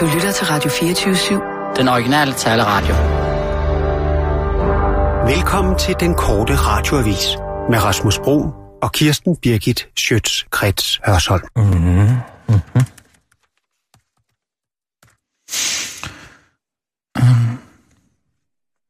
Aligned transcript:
Du 0.00 0.06
lytter 0.14 0.32
til 0.32 0.46
Radio 0.46 0.70
24-7. 0.70 1.76
Den 1.76 1.88
originale 1.88 2.32
taleradio. 2.32 2.94
Velkommen 5.34 5.78
til 5.78 5.94
den 6.00 6.14
korte 6.14 6.54
radioavis 6.56 7.26
med 7.70 7.84
Rasmus 7.84 8.18
Bro 8.18 8.52
og 8.82 8.92
Kirsten 8.92 9.36
Birgit 9.36 9.88
Schøtz-Krets 10.00 11.00
Hørsholm. 11.06 11.42
Mm-hmm. 11.56 12.08
Mm-hmm. 12.48 12.82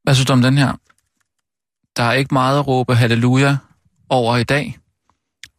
Hvad 0.03 0.15
synes 0.15 0.27
du 0.27 0.33
om 0.33 0.43
den 0.43 0.59
her? 0.59 0.73
Der 1.97 2.03
er 2.03 2.13
ikke 2.13 2.35
meget 2.35 2.59
at 2.59 2.67
råbe 2.67 2.95
halleluja 2.95 3.57
over 4.09 4.37
i 4.37 4.45
dag. 4.45 4.79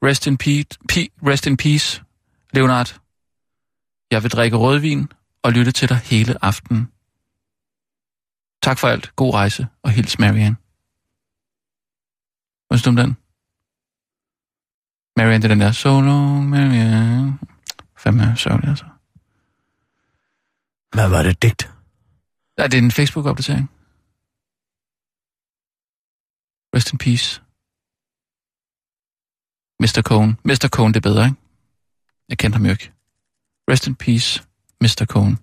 Rest 0.03 0.27
in, 0.27 0.37
peace, 0.37 0.67
rest 1.27 1.47
in 1.47 1.57
peace, 1.57 2.03
Leonard. 2.53 2.95
Jeg 4.11 4.23
vil 4.23 4.31
drikke 4.31 4.57
rødvin 4.57 5.09
og 5.43 5.51
lytte 5.51 5.71
til 5.71 5.89
dig 5.89 5.97
hele 5.97 6.45
aftenen. 6.45 6.91
Tak 8.63 8.77
for 8.79 8.87
alt. 8.87 9.15
God 9.15 9.33
rejse 9.33 9.67
og 9.83 9.91
hils 9.91 10.19
Marianne. 10.19 10.57
Hvad 12.67 12.77
synes 12.77 12.83
du 12.83 12.89
om 12.89 12.95
den? 12.95 13.17
Marianne, 15.17 15.41
det 15.41 15.43
er 15.43 15.55
den 15.55 15.59
der. 15.59 15.71
So 15.71 16.01
long, 16.01 16.49
Marianne. 16.49 17.39
Fandme 17.97 18.37
sørgelig, 18.37 18.69
altså. 18.69 18.85
Hvad 20.93 21.09
var 21.09 21.23
det 21.23 21.41
digt? 21.41 21.71
Ja, 22.57 22.63
det 22.63 22.73
er 22.73 22.81
en 22.81 22.91
Facebook-opdatering. 22.91 23.71
Rest 26.75 26.91
in 26.93 26.97
peace. 26.97 27.41
Mr. 29.79 30.01
Cohn. 30.01 30.39
Mr. 30.43 30.69
Cohn, 30.71 30.93
det 30.93 31.05
er 31.05 31.09
bedre, 31.09 31.25
ikke? 31.25 31.37
Jeg 32.29 32.37
kendte 32.37 32.57
ham 32.57 32.65
jo 32.65 32.71
ikke. 32.71 32.91
Rest 33.69 33.87
in 33.87 33.95
peace, 33.95 34.43
Mr. 34.81 35.05
Cohn. 35.05 35.39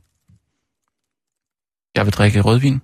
Jeg 1.95 2.07
vil 2.07 2.13
drikke 2.13 2.41
rødvin. 2.41 2.81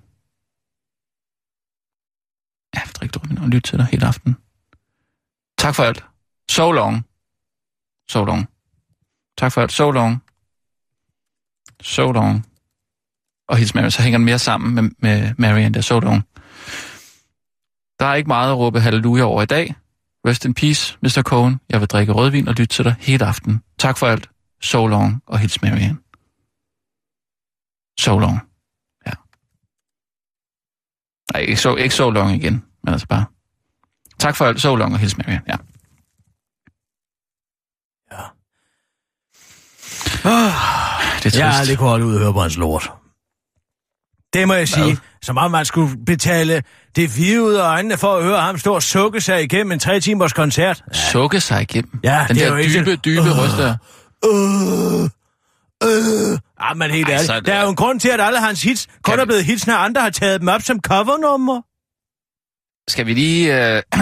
Jeg 2.73 2.81
vil 2.85 2.93
drikke 2.93 3.19
rødvin 3.19 3.37
og 3.37 3.49
lytte 3.49 3.69
til 3.69 3.77
dig 3.77 3.85
hele 3.85 4.07
aften. 4.07 4.35
Tak 5.57 5.75
for 5.75 5.83
alt. 5.83 6.05
So 6.51 6.71
long. 6.71 7.05
So 8.09 8.25
long. 8.25 8.49
Tak 9.37 9.51
for 9.51 9.61
alt. 9.61 9.71
So 9.71 9.91
long. 9.91 10.23
So 11.81 12.11
long. 12.11 12.47
Og 13.47 13.57
hils 13.57 13.75
Mary, 13.75 13.89
så 13.89 14.01
hænger 14.01 14.17
den 14.17 14.25
mere 14.25 14.39
sammen 14.39 14.75
med, 14.75 14.91
med 14.99 15.33
Mary 15.37 15.59
end 15.59 15.73
der. 15.73 15.81
So 15.81 15.99
long. 15.99 16.23
Der 17.99 18.05
er 18.05 18.15
ikke 18.15 18.27
meget 18.27 18.51
at 18.51 18.57
råbe 18.57 18.79
halleluja 18.79 19.23
over 19.23 19.41
i 19.41 19.45
dag. 19.45 19.75
Rest 20.27 20.45
in 20.45 20.53
peace, 20.53 20.97
Mr. 21.01 21.21
Cohen. 21.21 21.59
Jeg 21.69 21.79
vil 21.79 21.87
drikke 21.87 22.13
rødvin 22.13 22.47
og 22.47 22.53
lytte 22.53 22.75
til 22.75 22.85
dig 22.85 22.95
hele 22.99 23.25
aften. 23.25 23.63
Tak 23.77 23.97
for 23.97 24.07
alt. 24.07 24.29
So 24.61 24.87
long 24.87 25.23
og 25.25 25.39
hils 25.39 25.61
Marianne. 25.61 26.02
So 27.99 28.19
long. 28.19 28.39
Ja. 29.05 29.11
Nej, 31.33 31.41
ikke 31.41 31.57
so, 31.61 31.75
ikke 31.75 31.95
so 31.95 32.09
long 32.09 32.31
igen, 32.35 32.65
men 32.83 32.93
altså 32.93 33.07
bare. 33.07 33.25
Tak 34.19 34.35
for 34.35 34.45
alt. 34.45 34.61
So 34.61 34.75
long 34.75 34.93
og 34.93 34.99
hils 34.99 35.17
Marianne. 35.17 35.41
Ja. 35.47 35.55
Ja. 38.11 38.23
Det 40.23 40.29
er 40.29 41.21
trist. 41.21 41.37
Jeg 41.37 41.51
har 41.51 41.59
aldrig 41.59 41.77
kunnet 41.77 41.89
holde 41.89 42.05
ud 42.05 42.13
og 42.15 42.19
høre 42.19 42.33
på 42.33 42.41
hans 42.41 42.57
lort. 42.57 42.91
Det 44.33 44.47
må 44.47 44.53
jeg 44.53 44.67
sige. 44.67 44.85
Hvad? 44.85 44.95
Som 45.21 45.37
om 45.37 45.51
man 45.51 45.65
skulle 45.65 45.97
betale 46.05 46.63
det 46.95 47.09
hvide 47.15 47.43
ud 47.43 47.53
af 47.53 47.63
øjnene 47.67 47.97
for 47.97 48.15
at 48.17 48.23
høre 48.23 48.41
ham 48.41 48.57
stå 48.57 48.73
og 48.75 48.83
sukke 48.83 49.21
sig 49.21 49.43
igennem 49.43 49.71
en 49.71 49.79
tre 49.79 49.99
timers 49.99 50.33
koncert. 50.33 50.83
Sukke 50.91 51.39
sig 51.41 51.61
igennem. 51.61 51.99
Ja, 52.03 52.25
Den 52.27 52.35
det 52.35 52.43
er 52.43 52.47
der 52.47 52.55
jo 52.55 52.61
ikke- 52.61 52.79
dybe, 52.79 52.95
dybe 52.95 53.21
Åh. 53.21 53.37
røst 53.37 53.57
der. 53.57 53.77
Øh, 54.25 55.09
øh. 55.87 56.39
Ah, 56.59 56.77
men 56.77 56.91
helt 56.91 57.09
ærligt. 57.09 57.25
så- 57.27 57.39
Der 57.39 57.53
er 57.53 57.63
jo 57.63 57.69
en 57.69 57.75
grund 57.75 57.99
til, 57.99 58.09
at 58.09 58.21
alle 58.21 58.39
hans 58.39 58.61
hits 58.63 58.87
kun 59.03 59.19
er 59.19 59.25
blevet 59.25 59.45
hits, 59.45 59.67
når 59.67 59.73
andre 59.75 60.01
har 60.01 60.09
taget 60.09 60.41
dem 60.41 60.47
op 60.49 60.61
som 60.61 60.79
covernummer. 60.79 61.61
Skal 62.91 63.05
vi 63.05 63.13
lige 63.13 63.75
øh, 63.75 63.81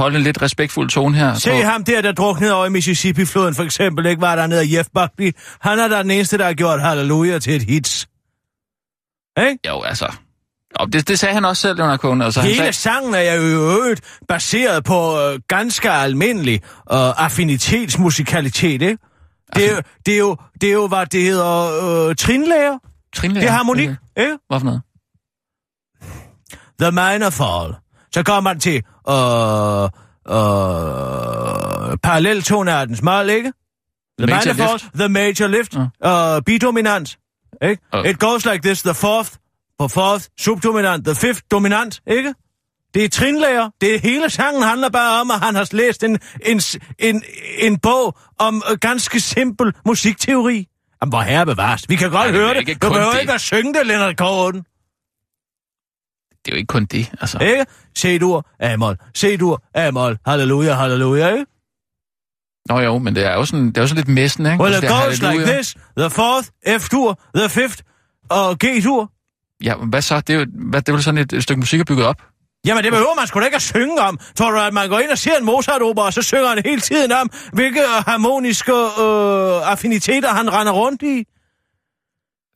holde 0.00 0.16
en 0.16 0.22
lidt 0.22 0.42
respektfuld 0.42 0.90
tone 0.90 1.16
her? 1.16 1.34
Se 1.34 1.50
på- 1.50 1.56
ham 1.56 1.84
der, 1.84 2.00
der 2.02 2.12
druknede 2.12 2.54
over 2.54 2.66
i 2.66 2.70
Mississippi-floden, 2.70 3.54
for 3.54 3.62
eksempel, 3.62 4.06
ikke 4.06 4.20
var 4.22 4.36
der 4.36 4.46
nede 4.46 4.60
af 4.60 4.66
Jeff 4.72 4.88
Buckley. 4.94 5.32
Han 5.60 5.78
er 5.78 5.88
da 5.88 6.02
den 6.02 6.10
eneste, 6.10 6.38
der 6.38 6.44
har 6.44 6.52
gjort 6.54 6.80
Halleluja 6.80 7.38
til 7.38 7.56
et 7.56 7.62
hits. 7.62 8.08
Ikke? 9.48 9.58
Jo, 9.68 9.82
altså. 9.82 10.12
Jo, 10.80 10.86
det, 10.86 11.08
det 11.08 11.18
sagde 11.18 11.34
han 11.34 11.44
også 11.44 11.60
selv, 11.62 11.76
Leonard 11.76 11.98
Cohen. 11.98 12.22
Altså, 12.22 12.40
han 12.40 12.46
Hele 12.46 12.58
sagde, 12.58 12.72
sangen 12.72 13.14
er 13.14 13.34
jo 13.34 13.42
øvrigt 13.42 14.00
baseret 14.28 14.84
på 14.84 15.20
øh, 15.20 15.40
ganske 15.48 15.90
almindelig 15.90 16.54
øh, 16.92 17.24
affinitetsmusikalitet, 17.24 18.82
ikke? 18.82 18.98
Det 19.54 19.70
er, 19.70 19.74
jo, 19.74 19.82
det, 20.06 20.14
er 20.14 20.18
jo, 20.18 20.36
det 20.60 20.68
er 20.68 20.72
jo, 20.72 20.86
hvad 20.88 21.06
det 21.06 21.22
hedder, 21.22 22.08
øh, 22.08 22.16
trinlærer. 22.16 22.78
Trinlærer. 23.14 23.42
Det 23.44 23.48
er 23.48 23.52
harmonik, 23.52 23.88
Okay. 23.88 23.96
ikke? 24.22 24.38
Hvad 24.48 24.60
for 24.60 24.64
noget? 24.64 24.82
The 26.80 26.90
minor 26.90 27.30
fall. 27.30 27.74
Så 28.14 28.22
kommer 28.22 28.40
man 28.40 28.60
til 28.60 28.76
øh, 29.08 29.84
øh, 30.36 31.98
paralleltonartens 32.02 33.02
mål, 33.02 33.30
ikke? 33.30 33.52
The 34.18 34.26
Major 34.26 34.52
minor 34.52 34.66
fall, 34.68 34.80
the 34.94 35.08
major 35.08 35.46
lift, 35.46 35.74
uh, 35.76 35.82
B-dominant, 36.46 37.18
ikke? 37.62 37.82
Uh. 37.96 38.04
It 38.10 38.18
goes 38.18 38.44
like 38.46 38.62
this, 38.62 38.82
the 38.82 38.94
fourth, 38.94 39.30
på 39.78 39.88
fourth, 39.88 40.24
subdominant, 40.38 41.04
the 41.04 41.14
fifth, 41.14 41.40
dominant, 41.50 42.00
ikke? 42.06 42.34
Det 42.98 43.04
er 43.04 43.08
trinlærer. 43.08 43.70
Det 43.80 43.94
er 43.94 43.98
hele 43.98 44.30
sangen 44.30 44.62
handler 44.62 44.88
bare 44.90 45.20
om, 45.20 45.30
at 45.30 45.40
han 45.40 45.54
har 45.54 45.68
læst 45.72 46.04
en, 46.04 46.18
en, 46.46 46.60
en, 46.98 47.22
en 47.58 47.78
bog 47.78 48.18
om 48.38 48.62
uh, 48.70 48.76
ganske 48.80 49.20
simpel 49.20 49.72
musikteori. 49.86 50.68
Jamen, 51.02 51.10
hvor 51.10 51.20
herre 51.20 51.46
bevares. 51.46 51.88
Vi 51.88 51.96
kan 51.96 52.10
godt 52.10 52.20
Ej, 52.20 52.26
det 52.26 52.34
er 52.34 52.40
høre 52.40 52.54
det. 52.54 52.68
ikke 52.68 52.74
Du 52.74 52.88
behøver 52.88 53.12
det. 53.12 53.20
ikke 53.20 53.32
at 53.32 53.40
synge 53.40 53.74
det, 53.74 53.86
Leonard 53.86 54.14
Cohen. 54.14 54.54
Det 54.54 54.62
er 56.46 56.52
jo 56.52 56.56
ikke 56.56 56.66
kun 56.66 56.84
det, 56.84 57.10
altså. 57.20 57.38
Ikke? 57.38 57.66
C-dur, 57.98 58.46
A-mol, 58.60 58.96
C-dur, 59.16 59.62
A-mol, 59.74 60.18
halleluja, 60.26 60.74
halleluja, 60.74 61.28
ikke? 61.28 61.46
Nå 62.68 62.80
jo, 62.80 62.98
men 62.98 63.16
det 63.16 63.24
er 63.24 63.34
jo 63.34 63.44
sådan, 63.44 63.66
det 63.66 63.76
er 63.76 63.80
jo 63.80 63.86
sådan 63.86 64.04
lidt 64.04 64.14
messen, 64.14 64.46
ikke? 64.46 64.60
Well, 64.62 64.74
Altså, 64.74 64.86
it 64.86 65.20
det 65.20 65.20
goes 65.20 65.32
like 65.32 65.52
this, 65.52 65.76
the 65.98 66.10
fourth, 66.10 66.48
F-dur, 66.66 67.20
the 67.36 67.48
fifth, 67.48 67.82
og 68.30 68.56
G-dur. 68.64 69.12
Ja, 69.64 69.76
men 69.76 69.88
hvad 69.88 70.02
så? 70.02 70.20
Det 70.20 70.34
er 70.34 70.38
jo 70.38 70.46
hvad, 70.70 70.82
det 70.82 70.94
er 70.94 70.98
sådan 70.98 71.18
et, 71.18 71.32
et 71.32 71.42
stykke 71.42 71.60
musik, 71.60 71.80
er 71.80 71.84
bygget 71.84 72.06
op. 72.06 72.22
Jamen, 72.68 72.84
det 72.84 72.92
behøver 72.92 73.14
man 73.16 73.26
sgu 73.26 73.40
da 73.40 73.44
ikke 73.44 73.54
at 73.56 73.62
synge 73.62 74.00
om. 74.00 74.18
Tror 74.36 74.50
du, 74.50 74.58
at 74.58 74.74
man 74.74 74.88
går 74.88 74.98
ind 74.98 75.10
og 75.10 75.18
ser 75.18 75.36
en 75.36 75.44
Mozart-opera, 75.44 76.06
og 76.06 76.12
så 76.12 76.22
synger 76.22 76.48
han 76.48 76.62
hele 76.64 76.80
tiden 76.80 77.12
om, 77.12 77.30
hvilke 77.52 77.80
harmoniske 78.06 78.72
øh, 78.72 79.70
affiniteter 79.72 80.28
han 80.28 80.52
render 80.52 80.72
rundt 80.72 81.02
i? 81.02 81.24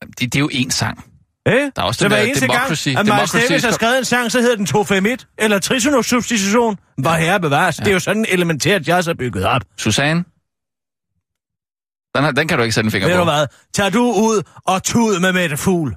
Det, 0.06 0.18
det 0.20 0.34
er 0.34 0.40
jo 0.40 0.50
én 0.52 0.70
sang. 0.70 1.04
Eh? 1.46 1.52
Der 1.52 1.70
er 1.76 1.82
også 1.82 1.98
så 1.98 2.04
den 2.04 2.12
der 2.12 2.18
eneste 2.18 2.46
democracy- 2.46 2.88
gang, 2.94 3.08
at 3.08 3.14
Miles 3.16 3.30
Davis 3.48 3.64
har 3.64 3.70
skrevet 3.70 3.98
en 3.98 4.04
sang, 4.04 4.32
så 4.32 4.40
hedder 4.40 4.56
den 4.56 4.66
251, 4.66 5.26
eller 5.38 5.58
trisonosubstitution. 5.58 6.78
Hvor 6.98 7.10
herre 7.10 7.40
bevares. 7.40 7.78
Ja. 7.78 7.84
Det 7.84 7.90
er 7.90 7.94
jo 7.94 8.00
sådan 8.00 8.26
elementært, 8.28 8.88
jazz 8.88 9.08
er 9.08 9.14
bygget 9.14 9.44
op. 9.46 9.62
Susanne? 9.78 10.24
Den, 12.16 12.24
her, 12.24 12.30
den 12.32 12.48
kan 12.48 12.58
du 12.58 12.62
ikke 12.62 12.74
sætte 12.74 12.86
en 12.88 12.90
finger 12.92 13.08
Ved 13.08 13.14
på. 13.16 13.18
du 13.18 13.24
hvad? 13.30 13.46
Tag 13.74 13.92
du 13.92 14.02
ud 14.02 14.42
og 14.66 14.82
tud 14.82 15.20
med 15.20 15.32
Mette 15.32 15.56
Fugl. 15.56 15.96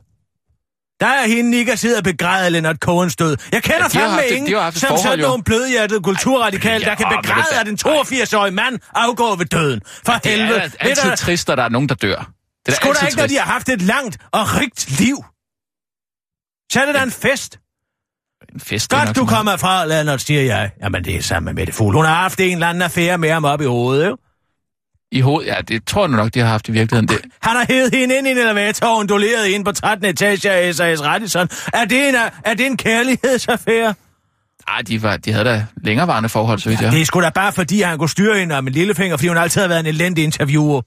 Der 1.00 1.06
er 1.08 1.28
hende, 1.28 1.58
ikke 1.58 1.72
at 1.72 1.80
sidde 1.80 1.98
og 1.98 2.04
begræde 2.04 2.50
Leonard 2.50 2.76
Cohens 2.76 3.16
død. 3.16 3.38
Jeg 3.52 3.64
kender 3.64 3.78
Ja, 3.78 3.84
ja, 3.84 3.88
fandme 4.06 4.16
haft 4.16 4.32
ingen, 4.32 4.56
haft 4.58 4.78
som 4.78 4.88
forhold, 4.88 5.04
sådan 5.04 5.20
nogle 5.20 5.44
blødhjertede 5.44 6.02
kulturradikale, 6.02 6.84
Ja, 6.86 6.90
der 6.90 6.96
kan 6.96 7.06
det 7.12 7.18
begræde, 7.24 7.46
er- 7.56 7.60
at 7.60 7.68
en 7.68 7.78
82-årig 7.78 8.54
mand 8.54 8.80
afgår 8.96 9.36
ved 9.36 9.46
døden. 9.46 9.82
For 10.06 10.14
Det 10.14 10.26
helvede. 10.32 10.60
er 10.60 10.62
Ved 10.62 10.70
du 10.72 10.78
altid 10.90 11.04
hvad? 11.04 11.18
trist, 11.18 11.50
at 11.50 11.58
der 11.58 11.64
er 11.64 11.70
nogen, 11.70 11.90
der 11.90 11.96
dør. 11.96 12.32
Det 12.66 12.72
er 12.72 12.76
Skulle 12.76 12.90
altid 12.90 13.08
ikke, 13.08 13.18
når 13.18 13.28
de 13.28 13.38
har 13.38 13.46
haft 13.54 13.70
et 13.70 13.82
langt 13.82 14.18
og 14.32 14.56
rigt 14.60 15.00
liv. 15.00 15.18
Så 16.72 16.82
er 16.82 16.86
det 16.86 16.96
da 16.96 17.04
en 17.04 17.12
fest. 17.12 17.60
En 18.54 18.60
fest, 18.60 18.92
det 18.92 18.98
er 19.00 19.06
Godt, 19.06 19.16
du 19.16 19.26
kommer 19.26 19.58
fra, 19.58 19.86
Leonard, 19.86 20.20
siger 20.20 20.42
jeg. 20.42 20.72
Jamen, 20.84 21.04
det 21.06 21.16
er 21.16 21.22
sammen 21.22 21.46
med 21.46 21.62
Mette 21.62 21.74
Fugl. 21.74 21.96
Hun 21.96 22.06
har 22.06 22.14
haft 22.16 22.40
en 22.40 22.54
eller 22.54 22.68
anden 22.68 22.82
affære 22.82 23.18
med 23.18 23.32
ham 23.32 23.46
op 23.46 23.62
i 23.62 23.66
hovedet, 23.66 24.08
jo. 24.08 24.18
I 25.16 25.22
hovedet, 25.22 25.48
ja, 25.48 25.56
det 25.68 25.88
tror 25.88 26.08
jeg 26.08 26.18
nok, 26.18 26.34
de 26.34 26.40
har 26.40 26.48
haft 26.48 26.70
i 26.70 26.72
virkeligheden. 26.72 27.08
Det, 27.08 27.22
Han 27.42 27.56
har 27.56 27.66
hævet 27.70 27.96
hende 27.96 28.18
ind 28.18 28.28
i 28.28 28.32
en 28.32 28.38
elevator 28.38 28.88
og 28.88 28.98
onduleret 28.98 29.48
ind 29.48 29.66
på 29.66 29.72
13. 29.72 30.06
etage 30.06 30.52
af 30.52 30.76
SAS 30.76 31.04
Radisson. 31.04 31.48
Er 31.74 31.86
det 31.86 32.10
en, 32.10 32.16
er 32.46 32.54
det 32.54 32.66
en 32.66 32.78
kærlighedsaffære? 32.78 33.94
ej, 34.68 34.82
de, 34.82 35.02
var, 35.02 35.18
de 35.18 35.32
havde 35.32 35.46
da 35.46 35.66
længerevarende 35.84 36.30
forhold, 36.30 36.60
så 36.60 36.70
vidt 36.70 36.82
jeg. 36.82 36.92
Det 36.92 37.02
er 37.02 37.06
sgu 37.06 37.22
da 37.22 37.30
bare 37.30 37.52
fordi, 37.52 37.82
han 37.82 37.98
kunne 37.98 38.10
styre 38.10 38.40
hende 38.40 38.58
om 38.58 38.68
en 38.68 38.74
lillefinger, 38.74 39.18
fordi 39.18 39.28
hun 39.28 39.38
altid 39.38 39.62
har 39.62 39.68
været 39.68 39.80
en 39.80 39.86
elendig 39.86 40.24
interviewer. 40.24 40.82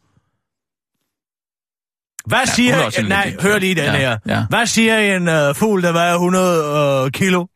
Hvad 2.26 2.38
er 2.38 2.44
siger... 2.44 2.98
en 2.98 3.04
nej, 3.04 3.36
hør 3.40 3.58
lige 3.58 3.74
den 3.74 3.84
ja, 3.84 3.96
her. 3.96 4.18
ja. 4.26 4.44
Hvad 4.48 4.66
siger 4.66 5.16
en 5.16 5.28
uh, 5.28 5.56
fugl, 5.56 5.82
der 5.82 5.92
vejer 5.92 6.14
100 6.14 7.04
uh, 7.04 7.10
kilo? 7.10 7.46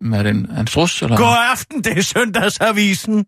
Men 0.00 0.12
er 0.14 0.22
det 0.22 0.30
en, 0.30 0.50
en 0.58 0.66
strus, 0.66 1.02
eller? 1.02 1.16
God 1.16 1.36
aften, 1.50 1.84
det 1.84 1.98
er 1.98 2.02
søndagsavisen. 2.02 3.26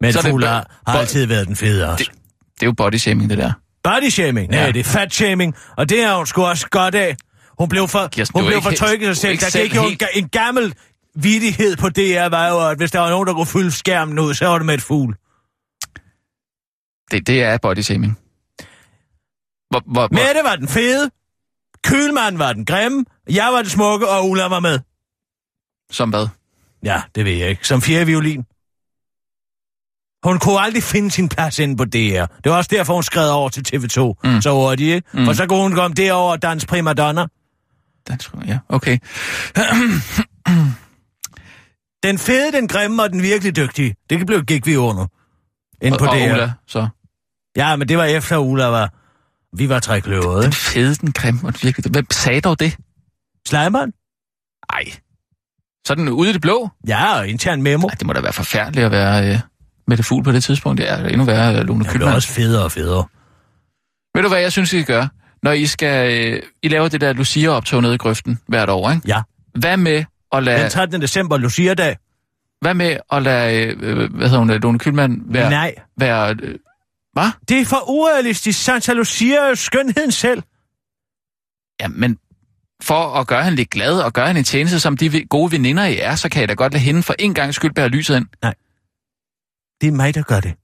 Men 0.00 0.12
Så 0.12 0.18
er 0.18 0.22
det 0.22 0.30
fugl 0.30 0.42
bo- 0.42 0.46
har, 0.46 0.80
har 0.86 0.98
altid 0.98 1.26
været 1.26 1.46
den 1.46 1.56
fede 1.56 1.88
også. 1.92 2.04
Det- 2.04 2.12
Det 2.54 2.62
er 2.62 2.66
jo 2.66 2.72
body 2.72 2.94
shaming, 2.96 3.30
det 3.30 3.38
der. 3.38 3.52
Body 3.84 4.08
shaming? 4.08 4.50
Nej, 4.50 4.60
Ja. 4.60 4.72
det 4.72 4.80
er 4.80 4.84
fat 4.84 5.14
shaming, 5.14 5.54
og 5.76 5.88
det 5.88 6.00
er 6.02 6.16
hun 6.16 6.26
sgu 6.26 6.42
også 6.44 6.68
godt 6.70 6.94
af. 6.94 7.16
Hun 7.58 7.68
blev 7.68 7.88
for, 7.88 8.08
Kirsten, 8.08 8.40
hun 8.40 8.46
blev 8.48 8.62
for 8.62 8.70
trykket 8.70 9.16
sig 9.16 9.38
selv. 9.42 9.52
Der 9.52 9.62
gik 9.62 9.74
jo 9.76 9.82
en, 9.82 9.88
helt- 9.88 10.02
en 10.14 10.28
gammel 10.28 10.74
vidighed 11.14 11.76
på 11.76 11.88
DR, 11.88 12.28
var 12.28 12.48
jo, 12.48 12.68
at 12.70 12.76
hvis 12.76 12.90
der 12.90 12.98
var 13.00 13.10
nogen, 13.10 13.26
der 13.26 13.34
kunne 13.34 13.46
fylde 13.46 13.70
skærmen 13.70 14.18
ud, 14.18 14.34
så 14.34 14.46
var 14.46 14.58
det 14.58 14.66
med 14.66 14.74
et 14.74 14.82
fugl. 14.82 15.14
Det, 17.10 17.26
det 17.26 17.42
er 17.42 17.58
body 17.58 17.78
shaming. 17.78 18.18
Hvor, 19.70 19.82
hvor, 19.92 20.08
hvor, 20.08 20.08
Mette 20.08 20.40
var 20.44 20.56
den 20.56 20.68
fede, 20.68 21.10
Kølmand 21.84 22.36
var 22.36 22.52
den 22.52 22.64
grimme, 22.66 23.04
jeg 23.30 23.48
var 23.52 23.62
den 23.62 23.70
smukke, 23.70 24.08
og 24.08 24.28
Ulla 24.30 24.44
var 24.44 24.60
med. 24.60 24.78
som 25.90 26.10
hvad? 26.10 26.26
Ja, 26.84 27.02
det 27.14 27.24
ved 27.24 27.32
jeg 27.32 27.48
ikke. 27.50 27.66
Som 27.66 27.82
fjerde 27.82 28.06
violin. 28.06 28.44
Hun 30.24 30.38
kunne 30.38 30.60
aldrig 30.60 30.82
finde 30.82 31.10
sin 31.10 31.28
plads 31.28 31.58
inde 31.58 31.76
på 31.76 31.84
DR. 31.84 32.24
Det 32.44 32.52
var 32.52 32.56
også 32.56 32.70
derfor, 32.72 32.94
hun 32.94 33.02
skred 33.02 33.30
over 33.30 33.48
til 33.48 33.64
TV2. 33.68 34.20
Mm. 34.24 34.40
Så 34.40 34.52
hurtigt, 34.52 34.94
ikke? 34.94 35.08
Mm. 35.12 35.24
For 35.24 35.32
så 35.32 35.46
kunne 35.46 35.62
hun 35.62 35.74
komme 35.74 35.94
derover 35.94 36.32
og 36.32 36.42
danse 36.42 36.66
primadonna. 36.66 37.26
Dansk, 38.08 38.30
ja, 38.46 38.58
okay. 38.68 38.98
Den 42.02 42.18
fede, 42.18 42.52
den 42.52 42.68
grimme 42.68 43.02
og 43.02 43.10
den 43.10 43.22
virkelig 43.22 43.56
dygtige. 43.56 43.96
Det 44.10 44.26
blev 44.26 44.44
gik 44.44 44.66
vi 44.66 44.76
under. 44.76 45.06
Ind 45.82 45.98
på 45.98 46.04
og, 46.04 46.10
og 46.10 46.16
DR. 46.16 46.32
Ulla, 46.32 46.52
så. 46.66 46.88
Ja, 47.56 47.76
men 47.76 47.88
det 47.88 47.98
var 47.98 48.04
efter 48.04 48.38
Ulla 48.38 48.66
var... 48.66 48.94
Vi 49.56 49.68
var 49.68 49.78
tre 49.80 50.00
kløvede, 50.00 50.42
Den 50.42 50.52
fede, 50.52 50.94
den 50.94 51.12
grimme, 51.12 51.40
og 51.44 51.52
den 51.52 51.60
virkelig... 51.62 51.92
Hvem 51.92 52.06
sagde 52.10 52.40
dog 52.40 52.60
det? 52.60 52.76
Slejmeren? 53.48 53.92
Ej. 54.72 54.84
Sådan 55.86 56.08
ude 56.08 56.30
i 56.30 56.32
det 56.32 56.40
blå? 56.40 56.68
Ja, 56.88 57.18
og 57.18 57.28
intern 57.28 57.62
memo. 57.62 57.86
Ej, 57.88 57.94
det 57.94 58.06
må 58.06 58.12
da 58.12 58.20
være 58.20 58.32
forfærdeligt 58.32 58.86
at 58.86 58.92
være 58.92 59.30
øh, 59.32 59.38
med 59.86 59.96
det 59.96 60.04
fugl 60.04 60.24
på 60.24 60.32
det 60.32 60.44
tidspunkt. 60.44 60.78
Det 60.78 60.90
er 60.90 61.06
endnu 61.06 61.24
værre, 61.24 61.58
øh, 61.58 61.66
Lone 61.66 61.84
Det 61.84 61.90
blev 61.90 62.00
Kylman. 62.00 62.14
også 62.14 62.28
federe 62.28 62.64
og 62.64 62.72
federe. 62.72 63.04
Ved 64.14 64.22
du, 64.22 64.28
hvad 64.28 64.40
jeg 64.40 64.52
synes, 64.52 64.72
I 64.72 64.82
skal 64.82 64.94
gøre? 64.94 65.08
Når 65.42 65.52
I 65.52 65.66
skal... 65.66 66.12
Øh, 66.32 66.42
I 66.62 66.68
laver 66.68 66.88
det 66.88 67.00
der 67.00 67.12
Lucia-optog 67.12 67.82
nede 67.82 67.94
i 67.94 67.98
grøften 67.98 68.40
hvert 68.46 68.70
år, 68.70 68.90
ikke? 68.90 69.02
Ja. 69.08 69.22
Hvad 69.58 69.76
med 69.76 70.04
at 70.32 70.42
lade... 70.42 70.62
Den 70.62 70.70
13. 70.70 71.02
december, 71.02 71.36
Lucia-dag. 71.36 71.96
Hvad 72.60 72.74
med 72.74 72.96
at 73.12 73.22
lade, 73.22 73.64
øh, 73.64 74.14
hvad 74.14 74.28
hedder 74.28 74.38
hun, 74.38 74.50
Lone 74.50 74.78
Kylman 74.78 75.22
være... 75.24 75.50
Nej. 75.50 75.74
være 75.98 76.36
øh, 76.42 76.54
hvad? 77.12 77.30
Det 77.48 77.60
er 77.60 77.64
for 77.64 77.90
urealistisk. 77.90 78.64
Santa 78.64 78.92
Lucia 78.92 79.36
er 79.50 79.54
skønheden 79.54 80.12
selv. 80.12 80.42
Ja, 81.80 81.88
men 81.88 82.18
for 82.82 83.14
at 83.20 83.26
gøre 83.26 83.44
hende 83.44 83.56
lidt 83.56 83.70
glad 83.70 84.00
og 84.00 84.12
gøre 84.12 84.26
hende 84.26 84.38
en 84.38 84.44
tjeneste, 84.44 84.80
som 84.80 84.96
de 84.96 85.24
gode 85.24 85.52
veninder 85.52 85.84
I 85.84 85.98
er, 85.98 86.14
så 86.14 86.28
kan 86.28 86.40
jeg 86.40 86.48
da 86.48 86.54
godt 86.54 86.72
lade 86.72 86.84
hende 86.84 87.02
for 87.02 87.14
en 87.18 87.34
gang 87.34 87.54
skyld 87.54 87.74
bære 87.74 87.88
lyset 87.88 88.16
ind. 88.16 88.26
Det 89.80 89.88
er 89.88 89.92
mig, 89.92 90.14
der 90.14 90.22
gør 90.22 90.40
det. 90.40 90.54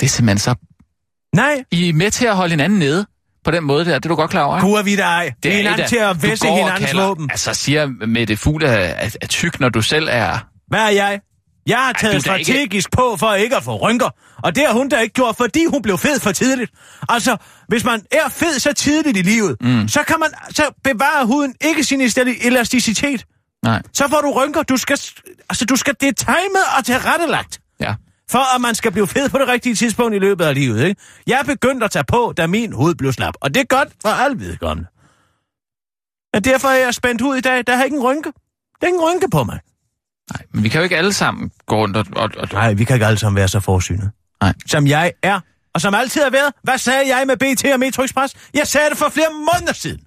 Det 0.00 0.06
er 0.06 0.10
simpelthen 0.10 0.38
så... 0.38 0.54
Nej, 1.34 1.64
I 1.70 1.88
er 1.88 1.92
med 1.92 2.10
til 2.10 2.26
at 2.26 2.36
holde 2.36 2.50
hinanden 2.50 2.78
nede 2.78 3.06
på 3.44 3.50
den 3.50 3.64
måde 3.64 3.84
der. 3.84 3.98
Det 3.98 4.04
er 4.04 4.08
du 4.08 4.14
godt 4.14 4.30
klar 4.30 4.42
over, 4.42 4.60
kurer 4.60 4.82
vi 4.82 4.96
dig 4.96 5.02
ej. 5.02 5.32
Det 5.42 5.52
er 5.52 5.56
hinanden 5.56 5.88
til 5.88 5.96
at 5.96 6.22
væsse 6.22 6.48
hinandens 6.48 6.94
våben. 6.94 7.30
Altså 7.30 7.54
siger 7.54 8.06
med 8.06 8.26
det 8.26 8.38
fugle 8.38 8.66
er, 8.66 8.72
er, 8.76 9.16
er 9.20 9.26
tyk, 9.26 9.60
når 9.60 9.68
du 9.68 9.82
selv 9.82 10.08
er... 10.10 10.38
Hvad 10.68 10.80
er 10.80 10.88
jeg? 10.88 11.20
Jeg 11.66 11.78
har 11.78 11.92
taget 11.92 12.24
da 12.26 12.34
ikke- 12.34 12.44
strategisk 12.44 12.90
på 12.92 13.16
for 13.18 13.34
ikke 13.34 13.56
at 13.56 13.64
få 13.64 13.76
rynker. 13.76 14.08
Og 14.42 14.54
det 14.54 14.66
har 14.66 14.72
hun 14.72 14.88
da 14.88 14.98
ikke 14.98 15.12
gjort, 15.14 15.36
fordi 15.36 15.64
hun 15.64 15.82
blev 15.82 15.98
fed 15.98 16.20
for 16.20 16.32
tidligt. 16.32 16.70
Altså, 17.08 17.36
hvis 17.68 17.84
man 17.84 18.02
er 18.12 18.28
fed 18.28 18.58
så 18.58 18.72
tidligt 18.72 19.16
i 19.16 19.22
livet, 19.22 19.56
mm. 19.60 19.88
så 19.88 20.02
kan 20.02 20.16
man 20.20 20.28
så 20.50 20.62
bevarer 20.84 21.24
huden 21.24 21.54
ikke 21.60 21.84
sin 21.84 22.00
elasti- 22.00 22.46
elasticitet. 22.46 23.24
Nej, 23.64 23.82
Så 23.92 24.08
får 24.08 24.20
du 24.20 24.30
rynker. 24.32 24.62
Du 24.62 24.76
skal, 24.76 24.98
altså, 25.50 25.64
du 25.64 25.76
skal, 25.76 25.94
det 26.00 26.08
er 26.08 26.12
timet 26.12 26.62
og 26.78 26.84
tilrettelagt. 26.84 27.60
ja. 27.80 27.94
For 28.30 28.54
at 28.54 28.60
man 28.60 28.74
skal 28.74 28.92
blive 28.92 29.06
fed 29.08 29.28
på 29.28 29.38
det 29.38 29.48
rigtige 29.48 29.74
tidspunkt 29.74 30.14
i 30.16 30.18
løbet 30.18 30.44
af 30.44 30.54
livet, 30.54 30.84
ikke? 30.84 31.00
Jeg 31.26 31.38
er 31.38 31.42
begyndt 31.44 31.84
at 31.84 31.90
tage 31.90 32.04
på, 32.08 32.34
da 32.36 32.46
min 32.46 32.72
hud 32.72 32.94
blev 32.94 33.12
slap. 33.12 33.34
Og 33.40 33.54
det 33.54 33.60
er 33.60 33.64
godt 33.64 33.88
for 34.02 34.08
alle 34.08 34.40
vedkommende. 34.40 34.88
Men 36.34 36.44
derfor 36.44 36.68
er 36.68 36.74
jeg 36.84 36.94
spændt 36.94 37.20
ud 37.22 37.36
i 37.36 37.40
dag. 37.40 37.64
Der 37.66 37.76
har 37.76 37.84
ikke 37.84 37.96
en 37.96 38.02
rynke. 38.02 38.32
Der 38.80 38.86
er 38.86 38.88
ingen 38.88 39.02
rynke 39.02 39.26
på 39.30 39.44
mig. 39.44 39.60
Nej, 40.34 40.42
men 40.54 40.64
vi 40.64 40.68
kan 40.68 40.78
jo 40.78 40.82
ikke 40.82 40.96
alle 40.96 41.12
sammen 41.12 41.50
gå 41.66 41.76
rundt 41.76 41.96
og... 41.96 42.06
og, 42.16 42.30
og 42.38 42.48
Nej, 42.52 42.72
vi 42.72 42.84
kan 42.84 42.96
ikke 42.96 43.06
alle 43.06 43.18
sammen 43.18 43.36
være 43.36 43.48
så 43.48 43.60
forsynet. 43.60 44.10
Nej. 44.42 44.52
Som 44.66 44.86
jeg 44.86 45.12
er. 45.22 45.40
Og 45.74 45.80
som 45.80 45.94
altid 45.94 46.22
har 46.22 46.30
været. 46.30 46.52
Hvad 46.62 46.78
sagde 46.78 47.16
jeg 47.16 47.26
med 47.26 47.36
BT 47.36 47.64
og 47.72 47.80
Metro 47.80 48.02
Express? 48.02 48.34
Jeg 48.54 48.66
sagde 48.66 48.90
det 48.90 48.98
for 48.98 49.08
flere 49.08 49.26
måneder 49.32 49.72
siden. 49.72 50.00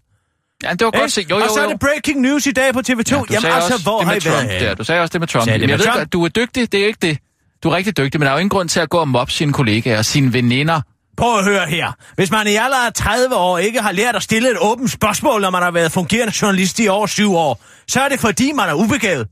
ja, 0.63 0.69
det 0.71 0.85
var 0.85 0.91
godt 0.91 1.11
set. 1.11 1.29
Jo, 1.29 1.37
jo, 1.37 1.43
og 1.43 1.49
så 1.49 1.59
er 1.59 1.63
jo. 1.63 1.69
det 1.69 1.79
breaking 1.79 2.21
news 2.21 2.47
i 2.47 2.51
dag 2.51 2.73
på 2.73 2.79
TV2. 2.79 3.11
Ja, 3.11 3.23
Jamen 3.31 3.51
altså, 3.51 3.81
hvor 3.83 3.99
det 3.99 4.07
har 4.07 4.13
I 4.13 4.19
været 4.25 4.49
Trump 4.49 4.49
der. 4.49 4.73
Du 4.75 4.83
sagde 4.83 5.01
også 5.01 5.11
det 5.13 5.21
med 5.21 5.27
Trump. 5.27 5.45
Sagde 5.45 5.59
det 5.59 5.67
med 5.67 5.69
jeg 5.69 5.79
ved 5.79 5.85
Trump? 5.85 5.97
godt, 5.97 6.13
du 6.13 6.23
er 6.23 6.29
dygtig. 6.29 6.71
Det 6.71 6.77
er 6.77 6.81
jo 6.81 6.87
ikke 6.87 7.07
det. 7.07 7.17
Du 7.63 7.69
er 7.69 7.75
rigtig 7.75 7.97
dygtig, 7.97 8.19
men 8.19 8.25
der 8.25 8.31
er 8.31 8.35
jo 8.35 8.39
ingen 8.39 8.49
grund 8.49 8.69
til 8.69 8.79
at 8.79 8.89
gå 8.89 8.97
og 8.97 9.07
mobbe 9.07 9.31
sine 9.33 9.53
kollegaer 9.53 9.97
og 9.97 10.05
sine 10.05 10.33
veninder. 10.33 10.81
Prøv 11.17 11.37
at 11.39 11.45
høre 11.45 11.65
her. 11.67 11.91
Hvis 12.15 12.31
man 12.31 12.47
i 12.47 12.55
alder 12.55 12.85
af 12.87 12.93
30 12.93 13.35
år 13.35 13.57
ikke 13.57 13.81
har 13.81 13.91
lært 13.91 14.15
at 14.15 14.23
stille 14.23 14.51
et 14.51 14.57
åbent 14.61 14.91
spørgsmål, 14.91 15.41
når 15.41 15.49
man 15.49 15.63
har 15.63 15.71
været 15.71 15.91
fungerende 15.91 16.33
journalist 16.41 16.79
i 16.79 16.87
over 16.87 17.07
syv 17.07 17.35
år, 17.35 17.61
så 17.87 18.01
er 18.01 18.09
det 18.09 18.19
fordi, 18.19 18.51
man 18.51 18.69
er 18.69 18.73
ubegavet. 18.73 19.27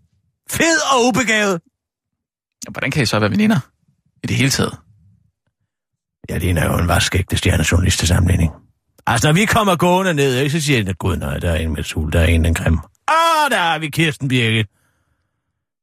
Fed 0.52 0.78
og 0.94 1.08
ubegavet. 1.08 1.62
Hvordan 2.72 2.92
kan 2.92 3.04
I 3.04 3.06
så 3.06 3.20
være 3.20 3.32
veninder? 3.32 3.60
I 4.24 4.28
det 4.28 4.36
hele 4.36 4.50
taget. 4.50 4.78
Ja, 6.30 6.40
det 6.40 6.58
er 6.58 6.66
jo 6.66 6.78
en 6.78 6.88
vaskægte 6.88 7.38
stjernejournalist 7.38 8.00
til 8.00 8.08
sammenligning. 8.08 8.52
Altså, 9.08 9.28
når 9.28 9.34
vi 9.34 9.46
kommer 9.46 9.76
gående 9.76 10.14
ned, 10.14 10.38
ikke, 10.38 10.50
så 10.60 10.66
siger 10.66 10.84
jeg, 10.84 10.96
gud 10.98 11.18
nej, 11.18 11.38
der 11.38 11.52
er 11.52 11.56
en 11.56 11.74
med 11.74 11.84
sul, 11.84 12.12
der 12.14 12.20
er 12.20 12.26
en 12.26 12.44
den 12.46 12.54
grim. 12.54 12.80
Ah, 13.08 13.52
der 13.52 13.58
har 13.58 13.80
vi 13.80 13.90
Kirsten 13.90 14.28
Birgit. 14.28 14.68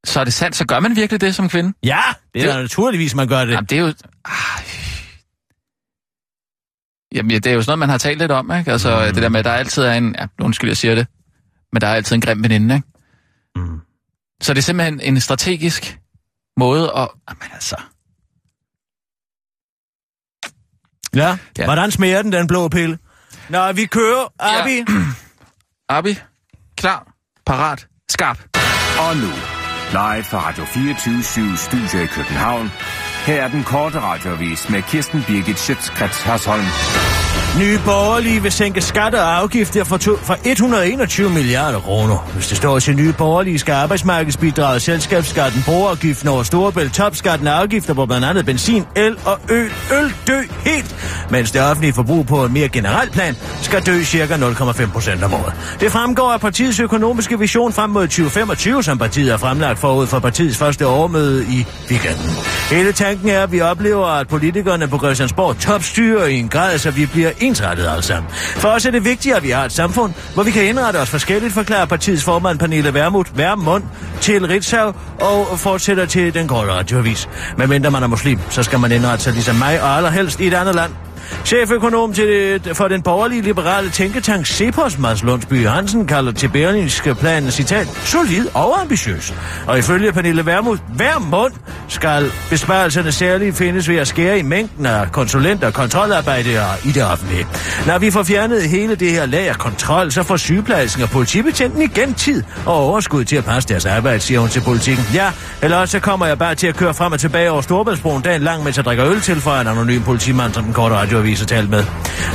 Så 0.05 0.21
er 0.21 0.25
det 0.25 0.33
sandt, 0.33 0.57
så 0.57 0.67
gør 0.67 0.81
man 0.81 0.97
virkelig 0.97 1.21
det 1.21 1.35
som 1.35 1.49
kvinde? 1.49 1.73
Ja, 1.83 2.01
det 2.35 2.43
er 2.43 2.47
Det- 2.47 2.55
da 2.55 2.61
naturligvis, 2.63 3.15
man 3.15 3.29
gør 3.29 3.45
det. 3.45 3.53
Jamen, 3.53 3.67
det 3.67 3.79
er 3.79 3.83
jo... 3.83 3.95
Ej. 4.25 4.33
Jamen, 7.15 7.31
ja, 7.31 7.37
det 7.39 7.47
er 7.47 7.55
jo 7.55 7.63
sådan 7.63 7.71
noget, 7.71 7.79
man 7.79 7.89
har 7.89 7.99
talt 7.99 8.19
lidt 8.19 8.31
om, 8.33 8.53
ikke? 8.59 8.73
Altså, 8.73 9.05
mm. 9.09 9.15
det 9.15 9.23
der 9.23 9.29
med, 9.29 9.39
at 9.39 9.45
der 9.45 9.53
altid 9.53 9.83
er 9.83 9.93
en... 9.93 10.15
Ja, 10.19 10.27
undskyld, 10.41 10.71
jeg 10.71 10.77
siger 10.77 10.95
det. 10.95 11.07
Men 11.73 11.81
der 11.81 11.87
er 11.87 11.95
altid 11.95 12.17
en 12.17 12.21
grim 12.23 12.43
veninde, 12.43 12.75
ikke? 12.75 12.89
Mm. 13.57 13.81
Så 14.43 14.55
det 14.55 14.59
er 14.59 14.63
simpelthen 14.63 15.01
en 15.01 15.21
strategisk 15.21 15.99
måde 16.57 16.93
at... 16.97 17.09
Jamen, 17.29 17.53
altså... 17.55 17.77
Ja. 21.15 21.39
Ja. 21.59 21.65
Hvordan 21.65 21.91
smager 21.91 22.23
den, 22.23 22.33
den 22.33 22.47
blå 22.47 22.69
pille? 22.69 22.99
Nå, 23.49 23.73
vi 23.73 23.87
kører, 23.87 24.33
Abi. 24.39 24.77
Ja. 24.77 24.85
Abi, 25.89 26.19
klar, 26.81 27.13
parat, 27.47 27.87
skarp. 28.11 28.39
Og 28.99 29.17
nu, 29.17 29.31
live 29.91 30.25
fra 30.25 30.49
Radio 30.49 30.65
24 30.65 31.57
Studio 31.57 32.03
i 32.03 32.07
København. 32.07 32.71
Her 33.27 33.43
er 33.43 33.49
den 33.49 33.65
korte 33.65 34.01
radiovis 34.01 34.69
med 34.71 34.83
Kirsten 34.83 35.23
Birgit 35.27 35.59
Schøtzgrads 35.59 36.23
Hasholm. 36.23 36.65
Nye 37.59 37.79
borgerlige 37.85 38.43
vil 38.43 38.53
sænke 38.53 38.81
skatter 38.81 39.21
og 39.21 39.37
afgifter 39.37 39.85
for, 39.85 39.97
to, 39.97 40.17
for 40.17 40.37
121 40.45 41.31
milliarder 41.31 41.81
kroner. 41.81 42.31
Hvis 42.35 42.49
det 42.49 42.57
står 42.57 42.79
til 42.79 42.97
nye 42.97 43.13
borgerlige, 43.13 43.59
skal 43.59 43.73
arbejdsmarkedsbidraget, 43.73 44.83
selskabsskatten, 44.83 45.63
brugerafgiften 45.67 46.29
over 46.29 46.43
Storebælt, 46.43 46.95
topskatten 46.95 47.49
og 47.49 47.61
afgifter 47.61 47.95
på 47.95 48.07
blandt 48.07 48.27
andet 48.27 48.47
benzin, 48.47 48.85
el 48.97 49.17
og 49.25 49.39
øl, 49.51 49.71
øl 49.93 50.15
dø 50.27 50.41
helt, 50.65 50.97
mens 51.31 51.51
det 51.51 51.63
offentlige 51.63 51.93
forbrug 51.93 52.27
på 52.27 52.45
et 52.45 52.51
mere 52.51 52.69
generelt 52.69 53.13
plan 53.13 53.37
skal 53.63 53.87
dø 53.87 54.03
ca. 54.03 54.25
0,5 54.25 54.93
procent 54.93 55.25
om 55.25 55.35
året. 55.35 55.55
Det 55.81 55.93
fremgår 55.93 56.33
af 56.33 56.41
partiets 56.41 56.81
økonomiske 56.81 57.39
vision 57.39 57.73
frem 57.73 57.91
mod 57.91 58.07
2025, 58.07 58.83
som 58.83 58.99
partiet 58.99 59.31
har 59.31 59.39
fremlagt 59.39 59.79
forud 59.79 60.07
for 60.07 60.19
partiets 60.19 60.59
første 60.59 60.87
årmøde 60.87 61.45
i 61.45 61.67
weekenden. 61.91 62.31
Hele 62.71 62.93
tanken 62.93 63.29
er, 63.29 63.43
at 63.43 63.53
vi 63.53 63.61
oplever, 63.61 64.07
at 64.07 64.29
politikerne 64.29 64.89
på 64.89 64.99
Christiansborg 64.99 65.59
topstyrer 65.59 66.27
i 66.27 66.35
en 66.35 66.49
grad, 66.49 66.79
så 66.79 66.91
vi 66.91 67.07
bliver 67.07 67.31
ensrettet 67.49 67.89
altså. 67.97 68.23
For 68.57 68.69
os 68.69 68.87
er 68.87 68.91
det 68.91 69.05
vigtigt, 69.05 69.35
at 69.35 69.43
vi 69.43 69.51
har 69.51 69.65
et 69.65 69.73
samfund, 69.73 70.13
hvor 70.35 70.43
vi 70.43 70.51
kan 70.51 70.65
indrette 70.65 70.97
os 70.97 71.11
forskelligt, 71.11 71.55
forklarer 71.55 71.85
partiets 71.85 72.25
formand 72.25 72.59
Pernille 72.59 72.95
Vermut 72.95 73.39
Værmund 73.39 73.85
til 74.21 74.47
Ritzau 74.47 74.93
og 75.21 75.59
fortsætter 75.59 76.07
til 76.07 76.35
den 76.35 76.49
korte 76.49 76.73
radioavis. 76.73 77.29
Men 77.57 77.69
mindre 77.69 77.91
man 77.91 78.03
er 78.03 78.07
muslim, 78.07 78.41
så 78.51 78.63
skal 78.63 78.79
man 78.79 78.93
indrette 78.93 79.25
sig 79.25 79.33
ligesom 79.33 79.57
mig 79.57 79.83
og 79.83 79.97
allerhelst 79.97 80.41
i 80.41 80.47
et 80.47 80.55
andet 80.55 80.75
land. 80.75 80.93
Cheføkonom 81.45 82.13
til 82.13 82.61
for 82.75 82.89
den 82.89 83.03
borgerlige 83.03 83.43
liberale 83.43 83.91
tænketank 83.91 84.47
Cepos 84.47 84.99
Mads 84.99 85.23
Lundsby 85.23 85.67
Hansen 85.67 86.07
kalder 86.07 86.33
til 86.33 86.49
Berlingske 86.49 87.15
planen, 87.15 87.51
citat, 87.51 87.87
solid 87.87 88.47
og 88.55 88.81
ambitiøs. 88.81 89.35
Og 89.67 89.79
ifølge 89.79 90.13
Pernille 90.13 90.47
Vermund, 90.47 90.79
hver 90.95 91.19
mund 91.19 91.53
skal 91.89 92.33
besparelserne 92.51 93.13
særligt 93.13 93.57
findes 93.57 93.89
ved 93.89 93.97
at 93.97 94.09
skære 94.09 94.39
i 94.39 94.43
mængden 94.43 94.87
af 94.87 95.13
konsulenter 95.13 95.67
og 95.67 95.75
kontrolarbejdere 95.75 96.67
i 96.85 96.93
det 96.93 97.05
offentlige. 97.05 97.47
Når 97.87 97.99
vi 97.99 98.11
får 98.11 98.23
fjernet 98.23 98.63
hele 98.63 98.95
det 98.95 99.11
her 99.11 99.27
lag 99.27 99.49
af 99.49 99.59
kontrol, 99.59 100.13
så 100.13 100.23
får 100.23 100.37
sygeplejersken 100.37 101.03
og 101.03 101.11
politibetjenten 101.11 101.83
igen 101.83 102.15
tid 102.15 102.43
og 102.67 102.75
overskud 102.75 103.25
til 103.25 103.37
at 103.37 103.45
passe 103.45 103.69
deres 103.69 103.87
arbejde, 103.87 104.21
siger 104.21 104.41
hun 104.41 104.49
til 104.49 104.61
politikken. 104.61 105.05
Ja, 105.15 105.33
eller 105.63 105.77
også 105.77 105.93
så 105.93 106.01
kommer 106.01 106.27
jeg 106.27 106.39
bare 106.39 106.55
til 106.55 106.67
at 106.67 106.77
køre 106.77 106.95
frem 106.95 107.13
og 107.13 107.21
tilbage 107.21 107.51
over 107.51 107.61
Storbæltsbroen 107.61 108.23
dagen 108.23 108.43
lang, 108.43 108.65
mens 108.65 108.77
jeg 108.77 108.85
drikker 108.85 109.07
øl 109.07 109.21
til, 109.21 109.41
for 109.41 109.51
en 109.51 109.67
anonym 109.67 110.03
politimand, 110.03 110.55
som 110.55 110.65
den 110.65 110.73
korte 110.73 110.95
radioavis 111.19 111.39
har 111.39 111.47
talt 111.47 111.71
med. 111.71 111.85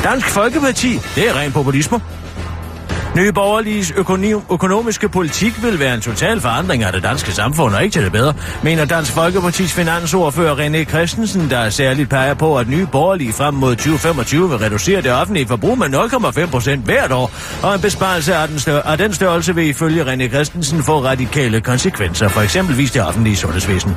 Dansk 0.03 0.27
Folkeparti, 0.27 0.99
det 1.15 1.29
er 1.29 1.33
ren 1.33 1.51
populisme. 1.51 1.99
Nye 3.15 3.31
borgerliges 3.31 3.91
økonom- 3.91 4.53
økonomiske 4.53 5.09
politik 5.09 5.63
vil 5.63 5.79
være 5.79 5.93
en 5.95 6.01
total 6.01 6.41
forandring 6.41 6.83
af 6.83 6.93
det 6.93 7.03
danske 7.03 7.31
samfund, 7.31 7.75
og 7.75 7.83
ikke 7.83 7.93
til 7.93 8.03
det 8.03 8.11
bedre, 8.11 8.33
mener 8.63 8.85
Dansk 8.85 9.11
Folkepartis 9.11 9.73
finansordfører 9.73 10.55
René 10.55 10.83
Christensen, 10.89 11.49
der 11.49 11.69
særligt 11.69 12.09
peger 12.09 12.33
på, 12.33 12.57
at 12.57 12.69
nye 12.69 12.87
borgerlige 12.91 13.33
frem 13.33 13.53
mod 13.53 13.75
2025 13.75 14.49
vil 14.49 14.57
reducere 14.57 15.01
det 15.01 15.11
offentlige 15.13 15.47
forbrug 15.47 15.77
med 15.77 15.87
0,5 15.89 16.49
procent 16.51 16.85
hvert 16.85 17.11
år, 17.11 17.31
og 17.63 17.75
en 17.75 17.81
besparelse 17.81 18.35
af 18.35 18.47
den, 18.47 18.57
stør- 18.59 18.81
af 18.91 18.97
den 18.97 19.13
størrelse 19.13 19.55
vil 19.55 19.67
ifølge 19.67 20.03
René 20.13 20.29
Christensen 20.29 20.83
få 20.83 21.03
radikale 21.05 21.61
konsekvenser, 21.61 22.27
for 22.27 22.41
eksempelvis 22.41 22.91
det 22.91 23.01
offentlige 23.07 23.35
sundhedsvæsen. 23.37 23.95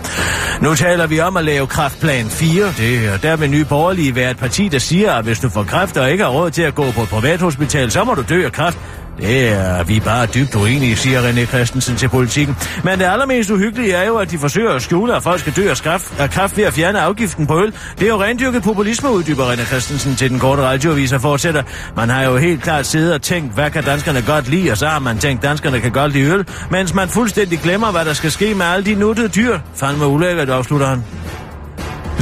Nu 0.60 0.74
taler 0.74 1.06
vi 1.06 1.20
om 1.20 1.36
at 1.36 1.44
lave 1.44 1.66
kraftplan 1.66 2.26
4. 2.26 2.64
Det, 2.66 2.98
her. 2.98 3.16
der 3.16 3.36
vil 3.36 3.50
nye 3.50 3.64
borgerlige 3.64 4.14
være 4.14 4.30
et 4.30 4.36
parti, 4.38 4.68
der 4.68 4.78
siger, 4.78 5.12
at 5.12 5.24
hvis 5.24 5.38
du 5.38 5.48
får 5.48 5.62
kræft 5.62 5.96
og 5.96 6.10
ikke 6.10 6.24
har 6.24 6.30
råd 6.30 6.50
til 6.50 6.62
at 6.62 6.74
gå 6.74 6.90
på 6.90 7.02
et 7.02 7.08
privathospital, 7.08 7.90
så 7.90 8.04
må 8.04 8.14
du 8.14 8.22
dø 8.28 8.44
af 8.44 8.52
kræft. 8.52 8.78
Det 9.18 9.48
er 9.48 9.84
vi 9.84 9.96
er 9.96 10.00
bare 10.00 10.26
dybt 10.26 10.54
uenige, 10.54 10.96
siger 10.96 11.30
René 11.30 11.44
Christensen 11.44 11.96
til 11.96 12.08
politikken. 12.08 12.56
Men 12.84 12.98
det 12.98 13.04
allermest 13.04 13.50
uhyggelige 13.50 13.92
er 13.92 14.06
jo, 14.06 14.16
at 14.16 14.30
de 14.30 14.38
forsøger 14.38 14.70
at 14.72 14.82
skjule, 14.82 15.16
at 15.16 15.22
folk 15.22 15.40
skal 15.40 15.52
dø 15.56 15.70
af 15.70 15.76
kraft, 15.76 16.20
af 16.20 16.30
kraft 16.30 16.56
ved 16.56 16.64
at 16.64 16.72
fjerne 16.72 17.00
afgiften 17.00 17.46
på 17.46 17.62
øl. 17.62 17.72
Det 17.98 18.02
er 18.02 18.08
jo 18.08 18.22
rendyrket 18.22 18.62
populisme, 18.62 19.10
uddyber 19.10 19.52
René 19.52 19.64
Christensen 19.64 20.16
til 20.16 20.30
den 20.30 20.38
korte 20.38 20.62
radioavis 20.62 21.12
og 21.12 21.20
fortsætter. 21.20 21.62
Man 21.96 22.08
har 22.08 22.22
jo 22.22 22.36
helt 22.36 22.62
klart 22.62 22.86
siddet 22.86 23.14
og 23.14 23.22
tænkt, 23.22 23.54
hvad 23.54 23.70
kan 23.70 23.84
danskerne 23.84 24.22
godt 24.22 24.48
lide, 24.48 24.70
og 24.70 24.76
så 24.76 24.86
har 24.86 24.98
man 24.98 25.18
tænkt, 25.18 25.42
danskerne 25.42 25.80
kan 25.80 25.92
godt 25.92 26.12
lide 26.12 26.30
øl, 26.32 26.46
mens 26.70 26.94
man 26.94 27.08
fuldstændig 27.08 27.58
glemmer, 27.58 27.92
hvad 27.92 28.04
der 28.04 28.12
skal 28.12 28.32
ske 28.32 28.54
med 28.54 28.66
alle 28.66 28.84
de 28.84 28.94
nuttede 28.94 29.28
dyr. 29.28 29.58
Fandme 29.74 30.06
ulækkert, 30.06 30.50
afslutter 30.50 30.86
han. 30.86 31.04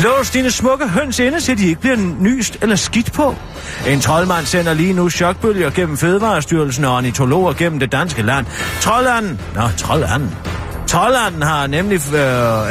Lås 0.02 0.30
dine 0.30 0.50
smukke 0.50 0.88
høns 0.88 1.18
inde, 1.18 1.40
så 1.40 1.54
de 1.54 1.66
ikke 1.66 1.80
bliver 1.80 1.96
nyst 2.20 2.58
eller 2.62 2.76
skidt 2.76 3.12
på. 3.12 3.34
En 3.88 4.00
troldmand 4.00 4.46
sender 4.46 4.74
lige 4.74 4.92
nu 4.92 5.10
chokbølger 5.10 5.70
gennem 5.70 5.96
Fødevarestyrelsen 5.96 6.84
og 6.84 6.94
ornitologer 6.94 7.52
gennem 7.52 7.78
det 7.78 7.92
danske 7.92 8.22
land. 8.22 8.46
Trollanden, 8.80 9.40
nå, 9.54 9.62
trollanden, 9.76 10.36
Troldanden 10.94 11.42
har 11.42 11.66
nemlig, 11.66 12.00
øh, 12.14 12.20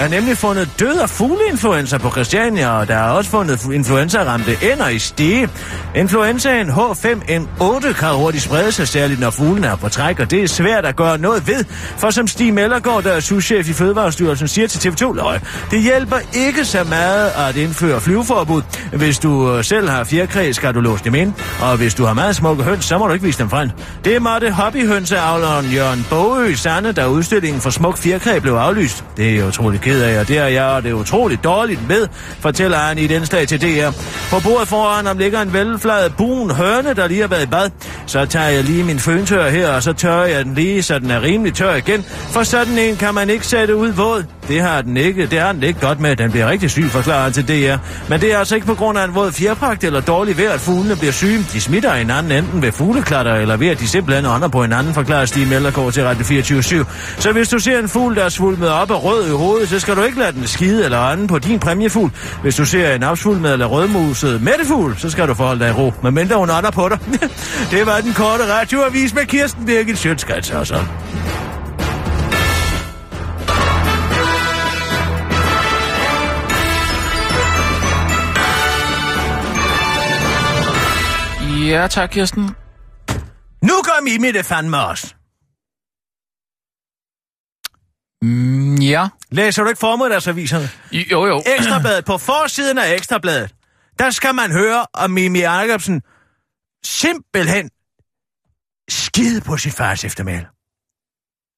er 0.01 0.07
nemlig 0.07 0.37
fundet 0.37 0.69
død 0.79 0.99
af 0.99 1.09
fugleinfluenza 1.09 1.97
på 1.97 2.09
Christiania, 2.09 2.69
og 2.69 2.87
der 2.87 2.95
er 2.95 3.09
også 3.09 3.29
fundet 3.29 3.65
influenza-ramte 3.73 4.57
ender 4.71 4.87
i 4.87 4.99
stige. 4.99 5.49
Influenzaen 5.95 6.69
H5N8 6.69 7.93
kan 7.93 8.09
hurtigt 8.09 8.43
sprede 8.43 8.71
sig, 8.71 8.87
særligt 8.87 9.19
når 9.19 9.29
fuglen 9.29 9.63
er 9.63 9.75
på 9.75 9.89
træk, 9.89 10.19
og 10.19 10.31
det 10.31 10.43
er 10.43 10.47
svært 10.47 10.85
at 10.85 10.95
gøre 10.95 11.17
noget 11.17 11.47
ved. 11.47 11.65
For 11.97 12.09
som 12.09 12.27
Stig 12.27 12.53
Mellergaard, 12.53 13.03
der 13.03 13.11
er 13.11 13.19
souschef 13.19 13.69
i 13.69 13.73
Fødevarestyrelsen, 13.73 14.47
siger 14.47 14.67
til 14.67 14.89
TV2 14.89 15.13
Løg, 15.13 15.39
det 15.71 15.81
hjælper 15.81 16.17
ikke 16.33 16.65
så 16.65 16.83
meget 16.83 17.31
at 17.49 17.55
indføre 17.55 18.01
flyveforbud. 18.01 18.61
Hvis 18.93 19.19
du 19.19 19.51
øh, 19.51 19.63
selv 19.63 19.89
har 19.89 20.03
fjerkræ, 20.03 20.51
skal 20.51 20.73
du 20.73 20.79
låse 20.79 21.03
dem 21.03 21.15
ind, 21.15 21.33
og 21.61 21.77
hvis 21.77 21.93
du 21.93 22.05
har 22.05 22.13
meget 22.13 22.35
smukke 22.35 22.63
høns, 22.63 22.85
så 22.85 22.97
må 22.97 23.07
du 23.07 23.13
ikke 23.13 23.25
vise 23.25 23.39
dem 23.39 23.49
frem. 23.49 23.69
Det 24.05 24.21
måtte 24.21 24.51
hobbyhønseavleren 24.51 25.65
Jørgen 25.65 26.05
Bogø 26.09 26.53
sande, 26.55 26.91
da 26.91 27.07
udstillingen 27.07 27.61
for 27.61 27.69
smuk 27.69 27.97
fjerkræ 27.97 28.12
blev 28.41 28.53
aflyst. 28.53 29.03
Det 29.17 29.29
er 29.29 29.35
jeg 29.35 29.47
utrolig 29.47 29.81
ked 29.81 30.01
af, 30.01 30.19
og 30.19 30.27
det 30.27 30.37
er 30.37 30.47
jeg, 30.47 30.63
og 30.63 30.83
det 30.83 30.89
er 30.89 30.93
utroligt 30.93 31.43
dårligt 31.43 31.87
med, 31.87 32.07
fortæller 32.39 32.77
han 32.77 32.97
i 32.97 33.07
den 33.07 33.23
dag 33.23 33.47
til 33.47 33.61
DR. 33.61 33.91
På 34.29 34.39
bordet 34.39 34.67
foran 34.67 35.05
ham 35.05 35.17
ligger 35.17 35.41
en 35.41 35.53
velfladet 35.53 36.15
bun 36.17 36.51
høne, 36.51 36.93
der 36.93 37.07
lige 37.07 37.21
har 37.21 37.27
været 37.27 37.43
i 37.43 37.47
bad. 37.47 37.69
Så 38.05 38.25
tager 38.25 38.49
jeg 38.49 38.63
lige 38.63 38.83
min 38.83 38.99
føntør 38.99 39.49
her, 39.49 39.69
og 39.69 39.83
så 39.83 39.93
tørrer 39.93 40.25
jeg 40.25 40.45
den 40.45 40.55
lige, 40.55 40.83
så 40.83 40.99
den 40.99 41.11
er 41.11 41.21
rimelig 41.21 41.53
tør 41.53 41.75
igen. 41.75 42.05
For 42.07 42.43
sådan 42.43 42.77
en 42.77 42.95
kan 42.95 43.13
man 43.13 43.29
ikke 43.29 43.47
sætte 43.47 43.75
ud 43.75 43.91
våd. 43.91 44.23
Det 44.47 44.61
har 44.61 44.81
den 44.81 44.97
ikke. 44.97 45.25
Det 45.25 45.39
har 45.39 45.51
den 45.51 45.63
ikke 45.63 45.79
godt 45.79 45.99
med. 45.99 46.15
Den 46.15 46.31
bliver 46.31 46.49
rigtig 46.49 46.71
syg, 46.71 46.85
forklarer 46.89 47.23
han 47.23 47.33
til 47.33 47.47
DR. 47.47 47.77
Men 48.09 48.21
det 48.21 48.33
er 48.33 48.37
altså 48.37 48.55
ikke 48.55 48.67
på 48.67 48.75
grund 48.75 48.97
af 48.97 49.05
en 49.05 49.15
våd 49.15 49.31
fjerpragt 49.31 49.83
eller 49.83 50.01
dårlig 50.01 50.37
vejr, 50.37 50.51
at 50.51 50.59
fuglene 50.59 50.95
bliver 50.95 51.11
syge. 51.11 51.45
De 51.53 51.61
smitter 51.61 51.93
hinanden 51.93 52.31
enten 52.31 52.61
ved 52.61 52.71
fugleklatter 52.71 53.35
eller 53.35 53.57
ved, 53.57 53.67
at 53.67 53.79
de 53.79 53.87
simpelthen 53.87 54.25
ånder 54.25 54.47
på 54.47 54.61
hinanden, 54.61 54.93
forklarer 54.93 55.25
Stig 55.25 55.47
Mellergaard 55.47 55.93
til 55.93 56.03
Radio 56.03 56.23
24 56.23 56.85
Så 57.19 57.31
hvis 57.31 57.49
du 57.49 57.59
ser 57.59 57.79
en 57.79 57.89
fugl, 57.89 58.02
der 58.11 58.23
er 58.23 58.29
svulmet 58.29 58.69
op 58.69 58.91
og 58.91 59.03
rød 59.03 59.27
i 59.27 59.31
hovedet, 59.31 59.69
så 59.69 59.79
skal 59.79 59.95
du 59.95 60.03
ikke 60.03 60.19
lade 60.19 60.31
den 60.31 60.47
skide 60.47 60.85
eller 60.85 61.11
ånde 61.11 61.27
på 61.27 61.39
din 61.39 61.59
præmiefugl. 61.59 62.11
Hvis 62.41 62.55
du 62.55 62.65
ser 62.65 62.95
en 62.95 63.03
opsvulmet 63.03 63.53
eller 63.53 63.65
rødmuset 63.65 64.41
mættefugl, 64.41 64.97
så 64.97 65.09
skal 65.09 65.27
du 65.27 65.33
forholde 65.33 65.59
dig 65.59 65.69
i 65.69 65.73
ro. 65.73 65.93
Men 66.03 66.13
mindre 66.13 66.35
hun 66.35 66.49
ånder 66.49 66.71
på 66.71 66.89
dig. 66.89 66.99
det 67.71 67.85
var 67.85 68.01
den 68.01 68.13
korte 68.13 68.53
radioavis 68.53 69.13
med 69.13 69.25
Kirsten 69.25 69.65
Birgit 69.65 69.97
Sjøtskrets 69.97 70.51
og 70.51 70.67
så. 70.67 70.79
Ja, 81.67 81.87
tak, 81.87 82.09
Kirsten. 82.09 82.43
Nu 83.61 83.73
gør 83.83 84.03
Mimi 84.03 84.31
det 84.31 84.45
fandme 84.45 84.77
også. 84.85 85.13
Mm, 88.23 88.75
ja. 88.93 89.07
Læser 89.31 89.63
du 89.63 89.69
ikke 89.69 89.79
formiddagsaviserne? 89.79 90.69
Jo, 90.91 91.25
jo. 91.25 91.43
Ekstrabladet 91.57 92.05
på 92.05 92.17
forsiden 92.17 92.77
af 92.77 92.93
Ekstrabladet. 92.93 93.51
Der 93.99 94.09
skal 94.09 94.35
man 94.35 94.51
høre 94.51 94.85
om 94.93 95.11
Mimi 95.11 95.39
Jacobsen 95.39 96.01
simpelthen 96.85 97.69
skide 98.89 99.41
på 99.41 99.57
sit 99.57 99.73
fars 99.73 100.03
eftermæl. 100.03 100.45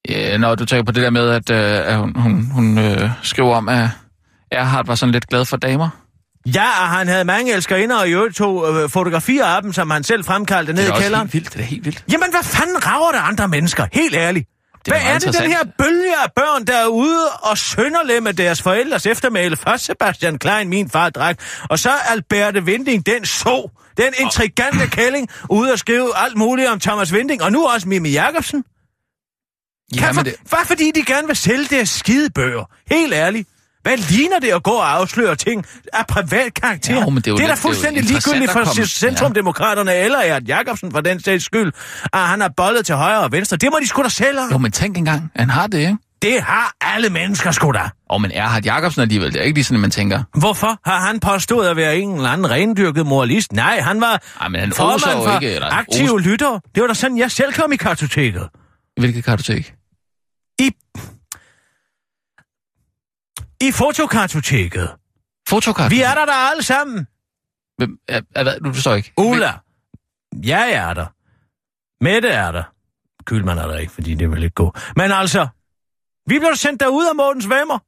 Ja, 0.08 0.36
når 0.36 0.54
du 0.54 0.64
tænker 0.64 0.84
på 0.84 0.92
det 0.92 1.02
der 1.02 1.10
med, 1.10 1.30
at, 1.30 1.50
øh, 1.50 1.92
at 1.92 1.96
hun, 1.98 2.16
hun, 2.16 2.44
hun 2.50 2.78
øh, 2.78 3.10
skriver 3.22 3.56
om, 3.56 3.68
at 3.68 3.88
Erhard 4.52 4.86
var 4.86 4.94
sådan 4.94 5.12
lidt 5.12 5.26
glad 5.28 5.44
for 5.44 5.56
damer. 5.56 5.88
Ja, 6.54 6.64
og 6.82 6.88
han 6.88 7.08
havde 7.08 7.24
mange 7.24 7.52
elskerinder, 7.54 7.96
og 7.96 8.08
i 8.08 8.12
øvrigt 8.12 8.36
tog 8.36 8.82
øh, 8.82 8.88
fotografier 8.90 9.44
af 9.44 9.62
dem, 9.62 9.72
som 9.72 9.90
han 9.90 10.04
selv 10.04 10.24
fremkaldte 10.24 10.72
ned 10.72 10.82
Det 10.82 10.88
i 10.88 10.90
er 10.90 10.92
også 10.94 11.02
kælderen. 11.02 11.22
helt 11.28 11.34
vildt. 11.34 11.52
Det 11.52 11.60
er 11.60 11.64
helt 11.64 11.84
vildt. 11.84 12.04
Jamen, 12.12 12.30
hvad 12.30 12.42
fanden 12.44 12.86
rager 12.86 13.12
det 13.12 13.18
andre 13.18 13.48
mennesker? 13.48 13.86
Helt 13.92 14.14
ærligt. 14.14 14.48
Det 14.86 14.92
er 14.92 14.98
Hvad 14.98 15.06
er 15.06 15.10
meget 15.10 15.22
det, 15.22 15.42
den 15.42 15.50
her 15.50 15.64
bølge 15.78 16.16
af 16.24 16.32
børn, 16.36 16.64
der 16.64 16.76
er 16.76 16.86
ude 16.86 17.28
og 17.32 17.58
sønderlemme 17.58 18.32
deres 18.32 18.62
forældres 18.62 19.06
eftermæle? 19.06 19.56
Først 19.56 19.84
Sebastian 19.84 20.38
Klein, 20.38 20.68
min 20.68 20.90
far 20.90 21.10
drak, 21.10 21.38
og 21.70 21.78
så 21.78 21.90
Alberte 22.08 22.64
Vinding, 22.64 23.06
den 23.06 23.24
så, 23.24 23.70
den 23.96 24.12
intrigante 24.18 24.86
kælling, 24.98 25.28
ude 25.50 25.72
og 25.72 25.78
skrive 25.78 26.16
alt 26.16 26.36
muligt 26.36 26.68
om 26.68 26.80
Thomas 26.80 27.12
Vinding, 27.12 27.42
og 27.42 27.52
nu 27.52 27.66
også 27.66 27.88
Mimi 27.88 28.10
Jacobsen. 28.10 28.64
Ja, 29.94 30.00
Kan 30.00 30.14
for, 30.14 30.22
men 30.22 30.24
det, 30.24 30.34
Bare 30.50 30.66
fordi 30.66 30.90
de 30.90 31.04
gerne 31.04 31.26
vil 31.26 31.36
sælge 31.36 31.64
deres 31.64 31.88
skide 31.88 32.30
bøger. 32.30 32.64
Helt 32.90 33.14
ærligt. 33.14 33.48
Hvad 33.86 33.96
ligner 33.96 34.38
det 34.38 34.48
at 34.52 34.62
gå 34.62 34.70
og 34.70 34.92
afsløre 34.92 35.36
ting 35.36 35.66
af 35.92 36.06
privat 36.06 36.54
karakter? 36.54 36.94
Jo, 37.00 37.10
men 37.10 37.16
det 37.16 37.26
er 37.26 37.30
jo 37.30 37.36
det 37.36 37.42
er 37.44 37.46
da 37.46 37.52
lidt- 37.54 37.62
det 37.62 37.64
er 37.64 37.68
jo 37.68 37.74
fuldstændig 37.74 38.02
ligegyldigt 38.04 38.50
at 38.50 38.66
for 38.66 38.86
Centrumdemokraterne 38.86 39.94
eller 39.94 40.18
Erd 40.18 40.42
Jacobsen 40.42 40.92
for 40.92 41.00
den 41.00 41.20
sags 41.22 41.44
skyld, 41.44 41.72
at 42.12 42.20
han 42.20 42.40
har 42.40 42.50
bollet 42.56 42.86
til 42.86 42.94
højre 42.94 43.20
og 43.20 43.32
venstre. 43.32 43.56
Det 43.56 43.68
må 43.72 43.78
de 43.82 43.86
sgu 43.86 44.02
da 44.02 44.08
selv 44.08 44.38
jo, 44.52 44.58
men 44.58 44.72
tænk 44.72 44.98
engang, 44.98 45.30
han 45.36 45.50
har 45.50 45.66
det, 45.66 45.78
ikke? 45.78 45.96
Det 46.22 46.42
har 46.42 46.72
alle 46.80 47.08
mennesker 47.10 47.50
sgu 47.50 47.72
da. 47.72 47.90
Og 48.10 48.20
men 48.20 48.30
Erhard 48.32 48.64
Jacobsen 48.64 49.02
alligevel, 49.02 49.32
det 49.32 49.40
er 49.40 49.44
ikke 49.44 49.54
lige 49.56 49.64
sådan, 49.64 49.76
at 49.76 49.80
man 49.80 49.90
tænker, 49.90 50.22
Hvorfor 50.38 50.78
har 50.90 51.00
han 51.00 51.20
påstået 51.20 51.68
at 51.68 51.76
være 51.76 51.96
en 51.96 52.14
eller 52.14 52.28
anden 52.30 52.50
rendyrket 52.50 53.06
moralist? 53.06 53.52
Nej, 53.52 53.80
han 53.80 54.00
var 54.00 54.22
Ej, 54.40 54.48
men 54.48 54.60
han 54.60 54.72
formand 54.72 55.18
jo 55.18 55.24
for 55.28 55.34
ikke, 55.40 55.54
eller 55.54 55.68
aktive 55.72 56.10
oser- 56.14 56.28
lytter. 56.30 56.60
Det 56.74 56.80
var 56.80 56.86
da 56.86 56.94
sådan, 56.94 57.18
jeg 57.18 57.30
selv 57.30 57.52
kom 57.52 57.72
i 57.72 57.76
kartoteket. 57.76 58.48
hvilket 59.00 59.24
kartotek? 59.24 59.74
I, 60.58 60.70
I 63.60 63.72
fotokartoteket. 63.72 64.90
Fotokartotek? 65.48 65.98
Vi 65.98 66.02
er 66.02 66.14
der 66.14 66.24
der 66.24 66.50
alle 66.50 66.62
sammen. 66.62 67.06
Hvem, 67.78 67.98
er, 68.08 68.20
er, 68.34 68.58
du 68.58 68.72
forstår 68.72 68.94
ikke. 68.94 69.12
Ulla. 69.16 69.52
Jeg 70.44 70.70
er 70.72 70.94
der. 70.94 71.06
Mette 72.04 72.28
er 72.28 72.52
der. 72.52 72.62
Kylman 73.24 73.58
er 73.58 73.66
der 73.66 73.78
ikke, 73.78 73.92
fordi 73.92 74.14
det 74.14 74.30
vil 74.30 74.42
ikke 74.42 74.54
gå. 74.54 74.74
Men 74.96 75.12
altså, 75.12 75.46
vi 76.26 76.38
blev 76.38 76.54
sendt 76.54 76.80
derud 76.80 77.06
af 77.06 77.14
Mortens 77.16 77.48
Vemmer. 77.48 77.78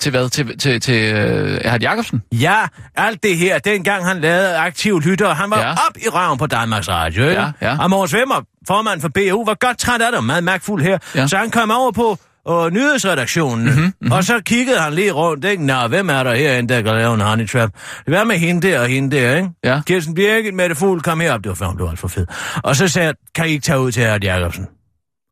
Til 0.00 0.10
hvad? 0.10 0.28
Til, 0.28 0.58
til, 0.58 0.80
til 0.80 1.14
uh, 1.14 1.20
Erhard 1.64 1.80
Jacobsen? 1.82 2.22
Ja, 2.32 2.66
alt 2.94 3.22
det 3.22 3.36
her, 3.36 3.58
dengang 3.58 4.04
han 4.04 4.20
lavede 4.20 4.56
aktiv 4.56 5.00
lytter, 5.00 5.34
han 5.34 5.50
var 5.50 5.60
Ja. 5.60 5.70
op 5.72 5.96
i 5.96 6.08
røven 6.08 6.38
på 6.38 6.46
Danmarks 6.46 6.88
Radio, 6.88 7.28
ikke? 7.28 7.42
Ja, 7.42 7.52
ja. 7.60 7.78
Og 7.82 7.90
Mogens 7.90 8.14
Vemmer, 8.14 8.40
formand 8.66 9.00
for 9.00 9.08
BU, 9.08 9.44
var 9.44 9.54
godt 9.54 9.78
træt 9.78 10.02
af 10.02 10.12
det, 10.12 10.24
meget 10.24 10.44
magtfuld 10.44 10.82
her. 10.82 10.98
Ja. 11.14 11.26
Så 11.26 11.36
han 11.36 11.50
kom 11.50 11.70
over 11.70 11.92
på 11.92 12.18
øh, 12.50 12.70
nyhedsredaktionen, 12.72 13.64
mm-hmm, 13.66 13.82
mm-hmm. 13.82 14.12
og 14.12 14.24
så 14.24 14.40
kiggede 14.46 14.78
han 14.80 14.92
lige 14.94 15.12
rundt, 15.12 15.44
ikke? 15.44 15.66
Nå, 15.66 15.86
hvem 15.88 16.10
er 16.10 16.22
der 16.22 16.34
herinde, 16.34 16.74
der 16.74 16.82
kan 16.82 16.94
lave 16.94 17.14
en 17.14 17.20
honey 17.20 17.48
trap? 17.48 17.70
Hvad 18.06 18.24
med 18.24 18.36
hende 18.36 18.68
der 18.68 18.80
og 18.80 18.86
hende 18.88 19.16
der, 19.16 19.36
ikke? 19.36 19.48
Ja. 19.64 19.80
Kirsten 19.86 20.14
Birgit, 20.14 20.54
Mette 20.54 20.74
Fugl, 20.76 21.00
kom 21.00 21.20
herop. 21.20 21.40
Det 21.44 21.48
var 21.48 21.54
før, 21.54 21.66
hun 21.66 21.76
blev 21.76 21.86
alt 21.88 21.98
for 21.98 22.08
fed. 22.08 22.26
Og 22.64 22.76
så 22.76 22.88
sagde 22.88 23.06
jeg, 23.06 23.14
kan 23.34 23.46
I 23.46 23.50
ikke 23.50 23.62
tage 23.62 23.80
ud 23.80 23.92
til 23.92 24.02
Erd 24.02 24.24
Jacobsen? 24.24 24.66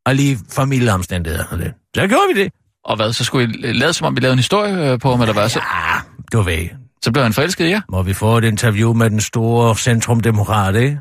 Og 0.07 0.15
lige 0.15 0.39
familieomstændigheder 0.53 1.45
og 1.51 1.59
lidt. 1.59 1.73
Så 1.97 2.07
gjorde 2.07 2.35
vi 2.35 2.43
det. 2.43 2.53
Og 2.85 2.97
hvad, 2.97 3.13
så 3.13 3.25
skulle 3.25 3.45
I 3.69 3.73
lade 3.73 3.93
som 3.93 4.07
om, 4.07 4.17
vi 4.17 4.21
lavede 4.21 4.33
en 4.33 4.39
historie 4.39 4.93
øh, 4.93 4.99
på 4.99 5.11
ham, 5.11 5.21
eller 5.21 5.33
hvad? 5.33 5.49
Så, 5.49 5.59
Ja, 5.59 5.95
du 6.33 6.41
ved. 6.43 6.69
så 7.03 7.13
blev 7.13 7.23
han 7.23 7.33
forelsket 7.33 7.67
i 7.67 7.69
jer? 7.71 7.81
Må 7.91 8.03
vi 8.03 8.13
få 8.15 8.39
et 8.39 8.45
interview 8.45 8.93
med 8.93 9.11
den 9.11 9.21
store 9.21 9.77
centrumdemokrat, 9.77 10.75
ikke? 10.77 11.01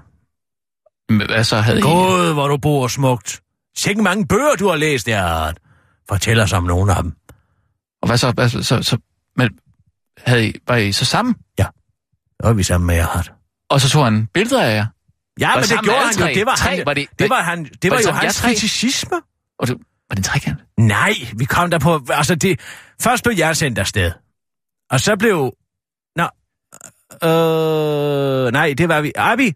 Men 1.09 1.27
Hvad 1.27 1.43
så 1.43 1.55
havde 1.57 1.79
I? 1.79 1.81
God, 1.81 2.33
hvor 2.33 2.47
du 2.47 2.57
bor 2.57 2.87
smukt. 2.87 3.41
Sikke 3.77 4.01
mange 4.01 4.27
bøger, 4.27 4.55
du 4.59 4.67
har 4.69 4.75
læst, 4.75 5.07
Erhard. 5.07 5.55
Fortæl 6.11 6.39
os 6.39 6.53
om 6.53 6.63
nogle 6.63 6.95
af 6.95 7.03
dem. 7.03 7.13
Og 8.01 8.07
hvad 8.07 8.17
så? 8.17 8.31
Hvad, 8.31 8.49
så, 8.49 8.63
så, 8.63 8.83
så 8.83 8.97
men, 9.37 9.49
havde 10.17 10.47
I, 10.47 10.53
var 10.67 10.75
I 10.75 10.91
så 10.91 11.05
sammen? 11.05 11.35
Så 12.41 12.47
er 12.49 12.53
vi 12.53 12.63
sammen 12.63 12.87
med 12.87 12.95
Erhard. 12.97 13.33
Og 13.69 13.81
så 13.81 13.89
tog 13.89 14.03
han 14.03 14.27
billeder 14.27 14.63
af 14.63 14.75
jer? 14.75 14.85
Ja, 15.39 15.47
Var 15.47 15.55
men 15.55 15.63
det 15.63 15.79
gjorde 15.83 15.99
han 15.99 16.19
jo. 16.19 16.35
Det 16.35 16.45
var, 16.45 16.55
Tre? 16.55 16.69
han, 16.75 16.85
Var 16.85 16.93
det- 16.93 17.07
det 17.19 17.29
var, 17.29 17.41
han, 17.41 17.63
det 17.81 17.91
var, 17.91 17.97
det 17.97 18.05
jo 18.05 18.11
hans 18.11 18.35
tre? 18.35 18.49
fetishisme. 18.49 19.17
Og 19.59 19.67
det, 19.67 19.75
var 19.77 20.15
det 20.15 20.17
en 20.17 20.23
trekant? 20.23 20.59
Nej, 20.77 21.13
vi 21.37 21.45
kom 21.45 21.71
der 21.71 21.79
på... 21.79 22.05
Altså, 22.09 22.35
det... 22.35 22.59
Først 23.01 23.23
blev 23.23 23.35
jeg 23.37 23.57
sendt 23.57 23.79
afsted. 23.79 24.11
Og 24.89 24.99
så 25.01 25.15
blev... 25.15 25.53
Nå... 26.15 26.23
Øh... 27.29 28.51
Nej, 28.53 28.73
det 28.77 28.89
var 28.89 29.01
vi... 29.01 29.11
Abi, 29.15 29.53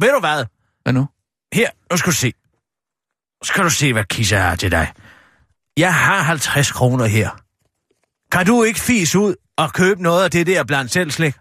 ved 0.00 0.12
du 0.14 0.20
hvad? 0.20 0.44
Hvad 0.82 0.92
nu? 0.92 1.08
Her, 1.52 1.70
nu 1.90 1.96
skal 1.96 2.10
du 2.12 2.16
se. 2.16 2.32
Nu 3.42 3.44
skal 3.44 3.64
du 3.64 3.70
se, 3.70 3.92
hvad 3.92 4.04
Kisse 4.04 4.36
har 4.36 4.56
til 4.56 4.70
dig. 4.70 4.92
Jeg 5.78 5.94
har 5.94 6.22
50 6.22 6.72
kroner 6.72 7.06
her. 7.06 7.30
Kan 8.32 8.46
du 8.46 8.62
ikke 8.62 8.80
fis 8.80 9.14
ud 9.14 9.34
og 9.56 9.72
købe 9.72 10.02
noget 10.02 10.24
af 10.24 10.30
det 10.30 10.46
der 10.46 10.64
blandt 10.64 10.92
selv 10.92 11.10
slik? 11.10 11.34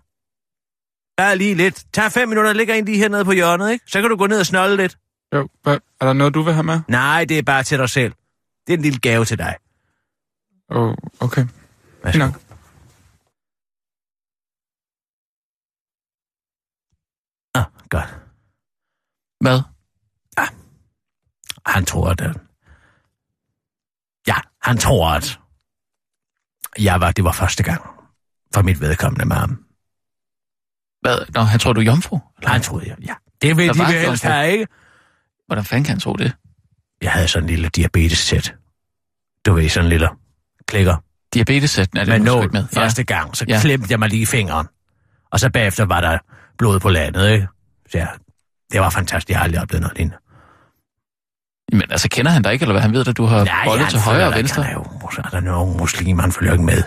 Der 1.18 1.24
er 1.24 1.36
lige 1.36 1.56
lidt. 1.56 1.86
Tag 1.94 2.12
fem 2.12 2.30
minutter, 2.30 2.54
ligger 2.54 2.76
en 2.76 2.86
lige 2.86 2.98
hernede 2.98 3.26
på 3.26 3.32
hjørnet, 3.32 3.72
ikke? 3.72 3.86
Så 3.88 4.02
kan 4.02 4.10
du 4.10 4.16
gå 4.16 4.28
ned 4.28 4.40
og 4.40 4.46
snolde 4.46 4.78
lidt. 4.78 4.98
Jo, 5.34 5.50
er 5.66 5.80
der 6.02 6.14
noget, 6.14 6.34
du 6.34 6.42
vil 6.42 6.54
have 6.54 6.64
med? 6.64 6.80
Nej, 6.88 7.26
det 7.26 7.38
er 7.38 7.44
bare 7.44 7.64
til 7.64 7.78
dig 7.78 7.90
selv. 7.90 8.14
Det 8.68 8.74
er 8.74 8.78
en 8.78 8.84
lille 8.84 9.00
gave 9.00 9.26
til 9.26 9.38
dig. 9.38 9.56
Åh, 10.70 10.90
oh, 10.90 10.96
okay. 11.20 11.46
Værsgo. 12.04 12.20
Nok. 12.20 12.34
Ah, 17.56 17.66
godt. 17.90 18.16
Hvad? 19.42 19.62
Han 21.66 21.86
tror, 21.86 22.10
at... 22.10 22.47
han 24.68 24.78
tror, 24.78 25.10
at... 25.10 25.40
Jeg 26.80 27.02
var, 27.02 27.12
det 27.12 27.24
var 27.24 27.32
første 27.32 27.64
gang 27.64 27.82
for 28.54 28.62
mit 28.62 28.82
vedkommende 28.82 29.26
med 29.26 29.36
ham. 29.36 29.64
Hvad? 31.02 31.26
Nå, 31.34 31.42
han 31.42 31.60
tror, 31.60 31.74
du 31.74 31.80
er 31.82 31.86
jomfru? 31.86 32.20
Eller? 32.38 32.50
Han 32.50 32.62
troede, 32.62 32.86
jeg, 32.90 32.96
ja. 33.08 33.14
Det 33.42 33.58
vil 33.58 33.68
Der 33.68 33.74
de 33.74 33.80
var 33.80 33.88
ikke 33.88 34.00
helst 34.00 34.24
jomfru. 34.24 34.34
have, 34.36 34.52
ikke? 34.52 34.68
Hvordan 35.48 35.66
fanden 35.66 35.84
kan 35.84 35.92
han 35.94 36.00
tro 36.00 36.14
det? 36.14 36.34
Jeg 37.02 37.12
havde 37.12 37.28
sådan 37.28 37.44
en 37.44 37.50
lille 37.50 37.70
diabetes-sæt. 37.70 38.56
Du 39.46 39.54
ved, 39.54 39.70
sådan 39.70 39.86
en 39.86 39.90
lille 39.90 40.10
klikker. 40.68 40.96
Diabetesætten 41.34 41.98
er 41.98 42.06
det, 42.06 42.22
Med 42.22 42.32
du 42.32 42.42
skal 42.42 42.54
med. 42.54 42.68
Første 42.68 43.04
gang, 43.04 43.38
så 43.38 43.46
Ja. 43.48 43.60
klemte 43.62 43.88
jeg 43.92 44.00
mig 44.00 44.10
lige 44.10 44.22
i 44.22 44.26
fingeren. 44.26 44.68
Og 45.32 45.40
så 45.40 45.50
bagefter 45.50 45.86
var 45.86 46.02
der 46.02 46.18
blod 46.58 46.80
på 46.80 46.90
landet, 46.90 47.30
ikke? 47.32 47.48
Så 47.92 47.98
ja, 47.98 48.08
det 48.72 48.82
var 48.82 48.90
fantastisk. 48.90 49.30
Jeg 49.30 49.38
har 49.38 49.44
aldrig 49.44 49.62
oplevet 49.62 49.82
noget 49.82 49.98
lignende. 49.98 50.18
Men 51.72 51.84
altså, 51.90 52.10
kender 52.10 52.32
han 52.32 52.42
dig 52.42 52.54
ikke, 52.54 52.64
eller 52.64 52.74
hvad? 52.74 52.82
Han 52.82 52.94
ved, 52.94 53.08
at 53.08 53.18
du 53.18 53.26
har 53.26 53.48
bollet 53.66 53.84
han 53.86 53.92
til 53.92 54.00
højre 54.00 54.28
og 54.28 54.34
venstre. 54.36 54.64
Han 54.64 54.72
er 54.74 54.78
jo 54.78 55.12
så 55.12 55.22
er 55.26 55.30
der 55.30 55.40
nogen 55.40 55.78
muslim, 55.78 56.20
han 56.20 56.32
følger 56.32 56.52
ikke 56.54 56.66
med. 56.66 56.84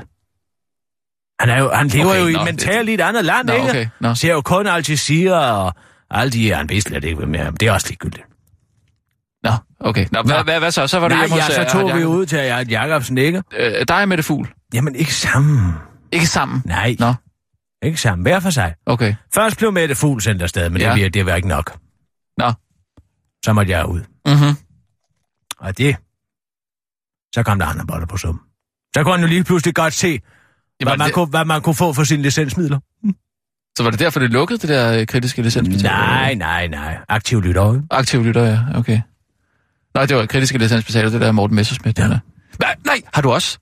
Han, 1.40 1.49
er 1.49 1.58
jo, 1.58 1.70
han 1.70 1.87
lever 1.88 2.10
Okay, 2.10 2.20
jo 2.20 2.26
i 2.26 2.32
nå, 2.32 2.44
mentalt 2.44 2.88
i 2.88 2.94
et 2.94 3.00
andet 3.00 3.25
land, 3.25 3.46
Nå, 3.46 3.52
ikke? 3.54 3.68
okay. 4.00 4.14
Ser 4.14 4.32
jo 4.32 4.40
kun 4.40 4.66
Al 4.66 4.84
Jazeera 4.88 5.64
og 5.66 5.75
alle 6.10 6.30
de, 6.32 6.52
han 6.54 6.68
ved 6.68 6.80
slet 6.80 7.04
ikke, 7.04 7.22
er. 7.38 7.50
Det 7.50 7.68
er 7.68 7.72
også 7.72 7.87
ligegyldigt. 7.88 8.25
Nå, 9.44 9.50
okay. 9.80 10.06
Nå, 10.12 10.22
hvad, 10.22 10.44
hvad, 10.44 10.58
hvad 10.58 10.70
så? 10.70 10.87
Så 10.87 10.99
var 11.00 11.08
du 11.08 11.14
Nej, 11.14 11.22
hjemme 11.26 11.37
ja, 11.37 11.42
hos... 11.44 11.54
så 11.54 11.60
øh, 11.60 11.66
tog 11.68 11.88
vi 11.88 11.99
Jacob. 12.00 12.10
ud 12.14 12.26
til 12.26 12.37
Art 12.37 12.70
Jacobsen, 12.70 13.18
ikke? 13.18 13.42
Øh, 13.58 13.72
dig 13.88 14.08
med 14.08 14.16
det 14.16 14.25
fugl. 14.25 14.49
Jamen, 14.75 14.94
ikke 14.94 15.14
sammen. 15.14 15.75
Ikke 16.12 16.26
sammen. 16.26 16.62
Nej, 16.66 16.96
Nå, 16.99 17.14
ikke 17.82 18.00
sammen. 18.00 18.22
Hver 18.22 18.40
for 18.40 18.50
sig. 18.50 18.75
okay. 18.87 19.14
Først 19.34 19.58
blev 19.58 19.72
Mette 19.72 19.94
Fugl 19.94 20.20
sendt 20.22 20.42
afsted, 20.42 20.70
men 20.70 20.80
Ja. 20.82 20.94
det, 20.94 21.02
var, 21.02 21.08
det 21.08 21.26
var 21.26 21.34
ikke 21.34 21.49
nok. 21.49 21.76
Nå. 22.38 22.52
Så 23.44 23.52
måtte 23.52 23.72
jeg 23.72 23.87
ud. 23.88 24.00
Mhm. 24.26 24.56
Og 25.61 25.79
det... 25.79 25.97
Så 27.35 27.43
kom 27.43 27.59
der 27.59 27.67
andre 27.67 27.87
boller 27.87 28.07
på 28.07 28.17
sum. 28.17 28.40
Så 28.95 29.02
kunne 29.02 29.14
han 29.14 29.21
jo 29.21 29.26
lige 29.26 29.45
pludselig 29.45 29.75
godt 29.75 29.95
se, 29.95 30.07
Jamen, 30.07 30.21
hvad 30.81 30.97
man, 30.97 31.07
det, 31.07 31.14
kunne, 31.14 31.26
hvad 31.26 31.45
man 31.45 31.62
kunne 31.62 31.75
få 31.75 31.93
for 31.93 32.05
sine 32.05 32.23
licensmidler. 32.23 32.79
Så 33.76 33.83
var 33.83 33.90
det 33.90 34.00
derfor, 34.00 34.21
det 34.21 34.31
lukkede, 34.31 34.59
det 34.59 34.69
der 34.69 35.00
øh, 35.00 35.07
kritiske 35.07 35.43
licensbetaler? 35.43 35.90
Nej, 35.90 36.35
nej, 36.35 36.67
nej. 36.67 36.99
Aktiv 37.09 37.40
lytter. 37.40 37.83
Aktiv 37.90 38.25
lytter, 38.25 38.45
ja. 38.45 38.59
Okay. 38.75 39.00
Nej, 39.95 40.07
det 40.07 40.17
var 40.17 40.26
kritiske 40.26 40.59
licensbetaler, 40.59 41.11
det 41.11 41.21
der 41.21 41.33
Morten 41.33 41.57
Messerschmidt. 41.57 41.99
Ja. 41.99 42.09
Nej, 42.09 42.76
nej, 42.85 43.02
har 43.14 43.23
du 43.23 43.31
også? 43.31 43.59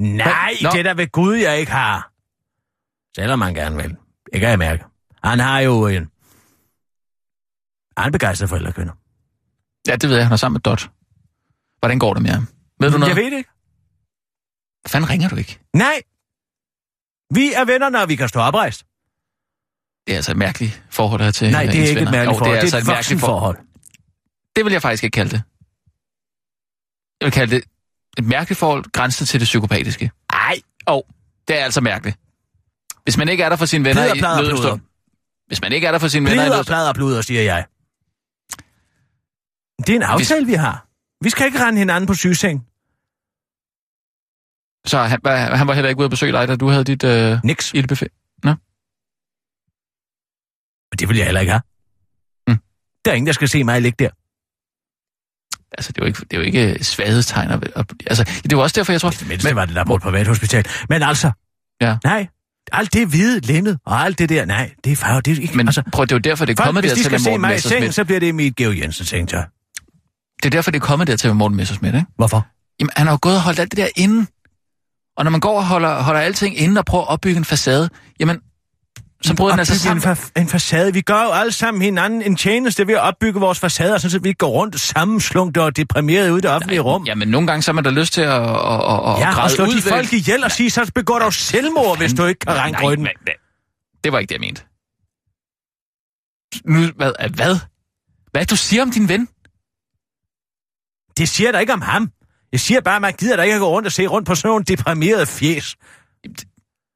Nej, 0.00 0.54
Nå. 0.62 0.70
det 0.72 0.78
er 0.78 0.82
der 0.82 0.94
ved 0.94 1.12
Gud, 1.12 1.34
jeg 1.34 1.58
ikke 1.58 1.72
har. 1.72 2.12
Selvom 3.16 3.38
man 3.38 3.54
gerne 3.54 3.76
vil. 3.76 3.96
Det 4.32 4.40
kan 4.40 4.48
jeg 4.48 4.58
mærke. 4.58 4.84
Han 5.24 5.38
har 5.38 5.60
jo 5.60 5.86
en... 5.86 6.08
Han 7.96 8.06
er 8.06 8.10
begejstret 8.10 8.48
forældrekønner. 8.48 8.92
Ja, 9.88 9.96
det 9.96 10.10
ved 10.10 10.16
jeg. 10.16 10.26
Han 10.26 10.32
er 10.32 10.36
sammen 10.36 10.54
med 10.54 10.60
Dot. 10.60 10.90
Hvordan 11.82 11.98
går 11.98 12.14
det 12.14 12.22
med 12.22 12.30
ham? 12.30 12.46
Ved 12.80 12.90
du 12.90 12.98
noget? 12.98 13.08
Jeg 13.16 13.24
ved 13.24 13.30
det 13.30 13.36
ikke. 13.36 13.50
Fanden 14.86 15.10
ringer 15.10 15.28
du 15.28 15.36
ikke? 15.36 15.58
Nej. 15.76 16.02
Vi 17.34 17.52
er 17.52 17.64
venner, 17.64 17.88
når 17.88 18.06
vi 18.06 18.16
kan 18.16 18.28
stå 18.28 18.40
oprejst. 18.40 18.80
Det 20.06 20.12
er 20.12 20.16
altså 20.16 20.30
et 20.30 20.36
mærkeligt 20.36 20.82
forhold 20.90 21.20
her 21.22 21.30
til 21.30 21.50
Nej, 21.50 21.66
det 21.66 21.74
er 21.74 21.78
ikke 21.78 21.90
et 21.90 21.96
venner. 21.96 22.10
mærkeligt 22.10 22.34
Jo, 22.34 22.38
forhold. 22.38 22.54
Det 22.54 22.58
er, 22.58 22.76
altså 22.76 22.78
et 22.78 22.96
voksen 22.96 23.18
forhold. 23.18 23.58
Det 24.56 24.64
vil 24.64 24.72
jeg 24.72 24.82
faktisk 24.82 25.04
ikke 25.04 25.14
kalde 25.14 25.30
det. 25.30 25.42
Jeg 27.20 27.26
vil 27.26 27.32
kalde 27.32 27.54
det 27.56 27.64
et 28.18 28.24
mærkeligt 28.24 28.58
forhold, 28.58 28.84
grænset 28.92 29.28
til 29.28 29.40
det 29.40 29.44
psykopatiske. 29.46 30.10
Nej. 30.32 30.60
Og 30.86 31.06
det 31.48 31.58
er 31.60 31.64
altså 31.64 31.80
mærkeligt. 31.80 32.18
Hvis 33.04 33.16
man 33.16 33.28
ikke 33.28 33.44
er 33.44 33.48
der 33.48 33.56
for 33.56 33.66
sine 33.66 33.84
venner 33.84 34.02
Plider, 34.02 34.14
i 34.14 34.18
plader, 34.18 34.36
nødens 34.36 34.50
bluder. 34.60 34.68
stund. 34.68 34.80
Hvis 35.46 35.60
man 35.60 35.72
ikke 35.72 35.86
er 35.86 35.92
der 35.92 35.98
for 35.98 36.08
sine 36.08 36.30
venner 36.30 36.44
i 36.44 36.48
nødens 36.48 36.66
plader, 36.66 36.92
bluder, 36.92 37.20
siger 37.22 37.42
jeg. 37.42 37.66
Det 39.78 39.88
er 39.88 39.96
en 39.96 40.02
aftale, 40.02 40.46
vi 40.46 40.52
har. 40.54 40.86
Vi 41.22 41.30
skal 41.30 41.46
ikke 41.46 41.64
rende 41.64 41.78
hinanden 41.78 42.06
på 42.06 42.14
sygeseng. 42.14 42.60
Så 44.86 44.98
han, 45.02 45.20
var- 45.22 45.56
han 45.56 45.66
var 45.66 45.74
heller 45.74 45.88
ikke 45.88 45.98
ude 45.98 46.04
at 46.04 46.10
besøge 46.10 46.32
dig, 46.32 46.48
da 46.48 46.56
du 46.56 46.68
havde 46.68 46.84
dit 46.84 47.04
øh, 47.04 47.38
Niks. 47.44 47.72
ildbuffet. 47.74 48.08
Og 50.92 50.98
det 50.98 51.08
vil 51.08 51.16
jeg 51.16 51.24
heller 51.26 51.40
ikke 51.40 51.52
have. 51.52 51.62
Mm. 52.48 52.56
Der 53.04 53.10
er 53.10 53.14
ingen, 53.14 53.26
der 53.26 53.32
skal 53.32 53.48
se 53.48 53.64
mig 53.64 53.82
ligge 53.82 54.04
der. 54.04 54.10
Altså, 55.78 55.92
det 55.92 55.98
er 56.00 56.04
jo 56.04 56.06
ikke, 56.06 56.20
det 56.20 56.32
er 56.32 56.36
jo 56.38 56.42
ikke 56.42 56.84
svaghedstegn. 56.84 57.50
at- 57.50 57.64
at- 57.76 57.92
Altså, 58.06 58.24
det 58.44 58.56
var 58.56 58.62
også 58.62 58.74
derfor, 58.80 58.92
jeg 58.92 59.00
tror... 59.00 59.10
Det 59.10 59.28
mindste 59.28 59.54
var 59.54 59.64
det 59.66 59.74
der 59.74 59.84
på 59.84 59.94
et 59.94 60.02
privathospital. 60.02 60.64
Men 60.88 61.02
altså, 61.02 61.30
Ja. 61.80 61.98
nej. 62.04 62.26
Alt 62.72 62.92
det 62.92 63.08
hvide 63.08 63.40
lemmet 63.40 63.78
og 63.84 64.00
alt 64.00 64.18
det 64.18 64.28
der, 64.28 64.44
nej, 64.44 64.74
det 64.84 64.92
er 64.92 64.96
farve, 64.96 65.20
det 65.20 65.38
er 65.38 65.42
ikke... 65.42 65.56
Men 65.56 65.68
altså, 65.68 65.82
prøv, 65.92 66.06
det 66.06 66.12
er 66.12 66.16
jo 66.16 66.20
derfor, 66.20 66.44
det 66.44 66.58
er 66.58 66.64
kommet 66.64 66.82
hvis 66.82 66.90
der 66.90 66.94
de 66.96 66.98
til 67.00 67.04
skal 67.04 67.12
med 67.14 67.18
se 67.20 67.30
Morten 67.30 67.40
mig 67.40 67.54
i 67.56 67.58
seng, 67.58 67.94
så 67.94 68.04
bliver 68.04 68.20
det 68.20 68.28
Emil 68.28 68.56
Geo 68.56 68.72
Jensen, 68.72 69.28
jeg. 69.32 69.46
Det 70.42 70.46
er 70.46 70.50
derfor, 70.50 70.70
det 70.70 70.82
er 70.82 70.86
kommet 70.86 71.08
der 71.08 71.16
til 71.16 71.28
med 71.28 71.34
Morten 71.34 71.56
Messerschmidt, 71.56 71.94
ikke? 71.94 72.06
Hvorfor? 72.16 72.46
Jamen, 72.80 72.90
han 72.96 73.06
har 73.06 73.14
jo 73.14 73.18
gået 73.22 73.34
og 73.34 73.42
holdt 73.42 73.58
alt 73.58 73.70
det 73.70 73.76
der 73.76 73.88
inde. 73.96 74.26
Og 75.16 75.24
når 75.24 75.30
man 75.30 75.40
går 75.40 75.56
og 75.56 75.66
holder, 75.66 76.02
holder 76.02 76.20
alting 76.20 76.58
inde 76.58 76.78
og 76.78 76.84
prøver 76.84 77.04
at 77.04 77.08
opbygge 77.08 77.38
en 77.38 77.44
facade, 77.44 77.90
jamen, 78.20 78.40
så 79.22 79.36
bryder 79.36 79.52
den 79.52 79.58
altså 79.58 79.78
sammen. 79.78 80.08
En, 80.08 80.12
fa- 80.12 80.30
en 80.36 80.48
facade. 80.48 80.92
Vi 80.92 81.00
gør 81.00 81.22
jo 81.22 81.30
alle 81.30 81.52
sammen 81.52 81.82
hinanden 81.82 82.22
en 82.22 82.36
tjeneste 82.36 82.86
ved 82.86 82.94
at 82.94 83.00
opbygge 83.00 83.40
vores 83.40 83.58
facader, 83.58 83.98
så 83.98 84.18
vi 84.18 84.28
ikke 84.28 84.38
går 84.38 84.48
rundt 84.48 84.80
sammenslungt 84.80 85.56
og 85.58 85.76
deprimeret 85.76 86.30
ude 86.30 86.38
i 86.38 86.40
det 86.40 86.50
offentlige 86.50 86.80
rum. 86.80 87.04
Jamen, 87.04 87.28
nogle 87.28 87.46
gange 87.46 87.62
så 87.62 87.70
har 87.70 87.74
man 87.74 87.84
da 87.84 87.90
lyst 87.90 88.12
til 88.12 88.20
at, 88.20 88.32
at, 88.32 88.40
at, 88.40 88.50
at 88.50 89.18
Ja, 89.18 89.42
og 89.42 89.50
slå 89.50 89.64
ud 89.64 89.74
de 89.74 89.82
folk 89.82 90.12
ihjel 90.12 90.44
og 90.44 90.50
sige, 90.52 90.70
så 90.70 90.92
begår 90.94 91.18
du 91.18 91.30
selvmord, 91.30 91.98
hvis 91.98 92.14
du 92.14 92.24
ikke 92.24 92.38
kan 92.38 92.54
nej, 92.54 92.70
nej. 92.70 92.94
Det 94.04 94.12
var 94.12 94.18
ikke 94.18 94.28
det, 94.28 94.34
jeg 94.34 94.40
mente. 94.40 94.62
Nu, 96.64 96.92
hvad? 96.96 97.30
Hvad? 97.34 97.56
Hvad 98.30 98.46
du 98.46 98.56
siger 98.56 98.82
om 98.82 98.90
din 98.90 99.08
ven? 99.08 99.28
Det 101.16 101.28
siger 101.28 101.46
jeg 101.48 101.54
da 101.54 101.58
ikke 101.58 101.72
om 101.72 101.80
ham. 101.80 102.10
Jeg 102.52 102.60
siger 102.60 102.80
bare, 102.80 102.96
at 102.96 103.02
man 103.02 103.12
gider 103.12 103.36
da 103.36 103.42
ikke 103.42 103.54
at 103.54 103.60
gå 103.60 103.68
rundt 103.68 103.86
og 103.86 103.92
se 103.92 104.06
rundt 104.06 104.26
på 104.26 104.34
sådan 104.34 104.48
nogle 104.48 104.64
deprimerede 104.64 105.26
fjes. 105.26 105.76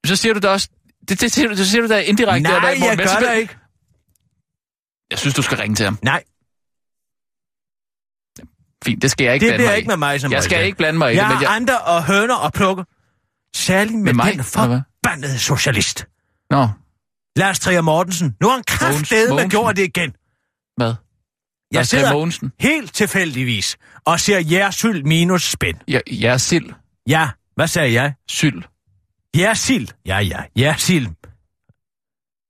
Så 0.07 0.17
siger 0.17 0.35
du 0.35 0.41
da 0.41 0.49
også... 0.49 0.69
Det, 1.09 1.21
det, 1.21 1.33
siger, 1.33 1.49
du, 1.49 1.55
det 1.55 1.67
siger 1.67 1.83
du 1.83 1.89
da 1.89 2.01
indirekte. 2.01 2.41
Nej, 2.43 2.53
der, 2.53 2.61
der, 2.61 2.87
jeg 2.87 2.97
gør 2.99 3.29
det 3.29 3.39
ikke. 3.39 3.57
Jeg 5.11 5.19
synes, 5.19 5.35
du 5.35 5.43
skal 5.43 5.59
ringe 5.59 5.77
til 5.77 5.85
ham. 5.85 5.99
Nej, 6.03 6.23
Fint, 8.85 9.03
det 9.03 9.11
skal 9.11 9.25
jeg 9.25 9.35
ikke 9.35 9.47
det 9.47 9.51
blande 9.51 9.59
bliver 9.59 9.71
mig 9.71 9.77
ikke 9.77 9.87
i. 9.87 9.89
med 9.89 9.97
mig 9.97 10.21
som 10.21 10.33
Jeg 10.33 10.43
skal 10.43 10.65
ikke 10.65 10.77
blande 10.77 10.99
mig 10.99 11.13
i 11.13 11.17
Jeg 11.17 11.25
det, 11.25 11.35
men 11.35 11.43
jeg... 11.43 11.57
andre 11.57 11.79
og 11.81 12.05
høner 12.05 12.35
og 12.35 12.53
plukker. 12.53 12.85
Særligt 13.57 13.95
med, 13.95 14.03
Med 14.03 14.15
mig, 14.15 14.33
den 14.35 14.45
forbandede 14.45 15.39
socialist. 15.39 16.07
Nå, 16.51 16.69
Lars 17.37 17.59
Trier 17.61 17.81
Mortensen. 17.81 18.37
Nu 18.41 18.49
har 18.49 18.55
han 18.55 18.65
kraftedeme 18.67 19.49
gjort 19.49 19.77
det 19.77 19.83
igen. 19.83 20.15
hvad? 20.77 20.95
Jeg 21.73 21.87
sidder 21.87 22.13
Mogensen. 22.13 22.53
helt 22.61 22.95
tilfældigvis 22.95 23.77
og 24.05 24.21
ser 24.21 24.39
jærsyld 24.39 25.05
minus 25.05 25.43
spænd. 25.51 25.77
Ja, 25.89 26.01
jeg 26.11 26.33
er 26.33 26.37
sild. 26.37 26.71
Ja, 27.09 27.29
hvad 27.55 27.69
sagde 27.69 27.93
jeg? 27.93 28.15
Syld. 28.29 28.63
Jærsild. 29.37 29.89
Ja, 30.07 30.19
ja, 30.19 30.43
jærsild. 30.57 31.07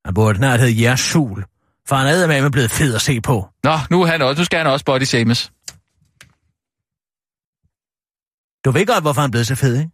Han 0.04 0.14
burde 0.14 0.38
snart 0.38 0.60
hedde 0.60 0.72
jærsul. 0.72 1.44
For 1.88 1.96
han 1.96 2.06
er 2.06 2.42
med 2.42 2.50
blevet 2.50 2.70
fed 2.70 2.94
at 2.94 3.02
se 3.02 3.20
på. 3.20 3.48
Nå, 3.64 3.78
nu, 3.90 4.02
er 4.02 4.06
han 4.06 4.22
også, 4.22 4.40
nu 4.40 4.44
skal 4.44 4.58
han 4.58 4.66
også 4.66 4.84
body 4.84 5.02
shames. 5.02 5.52
Du 8.64 8.70
ved 8.70 8.86
godt, 8.86 9.04
hvorfor 9.04 9.20
han 9.20 9.28
er 9.28 9.32
blevet 9.32 9.46
så 9.46 9.54
fed, 9.54 9.76
ikke? 9.78 9.90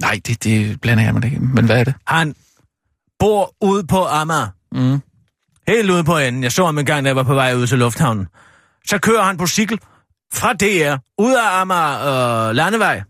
Nej, 0.00 0.20
det, 0.26 0.44
det 0.44 0.80
blander 0.80 1.04
jeg 1.04 1.14
mig 1.14 1.24
ikke. 1.24 1.38
Men 1.40 1.66
hvad 1.66 1.80
er 1.80 1.84
det? 1.84 1.94
Han 2.06 2.34
bor 3.18 3.54
ude 3.60 3.86
på 3.86 4.04
Amager. 4.04 4.48
Mm. 4.72 5.00
Helt 5.70 5.90
ude 5.90 6.04
på 6.04 6.18
enden. 6.18 6.42
Jeg 6.42 6.52
så 6.52 6.64
ham 6.66 6.78
en 6.78 6.84
gang, 6.84 7.04
da 7.04 7.08
jeg 7.08 7.16
var 7.16 7.22
på 7.22 7.34
vej 7.34 7.54
ud 7.54 7.66
til 7.66 7.78
lufthavnen. 7.78 8.26
Så 8.86 8.98
kører 8.98 9.22
han 9.22 9.36
på 9.36 9.46
cykel 9.46 9.78
fra 10.34 10.52
DR, 10.52 10.96
ud 11.18 11.34
af 11.34 11.60
Amager 11.60 12.48
øh, 12.48 12.54
Landevej. 12.54 13.02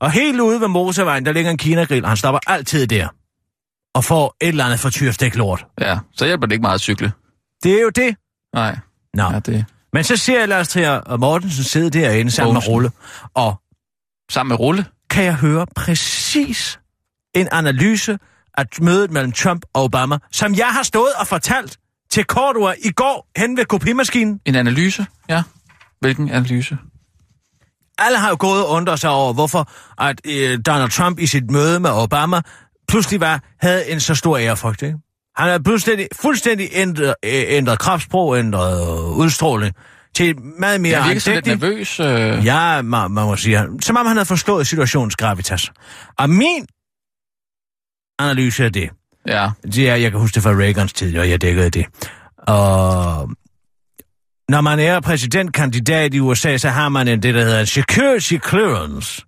Og 0.00 0.10
helt 0.10 0.40
ude 0.40 0.60
ved 0.60 0.68
motorvejen, 0.68 1.26
der 1.26 1.32
ligger 1.32 1.50
en 1.50 1.58
kinagrill. 1.58 2.06
Han 2.06 2.16
stopper 2.16 2.40
altid 2.46 2.86
der. 2.86 3.08
Og 3.94 4.04
får 4.04 4.36
et 4.40 4.48
eller 4.48 4.64
andet 4.64 4.80
for 4.80 4.90
tyrstik 4.90 5.36
lort. 5.36 5.66
Ja, 5.80 5.98
så 6.14 6.26
hjælper 6.26 6.46
det 6.46 6.52
ikke 6.52 6.62
meget 6.62 6.74
at 6.74 6.80
cykle. 6.80 7.12
Det 7.62 7.72
er 7.78 7.80
jo 7.82 7.90
det. 7.90 8.16
Nej. 8.54 8.78
Nå. 9.14 9.22
Ja, 9.32 9.38
det... 9.38 9.64
Men 9.92 10.04
så 10.04 10.16
ser 10.16 10.38
jeg 10.38 10.48
Lars 10.48 10.68
Trier 10.68 11.16
Mortensen 11.16 11.64
sidde 11.64 11.90
derinde 11.90 12.30
sammen 12.30 12.54
med 12.54 12.62
Mogensen. 12.68 12.72
Rulle, 12.72 12.90
og 13.34 13.60
Sammen 14.30 14.48
med 14.48 14.60
Rulle. 14.60 14.84
kan 15.10 15.24
jeg 15.24 15.34
høre 15.34 15.66
præcis 15.76 16.80
en 17.34 17.48
analyse 17.52 18.18
af 18.58 18.64
mødet 18.80 19.10
mellem 19.10 19.32
Trump 19.32 19.62
og 19.74 19.84
Obama, 19.84 20.18
som 20.32 20.54
jeg 20.54 20.66
har 20.66 20.82
stået 20.82 21.12
og 21.20 21.26
fortalt 21.26 21.78
til 22.10 22.24
Cordua 22.24 22.74
i 22.84 22.90
går 22.90 23.28
hen 23.36 23.56
ved 23.56 23.64
kopimaskinen. 23.64 24.40
En 24.44 24.54
analyse. 24.54 25.06
Ja. 25.28 25.42
Hvilken 26.00 26.30
analyse? 26.30 26.78
Alle 27.98 28.18
har 28.18 28.28
jo 28.28 28.36
gået 28.38 28.64
og 28.64 28.70
undret 28.70 29.00
sig 29.00 29.10
over, 29.10 29.32
hvorfor 29.32 29.70
at 30.02 30.20
øh, 30.24 30.58
Donald 30.66 30.90
Trump 30.90 31.18
i 31.18 31.26
sit 31.26 31.50
møde 31.50 31.80
med 31.80 31.90
Obama 31.90 32.40
pludselig 32.88 33.20
var, 33.20 33.42
havde 33.60 33.90
en 33.90 34.00
så 34.00 34.14
stor 34.14 34.38
ærefrygt. 34.38 34.82
Ikke? 34.82 34.98
Han 35.36 35.48
har 35.48 35.60
fuldstændig, 35.66 36.08
fuldstændig 36.20 36.68
ændret, 36.72 37.14
øh, 37.24 37.44
ændret 37.46 37.78
kropssprog, 37.78 38.38
ændret 38.38 38.82
øh, 38.82 39.18
udstråling 39.18 39.74
til 40.14 40.40
meget 40.58 40.80
mere 40.80 40.98
Jeg 40.98 41.14
virker 41.14 41.34
lidt 41.34 41.46
nervøs. 41.46 42.00
Øh... 42.00 42.46
Ja, 42.46 42.82
man, 42.82 43.10
man 43.10 43.24
må 43.24 43.36
sige, 43.36 43.68
som 43.80 43.96
om 43.96 44.06
han 44.06 44.16
havde 44.16 44.26
forstået 44.26 44.66
situationens 44.66 45.16
gravitas. 45.16 45.72
Og 46.18 46.30
min 46.30 46.66
analyse 48.18 48.64
af 48.64 48.72
det, 48.72 48.90
Ja. 49.28 49.50
det 49.62 49.90
er, 49.90 49.94
jeg 49.94 50.10
kan 50.10 50.20
huske 50.20 50.34
det 50.34 50.42
fra 50.42 50.50
Reagans 50.50 50.92
tid, 50.92 51.18
og 51.18 51.30
jeg 51.30 51.40
dækkede 51.42 51.70
det. 51.70 51.86
Og 52.38 53.30
når 54.48 54.60
man 54.60 54.78
er 54.78 55.00
præsidentkandidat 55.00 56.14
i 56.14 56.20
USA, 56.20 56.56
så 56.56 56.68
har 56.68 56.88
man 56.88 57.08
en, 57.08 57.22
det, 57.22 57.34
der 57.34 57.42
hedder 57.44 57.60
en 57.60 57.66
security 57.66 58.34
clearance, 58.48 59.22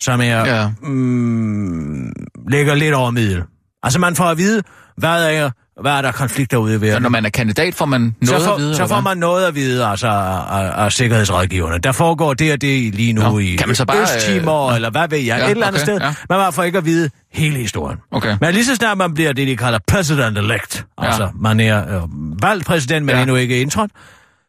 som 0.00 0.20
er, 0.20 0.24
Ja. 0.24 0.44
ja. 0.62 0.70
mm, 0.82 2.12
ligger 2.48 2.74
lidt 2.74 2.94
over 2.94 3.10
middel. 3.10 3.42
Altså 3.82 3.98
man 3.98 4.16
får 4.16 4.24
at 4.24 4.38
vide, 4.38 4.62
hvad 5.02 5.34
er, 5.34 5.50
hvad 5.82 5.92
er 5.92 6.02
der 6.02 6.12
konflikter 6.12 6.56
ude 6.56 6.72
i 6.74 6.76
Så 6.76 6.80
verden. 6.80 7.02
når 7.02 7.08
man 7.08 7.24
er 7.24 7.30
kandidat, 7.30 7.74
får 7.74 7.86
man 7.86 8.00
noget 8.00 8.42
så 8.42 8.46
får, 8.48 8.54
at 8.54 8.60
vide? 8.60 8.76
så 8.76 8.86
får 8.86 9.00
man 9.00 9.16
noget 9.18 9.46
at 9.46 9.54
vide, 9.54 9.86
altså 9.86 10.06
af, 10.08 10.84
af 10.84 10.92
sikkerhedsrådgiverne. 10.92 11.78
Der 11.78 11.92
foregår 11.92 12.34
det 12.34 12.52
og 12.52 12.60
det 12.60 12.94
lige 12.94 13.12
nu 13.12 13.22
Nå, 13.22 13.38
i 13.38 13.56
kan 13.56 13.68
man 13.68 13.76
så 13.76 13.84
bare, 13.84 14.02
Østtimor, 14.02 14.68
øh, 14.68 14.74
eller 14.76 14.90
hvad 14.90 15.08
ved 15.08 15.18
jeg, 15.18 15.38
ja, 15.38 15.44
et 15.44 15.50
eller 15.50 15.66
andet 15.66 15.82
okay, 15.82 15.92
sted. 15.96 16.00
ja. 16.30 16.36
Man 16.38 16.52
får 16.52 16.62
ikke 16.62 16.78
at 16.78 16.84
vide 16.84 17.10
hele 17.32 17.58
historien. 17.58 17.98
Okay. 18.10 18.36
Men 18.40 18.52
lige 18.54 18.64
så 18.64 18.74
snart 18.74 18.98
man 18.98 19.14
bliver 19.14 19.32
det, 19.32 19.46
de 19.48 19.56
kalder 19.56 19.78
president-elect, 19.90 20.84
Ja. 21.02 21.06
altså 21.06 21.28
man 21.40 21.60
er 21.60 22.02
øh, 22.02 22.08
valgt 22.42 22.66
præsident, 22.66 23.06
men 23.06 23.14
Ja. 23.14 23.20
endnu 23.22 23.36
ikke 23.36 23.60
indtrådt, 23.60 23.90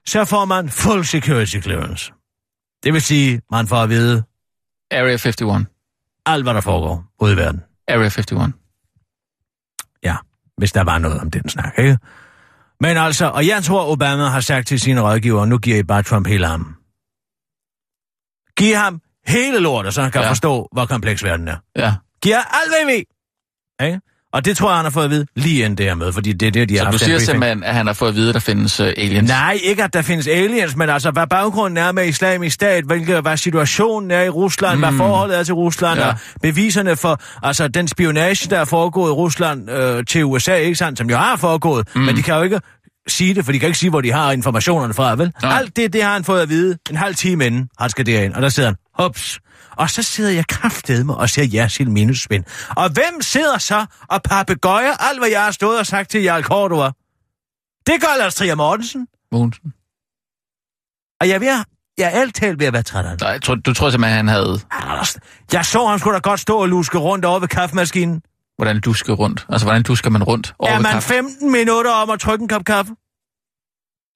så 0.07 0.25
får 0.25 0.45
man 0.45 0.69
full 0.69 1.05
security 1.05 1.57
clearance. 1.61 2.11
Det 2.83 2.93
vil 2.93 3.01
sige, 3.01 3.41
man 3.51 3.67
får 3.67 3.77
at 3.77 3.89
vide 3.89 4.23
Area 4.91 5.11
51. 5.11 5.65
alt, 6.25 6.43
hvad 6.43 6.53
der 6.53 6.61
foregår 6.61 7.03
ude 7.21 7.33
i 7.33 7.37
verden. 7.37 7.61
Area 7.87 8.05
51. 8.05 8.53
Hvis 10.57 10.71
der 10.71 10.83
var 10.83 10.97
noget 10.97 11.19
om 11.19 11.31
den 11.31 11.49
snak, 11.49 11.73
ikke? 11.79 11.97
Men 12.79 12.97
altså, 12.97 13.29
og 13.29 13.47
jeg 13.47 13.63
tror, 13.63 13.91
Obama 13.91 14.23
har 14.27 14.39
sagt 14.39 14.67
til 14.67 14.79
sine 14.79 15.01
rådgivere, 15.01 15.47
nu 15.47 15.57
giver 15.57 15.77
I 15.77 15.83
bare 15.83 16.03
Trump 16.03 16.27
hele 16.27 16.47
ham. 16.47 16.75
Giv 18.57 18.75
ham 18.75 19.01
hele 19.27 19.59
lortet, 19.59 19.93
så 19.93 20.01
han 20.01 20.11
kan 20.11 20.21
Ja. 20.21 20.29
forstå, 20.29 20.69
hvor 20.71 20.85
kompleks 20.85 21.23
verden 21.23 21.47
er. 21.47 21.57
Ja. 21.75 21.95
Giv 22.21 22.33
alt, 22.33 22.69
hvad 22.71 22.93
I 22.93 22.97
ved. 22.97 23.03
Ikke? 23.87 24.01
Og 24.33 24.45
det 24.45 24.57
tror 24.57 24.69
jeg, 24.69 24.75
han 24.75 24.85
har 24.85 24.89
fået 24.89 25.05
at 25.05 25.11
vide 25.11 25.25
lige 25.35 25.59
inden 25.65 25.77
det 25.77 25.85
her 25.85 25.95
med, 25.95 26.13
fordi 26.13 26.33
det 26.33 26.47
er 26.47 26.51
det, 26.51 26.69
de 26.69 26.77
har 26.77 26.85
Så 26.85 26.91
du 26.91 26.97
siger 26.97 27.19
simpelthen, 27.19 27.63
at 27.63 27.75
han 27.75 27.87
har 27.87 27.93
fået 27.93 28.09
at 28.09 28.15
vide, 28.15 28.29
at 28.29 28.33
der 28.33 28.39
findes 28.39 28.79
uh, 28.79 28.87
aliens? 28.97 29.29
Nej, 29.29 29.59
ikke 29.63 29.83
at 29.83 29.93
der 29.93 30.01
findes 30.01 30.27
aliens, 30.27 30.75
men 30.75 30.89
altså, 30.89 31.11
hvad 31.11 31.27
baggrunden 31.27 31.77
er 31.77 31.91
med 31.91 32.07
islamisk 32.07 32.53
stat, 32.53 32.83
hvilke, 32.83 33.21
hvad 33.21 33.37
situationen 33.37 34.11
er 34.11 34.21
i 34.21 34.29
Rusland, 34.29 34.75
mm. 34.75 34.81
hvad 34.81 34.93
forholdet 34.97 35.39
er 35.39 35.43
til 35.43 35.53
Rusland, 35.53 35.99
ja. 35.99 36.07
og 36.07 36.15
beviserne 36.41 36.95
for 36.95 37.21
altså, 37.43 37.67
den 37.67 37.87
spionage, 37.87 38.49
der 38.49 38.59
er 38.59 38.65
foregået 38.65 39.09
i 39.09 39.13
Rusland 39.13 39.71
øh, 39.71 40.05
til 40.05 40.25
USA, 40.25 40.55
ikke 40.55 40.75
sandt, 40.75 40.97
som 40.97 41.09
jo 41.09 41.17
har 41.17 41.35
foregået, 41.35 41.87
mm. 41.95 42.01
men 42.01 42.15
de 42.17 42.23
kan 42.23 42.35
jo 42.35 42.41
ikke 42.41 42.59
sige 43.07 43.33
det, 43.33 43.45
for 43.45 43.51
de 43.51 43.59
kan 43.59 43.67
ikke 43.67 43.79
sige, 43.79 43.89
hvor 43.89 44.01
de 44.01 44.11
har 44.11 44.31
informationerne 44.31 44.93
fra, 44.93 45.15
vel? 45.15 45.31
Nej. 45.41 45.57
Alt 45.57 45.75
det, 45.75 45.93
det 45.93 46.03
har 46.03 46.13
han 46.13 46.23
fået 46.23 46.41
at 46.41 46.49
vide 46.49 46.77
en 46.89 46.95
halv 46.95 47.15
time 47.15 47.45
inden, 47.45 47.69
han 47.79 47.89
skal 47.89 48.05
derind, 48.05 48.33
og 48.33 48.41
der 48.41 48.49
sidder 48.49 48.69
han, 48.69 48.75
hops. 48.93 49.39
Og 49.77 49.89
så 49.89 50.03
sidder 50.03 50.31
jeg 50.31 50.47
kraftedme 50.47 51.15
og 51.15 51.29
ser 51.29 51.47
Jersil 51.53 51.91
minusspænd. 51.91 52.43
Og 52.69 52.89
hvem 52.89 53.21
sidder 53.21 53.57
så 53.57 53.85
og 54.09 54.23
papegøjer 54.23 54.93
alt, 54.99 55.19
hvad 55.19 55.29
jeg 55.29 55.43
har 55.43 55.51
stået 55.51 55.79
og 55.79 55.85
sagt 55.85 56.09
til 56.09 56.23
Jarl 56.23 56.43
Cordova? 56.43 56.91
Det 57.87 58.01
gør 58.01 58.17
Lars 58.19 58.35
Trier 58.35 58.55
Mortensen. 58.55 59.07
Mogensen. 59.31 59.73
Og 61.21 61.27
jeg 61.27 61.35
er, 61.35 61.39
ved 61.39 61.47
at, 61.47 61.65
jeg 61.97 62.05
er 62.05 62.19
alt 62.21 62.35
talt 62.35 62.59
ved 62.59 62.67
at 62.67 62.73
være 62.73 62.83
træt 62.83 63.05
af 63.05 63.11
det. 63.11 63.21
Nej, 63.21 63.39
tror, 63.39 63.55
du 63.55 63.73
tror 63.73 63.89
simpelthen, 63.89 64.17
han 64.17 64.27
havde... 64.27 64.59
Jeg 65.53 65.65
så 65.65 65.87
ham 65.87 65.99
skulle 65.99 66.13
da 66.13 66.19
godt 66.19 66.39
stå 66.39 66.57
og 66.57 66.69
luske 66.69 66.97
rundt 66.97 67.25
over 67.25 67.39
ved 67.39 67.47
kaffemaskinen. 67.47 68.21
Hvordan 68.55 68.81
du 68.81 68.93
skal 68.93 69.13
rundt? 69.13 69.45
Altså, 69.49 69.65
hvordan 69.65 69.83
du 69.83 69.95
skal 69.95 70.11
man 70.11 70.23
rundt 70.23 70.53
over 70.59 70.71
er 70.71 70.75
ved 70.75 70.83
man 70.83 70.91
kaffe? 70.91 71.07
15 71.07 71.51
minutter 71.51 71.91
om 71.91 72.09
at 72.09 72.19
trykke 72.19 72.41
en 72.41 72.47
kop 72.47 72.65
kaffe? 72.65 72.95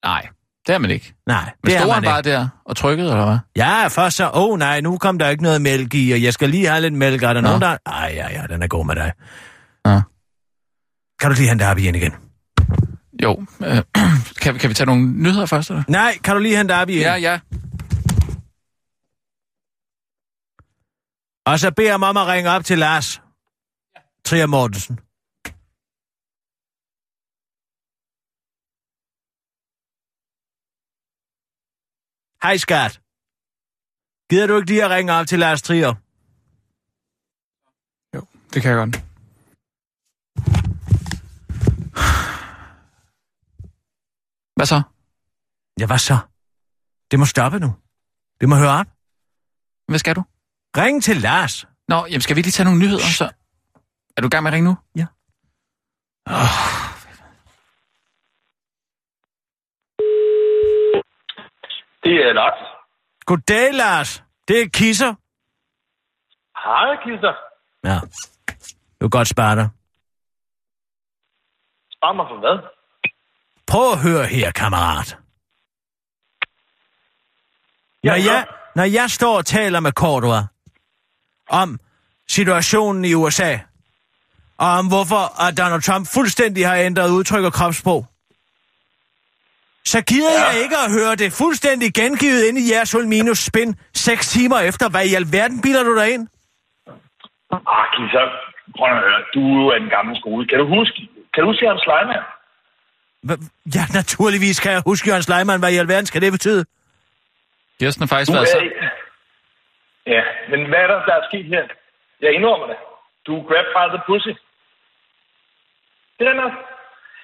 Nej, 0.06 0.28
det 0.68 0.76
er 0.76 0.78
man 0.80 0.92
ikke. 0.92 1.14
Nej, 1.28 1.52
Men 1.64 1.70
det 1.72 1.78
er 1.78 1.86
man 1.86 1.94
han 1.94 2.04
bare 2.04 2.20
ikke. 2.20 2.30
der 2.30 2.48
og 2.66 2.76
trykkede, 2.76 3.12
eller 3.12 3.26
hvad? 3.26 3.38
Ja, 3.56 3.88
først 3.88 4.18
så, 4.18 4.26
åh 4.26 4.32
oh, 4.34 4.60
nej, 4.60 4.82
nu 4.82 4.98
kom 4.98 5.20
der 5.20 5.30
ikke 5.30 5.44
noget 5.44 5.62
mælk 5.62 5.94
i, 5.94 6.12
og 6.12 6.22
jeg 6.24 6.34
skal 6.34 6.50
lige 6.50 6.68
have 6.68 6.82
lidt 6.82 6.94
mælk. 6.94 7.24
Er 7.24 7.34
der 7.34 7.42
Nå. 7.42 7.48
nogen, 7.48 7.62
der... 7.62 7.78
Ej, 7.86 8.12
ja, 8.16 8.42
ja, 8.42 8.48
den 8.48 8.64
er 8.64 8.68
god 8.68 8.86
med 8.86 8.96
dig. 8.96 9.12
Ja. 9.86 10.02
Kan 11.20 11.30
du 11.32 11.36
lige 11.36 11.50
hente 11.50 11.66
Abi 11.66 11.88
ind 11.88 11.96
igen? 11.96 12.14
Jo. 13.24 13.46
Øh, 13.66 13.82
kan, 14.42 14.54
vi- 14.54 14.60
kan 14.60 14.70
vi 14.70 14.74
tage 14.74 14.86
nogle 14.86 15.08
nyheder 15.08 15.46
først, 15.46 15.70
eller? 15.70 15.84
Nej, 15.88 16.18
kan 16.24 16.34
du 16.36 16.40
lige 16.42 16.58
hente 16.58 16.74
Abi 16.74 16.94
ind? 16.94 17.02
Ja, 17.02 17.16
ja. 17.16 17.40
Og 21.46 21.60
så 21.60 21.72
beder 21.72 21.88
jeg 21.90 22.04
om 22.04 22.18
at 22.18 22.28
ringe 22.28 22.50
op 22.50 22.66
til 22.66 22.78
Lars 22.78 23.22
Trier 24.26 24.46
Mortensen. 24.46 25.00
Hej 32.44 32.58
skat. 32.58 33.02
Gider 34.30 34.48
du 34.48 34.56
ikke 34.56 34.70
lige 34.70 34.84
at 34.84 34.90
ringe 34.92 35.14
op 35.14 35.28
til 35.28 35.40
Lars 35.40 35.62
Trier? 35.62 35.94
Jo, 38.16 38.22
det 38.54 38.62
kan 38.62 38.72
jeg 38.72 38.78
godt. 38.78 38.96
Hvad 44.56 44.66
så? 44.66 44.82
Ja, 45.80 45.86
hvad 45.86 45.98
så? 45.98 46.18
Det 47.12 47.20
må 47.20 47.26
stoppe 47.26 47.60
nu. 47.60 47.76
Det 48.42 48.50
må 48.50 48.56
høre 48.56 48.80
op. 48.80 48.88
Hvad 49.88 50.00
skal 50.00 50.16
du? 50.16 50.24
Ring 50.78 51.04
til 51.04 51.18
Lars. 51.18 51.66
Nå, 51.88 52.06
jamen 52.06 52.22
skal 52.22 52.36
vi 52.36 52.42
lige 52.42 52.52
tage 52.52 52.66
nogle 52.66 52.80
nyheder, 52.80 53.10
så... 53.18 53.32
Er 54.18 54.22
du 54.22 54.28
i 54.28 54.30
gang 54.30 54.44
med 54.44 54.52
at 54.52 54.56
ringe 54.56 54.70
nu? 54.70 54.78
Ja. 54.96 55.06
Det 62.08 62.16
er 62.28 62.34
Lars. 62.34 62.60
Goddag, 63.26 63.74
Lars. 63.74 64.24
Det 64.48 64.62
er 64.62 64.70
Kisser. 64.74 65.14
Hej, 66.66 66.96
Kisser. 67.04 67.34
Ja. 67.84 68.00
Du 69.00 69.10
kan 69.10 69.10
godt 69.10 69.28
spare 69.28 69.56
dig. 69.56 69.70
Spørg 71.96 72.16
mig 72.16 72.26
for 72.32 72.40
hvad? 72.40 72.58
Prøv 73.68 73.92
at 73.92 74.00
høre 74.02 74.26
her, 74.26 74.52
kammerat. 74.52 75.18
Når 78.04 78.16
jeg, 78.16 78.48
når 78.76 78.84
jeg 78.84 79.10
står 79.10 79.38
og 79.38 79.46
taler 79.46 79.80
med 79.80 79.92
Cordua 79.92 80.48
om 81.50 81.80
situationen 82.28 83.06
i 83.06 83.14
USA, 83.14 83.58
og 84.58 84.68
om 84.68 84.88
hvorfor 84.88 85.42
at 85.48 85.58
Donald 85.58 85.82
Trump 85.82 86.08
fuldstændig 86.14 86.68
har 86.68 86.76
ændret 86.76 87.10
udtryk 87.10 87.46
og 87.46 87.54
kropssprog, 87.54 88.06
så 89.92 90.00
gider 90.12 90.34
ja. 90.34 90.46
jeg 90.46 90.54
ikke 90.64 90.78
at 90.86 90.90
høre 90.98 91.16
det 91.24 91.30
fuldstændig 91.42 91.88
gengivet 92.02 92.42
ind 92.48 92.58
i 92.64 92.66
jeres 92.74 92.96
minus 93.14 93.40
spin 93.50 93.70
seks 94.08 94.24
timer 94.36 94.60
efter. 94.70 94.86
Hvad 94.94 95.06
i 95.12 95.14
alverden 95.22 95.58
bilder 95.66 95.84
du 95.90 95.94
dig 96.00 96.08
ind? 96.14 96.24
Ah, 97.76 97.86
Kisser. 97.96 98.26
Prøv 98.78 98.88
at 98.96 99.00
høre. 99.06 99.20
Du 99.36 99.44
er 99.72 99.76
en 99.84 99.90
gammel 99.96 100.14
skole. 100.22 100.48
Kan 100.50 100.58
du 100.60 100.68
huske, 100.78 100.98
kan 101.34 101.40
du 101.42 101.48
huske 101.50 101.66
Jørgen 101.66 101.82
Sleiman? 101.86 102.24
Ja, 103.76 103.84
naturligvis 104.00 104.60
kan 104.64 104.72
jeg 104.72 104.82
huske 104.86 105.08
Jørgen 105.10 105.24
Sleiman. 105.24 105.60
Hvad 105.60 105.72
i 105.72 105.78
alverden 105.84 106.06
skal 106.06 106.22
det 106.22 106.32
betyde? 106.32 106.66
Kirsten 107.80 108.02
har 108.04 108.08
faktisk 108.08 108.32
Du 108.32 108.34
været 108.34 108.48
så... 108.48 108.60
Ja, 110.16 110.22
men 110.52 110.60
hvad 110.70 110.80
er 110.86 110.88
der, 110.88 111.00
der 111.08 111.14
er 111.20 111.24
sket 111.30 111.46
her? 111.46 111.64
Jeg 112.22 112.32
indrømmer 112.38 112.68
det. 112.72 112.78
Du 113.26 113.32
er 113.40 113.44
grabbed 113.50 113.72
by 113.76 113.86
the 113.96 114.02
pussy. 114.08 114.34
Det 116.20 116.26
er 116.28 116.34
noget. 116.34 116.54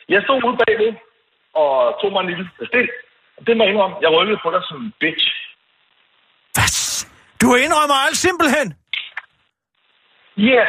Jeg 0.09 0.21
stod 0.25 0.43
ude 0.47 0.57
bagved 0.63 0.93
og 1.61 1.71
tog 2.01 2.09
mig 2.13 2.21
en 2.23 2.29
lille 2.31 2.45
bestil. 2.59 2.87
Det 3.47 3.53
må 3.57 3.61
jeg 3.63 3.71
indrømme. 3.73 3.95
Jeg 4.05 4.09
rykkede 4.17 4.39
på 4.43 4.49
dig 4.55 4.61
som 4.69 4.77
en 4.85 4.91
bitch. 5.01 5.27
Hvad? 6.55 6.69
Du 7.41 7.47
indrømmer 7.65 7.97
alt 8.07 8.19
simpelthen. 8.27 8.67
Ja, 10.37 10.43
yeah. 10.43 10.67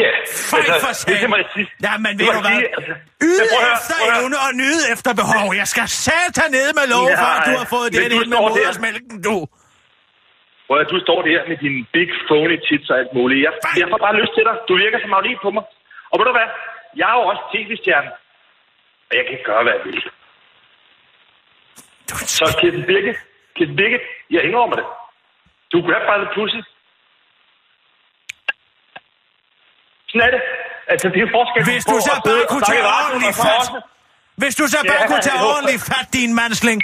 ja. 0.00 0.10
Yeah. 0.10 0.16
Fej 0.50 0.62
for 0.84 0.90
Altså, 0.92 1.04
det, 1.08 1.16
det 1.22 1.46
sige. 1.56 1.68
Ja, 1.86 1.92
men 2.04 2.12
Det 2.18 2.22
ved 2.26 2.32
du 2.38 2.42
hvad? 2.48 2.58
altså. 2.78 2.94
Yde 3.26 3.40
Men 3.40 3.46
prøv 3.52 3.60
at 3.62 3.66
høre, 3.68 3.78
efter 3.80 3.94
prøv 3.98 4.08
at 4.08 4.14
høre. 4.14 4.22
evne 4.22 4.36
og 4.46 4.50
nyde 4.62 4.82
efter 4.94 5.10
behov. 5.20 5.46
Jeg 5.62 5.68
skal 5.72 5.86
satan 6.06 6.50
ned 6.58 6.68
med 6.78 6.86
lov 6.94 7.06
Ja, 7.12 7.16
for, 7.22 7.30
at 7.36 7.42
du 7.48 7.52
har 7.60 7.66
fået 7.74 7.88
du 7.94 7.98
ind 8.06 8.28
med 8.32 8.40
modersmælken, 8.46 9.16
du. 9.28 9.36
Hvor 10.66 10.76
du 10.92 10.98
står 11.06 11.18
der 11.28 11.40
med 11.50 11.56
dine 11.64 11.80
big 11.94 12.10
phony 12.28 12.56
tits 12.66 12.88
og 12.92 12.96
alt 13.00 13.12
muligt. 13.18 13.40
Jeg, 13.46 13.52
jeg 13.82 13.86
får 13.92 14.00
bare 14.06 14.16
lyst 14.20 14.32
til 14.36 14.44
dig. 14.48 14.54
Du 14.68 14.74
virker 14.84 14.98
som 15.02 15.10
magnet 15.16 15.38
på 15.44 15.50
mig. 15.56 15.64
Og 16.10 16.14
ved 16.18 16.24
du 16.30 16.34
hvad? 16.38 16.48
Jeg 17.00 17.06
er 17.12 17.16
jo 17.20 17.24
også 17.32 17.42
tv-stjerne. 17.52 18.10
Og 19.10 19.12
jeg 19.18 19.24
kan 19.30 19.38
gøre, 19.48 19.62
hvad 19.62 19.72
jeg 19.76 19.84
vil. 19.84 20.00
Så 22.36 22.44
Kirsten 22.60 22.84
Birgit, 22.90 23.18
Kirsten 23.56 23.76
Birgit, 23.76 24.04
jeg 24.30 24.42
indrømmer 24.48 24.76
det. 24.80 24.86
Du 25.72 25.76
grab 25.86 26.02
by 26.08 26.16
the 26.24 26.30
pussy. 26.36 26.60
Sådan 30.08 30.22
er 30.26 30.30
det. 30.36 30.42
Altså, 30.92 31.06
det 31.14 31.20
er 31.26 31.30
forskel 31.38 31.60
Hvis 31.72 31.84
du 31.92 31.96
så 32.08 32.14
bare 32.26 32.44
kunne 32.52 32.66
tage 32.70 32.80
i 32.82 32.86
radioen, 32.92 33.12
ordentlig 33.12 33.30
og 33.32 33.36
så 33.42 33.48
fat. 33.48 33.66
Hvis 34.42 34.54
du 34.60 34.64
så 34.74 34.78
bare 34.90 35.00
Ja, 35.02 35.08
kunne 35.10 35.24
tage 35.28 35.40
jo. 35.42 35.48
ordentlig 35.54 35.78
fat, 35.90 36.06
din 36.18 36.30
mandsling. 36.40 36.78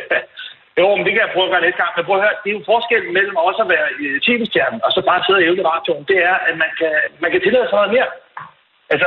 jo, 0.80 0.86
men 0.96 1.02
det 1.06 1.12
kan 1.14 1.22
jeg 1.24 1.30
prøve 1.34 1.46
at 1.48 1.52
gøre 1.54 1.64
næste 1.66 1.80
gang. 1.82 1.92
Men 1.96 2.02
prøv 2.06 2.16
at 2.18 2.22
høre, 2.26 2.36
det 2.42 2.48
er 2.50 2.56
jo 2.58 2.62
forskellen 2.72 3.10
mellem 3.18 3.36
også 3.48 3.60
at 3.64 3.68
være 3.74 3.86
øh, 4.02 4.14
tv-stjerne, 4.26 4.78
og 4.86 4.90
så 4.94 5.00
bare 5.10 5.20
sidde 5.24 5.38
og 5.40 5.44
ævle 5.46 5.60
i 5.62 5.68
radioen. 5.72 6.04
Det 6.10 6.18
er, 6.30 6.36
at 6.48 6.54
man 6.62 6.70
kan, 6.80 6.92
man 7.22 7.30
kan 7.32 7.40
tillade 7.46 7.66
sig 7.68 7.76
noget 7.80 7.92
mere. 7.96 8.08
Altså, 8.92 9.06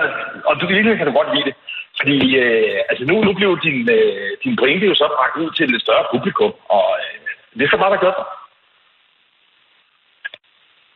og 0.50 0.54
du 0.60 0.64
virkelig 0.74 0.98
kan 1.00 1.08
du 1.10 1.14
godt 1.20 1.30
lide 1.36 1.48
det. 1.50 1.56
Fordi 2.02 2.38
øh, 2.44 2.80
altså 2.90 3.04
nu, 3.06 3.16
nu 3.28 3.34
blev 3.34 3.60
din, 3.66 3.90
øh, 3.90 4.38
din 4.44 4.56
pointe 4.56 4.86
jo 4.88 4.96
så 4.96 5.08
bragt 5.18 5.38
ud 5.44 5.52
til 5.52 5.76
et 5.76 5.82
større 5.82 6.06
publikum, 6.14 6.54
og 6.70 6.88
øh, 7.02 7.60
det 7.60 7.68
skal 7.68 7.80
bare 7.80 7.98
godt 7.98 8.16
for. 8.20 8.28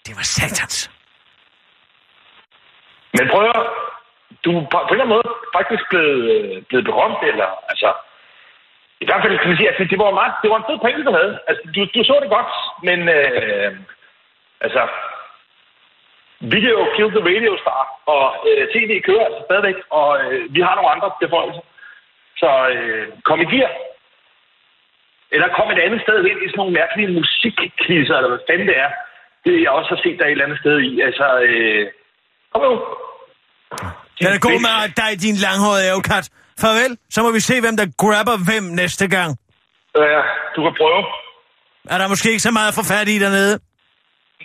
Det 0.05 0.13
var 0.17 0.23
satans. 0.23 0.91
Men 3.17 3.29
prøv 3.31 3.43
at 3.55 3.65
du 4.45 4.51
er 4.59 4.65
på 4.71 4.77
på 4.87 4.93
en 4.93 5.01
eller 5.01 5.05
anden 5.05 5.15
måde 5.17 5.29
faktisk 5.57 5.83
blevet, 5.89 6.21
øh, 6.35 6.63
blevet 6.69 6.85
berømt, 6.85 7.21
eller 7.31 7.49
altså... 7.71 7.93
I 9.03 9.05
hvert 9.05 9.21
fald 9.23 9.39
kan 9.39 9.47
man 9.49 9.57
sige, 9.57 9.69
at 9.69 9.89
det 9.91 9.99
var, 9.99 10.19
meget, 10.19 10.33
det 10.43 10.49
var 10.51 10.57
en 10.57 10.67
fed 10.69 10.79
pointe, 10.81 11.03
du 11.03 11.11
havde. 11.19 11.39
Altså, 11.47 11.63
du, 11.75 11.79
du 11.95 12.03
så 12.03 12.15
det 12.23 12.29
godt, 12.37 12.51
men 12.87 12.99
øh, 13.17 13.69
altså... 14.61 14.81
Video 16.41 16.75
kill 16.95 17.09
the 17.17 17.23
radio 17.31 17.51
star, 17.63 17.81
og 18.15 18.25
øh, 18.47 18.61
tv 18.73 18.91
kører 19.07 19.25
altså 19.27 19.41
stadigvæk, 19.47 19.77
og 19.99 20.09
øh, 20.23 20.53
vi 20.55 20.61
har 20.61 20.75
nogle 20.75 20.91
andre 20.93 21.09
beføjelser. 21.21 21.63
Så 22.41 22.49
øh, 22.73 23.03
kom 23.27 23.39
i 23.41 23.47
gear. 23.53 23.71
Eller 25.35 25.47
kom 25.57 25.67
et 25.71 25.79
andet 25.85 26.01
sted 26.05 26.17
ind 26.31 26.39
i 26.41 26.47
sådan 26.49 26.59
nogle 26.61 26.77
mærkelige 26.79 27.13
musikkvisser, 27.19 28.15
eller 28.15 28.31
hvad 28.31 28.45
fanden 28.49 28.67
det 28.71 28.77
er. 28.85 28.91
Det 29.45 29.51
jeg 29.63 29.71
også 29.79 29.89
har 29.93 30.01
set 30.03 30.17
der 30.19 30.25
et 30.25 30.31
eller 30.31 30.45
andet 30.47 30.59
sted 30.63 30.77
i. 30.89 30.91
Altså, 31.07 31.27
øh, 31.47 31.83
kom 32.51 32.61
nu. 32.67 32.73
Den 34.19 34.33
er 34.37 34.41
god 34.47 34.59
med 34.67 34.75
dig, 35.01 35.11
din 35.25 35.37
langhårede 35.45 35.83
ævkat. 35.91 36.25
Farvel, 36.61 36.93
så 37.15 37.19
må 37.25 37.29
vi 37.37 37.41
se, 37.49 37.55
hvem 37.61 37.77
der 37.81 37.87
grabber 38.03 38.35
hvem 38.47 38.63
næste 38.81 39.05
gang. 39.15 39.29
Ja, 40.13 40.21
du 40.55 40.59
kan 40.65 40.73
prøve. 40.81 41.01
Er 41.93 41.97
der 41.97 42.07
måske 42.07 42.29
ikke 42.33 42.47
så 42.47 42.51
meget 42.51 42.73
få 42.77 42.83
fat 42.93 43.07
i 43.15 43.19
dernede? 43.25 43.59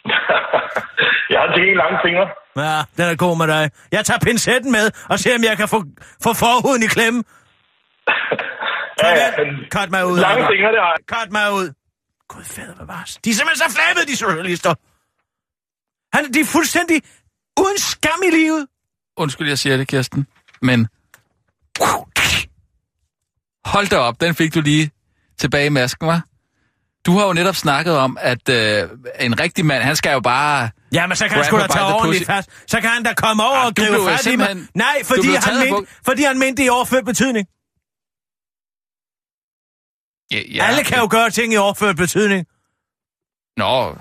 jeg 1.33 1.39
har 1.43 1.49
til 1.57 1.77
lange 1.83 1.99
fingre. 2.05 2.27
Ja, 2.57 2.77
den 2.97 3.05
er 3.13 3.17
god 3.17 3.37
med 3.39 3.47
dig. 3.55 3.71
Jeg 3.93 4.05
tager 4.05 4.19
pincetten 4.19 4.73
med 4.73 4.91
og 5.09 5.19
ser, 5.19 5.35
om 5.39 5.45
jeg 5.45 5.57
kan 5.57 5.69
få, 5.69 5.85
få 6.23 6.35
forhuden 6.35 6.83
i 6.83 6.87
klemme. 6.87 7.25
Ja, 9.03 9.09
ja, 9.09 9.31
men 9.45 9.49
Cut 9.71 9.91
mig 9.91 10.07
ud. 10.07 10.19
lange 10.21 10.47
fingre, 10.53 10.69
det 10.73 10.81
har 10.81 10.97
jeg. 10.97 11.05
Cut 11.15 11.33
mig 11.33 11.53
ud. 11.53 11.73
Gud 12.29 12.45
fader 12.45 12.75
bevares. 12.75 13.19
De 13.25 13.31
er 13.31 13.35
simpelthen 13.35 13.71
så 13.71 13.77
flabede, 13.77 14.07
de 14.13 14.17
journalister. 14.23 14.75
Han, 16.17 16.33
de 16.33 16.41
er 16.41 16.45
fuldstændig 16.45 17.03
uden 17.61 17.79
skam 17.79 18.21
i 18.27 18.31
livet. 18.31 18.67
Undskyld, 19.17 19.49
jeg 19.49 19.59
siger 19.59 19.77
det, 19.77 19.89
Kirsten, 19.89 20.27
men... 20.63 20.89
Hold 23.65 23.87
da 23.91 23.97
op, 23.97 24.21
den 24.21 24.35
fik 24.35 24.55
du 24.55 24.61
lige 24.61 24.91
tilbage 25.39 25.67
i 25.67 25.69
masken, 25.69 26.07
var? 26.09 26.23
Du 27.07 27.13
har 27.19 27.27
jo 27.27 27.33
netop 27.33 27.57
snakket 27.57 27.97
om, 27.97 28.19
at 28.21 28.49
øh, 28.49 28.89
en 29.21 29.41
rigtig 29.41 29.67
mand, 29.67 29.83
han 29.83 29.97
skal 29.97 30.13
jo 30.13 30.21
bare... 30.21 30.71
Ja, 30.93 31.07
men 31.07 31.17
så 31.17 31.29
kan 31.29 31.37
han 31.37 31.45
sgu 31.45 31.59
da 31.59 31.67
tage 31.67 31.85
ordentligt 31.85 32.27
fast. 32.27 32.51
Så 32.71 32.81
kan 32.81 32.91
han 32.91 33.03
da 33.03 33.15
komme 33.15 33.43
over 33.43 33.57
Ah, 33.59 33.67
og 33.67 33.75
gribe 33.75 33.97
fat 34.09 34.27
i 34.27 34.37
mig. 34.37 34.57
Nej, 34.75 34.97
fordi 35.05 35.29
han, 35.29 35.43
taget 35.43 35.73
mente, 35.73 35.93
fordi 36.05 36.23
han 36.23 36.39
mente 36.39 36.63
det 36.63 36.67
i 36.67 36.69
overført 36.69 37.05
betydning. 37.05 37.47
Ja, 40.31 40.41
Ja, 40.55 40.65
Alle 40.67 40.85
kan 40.85 40.99
jo 40.99 41.09
gøre 41.11 41.31
ting 41.31 41.53
i 41.53 41.57
overført 41.57 41.97
betydning. 41.97 42.47
Nå... 43.57 43.97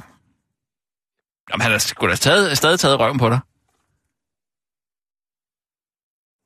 Jamen, 1.51 1.61
han 1.61 1.71
har 1.71 1.77
sgu 1.77 2.07
da 2.07 2.15
stadig, 2.15 2.57
stadig 2.57 2.79
taget 2.79 2.99
røven 2.99 3.17
på 3.17 3.29
dig. 3.29 3.39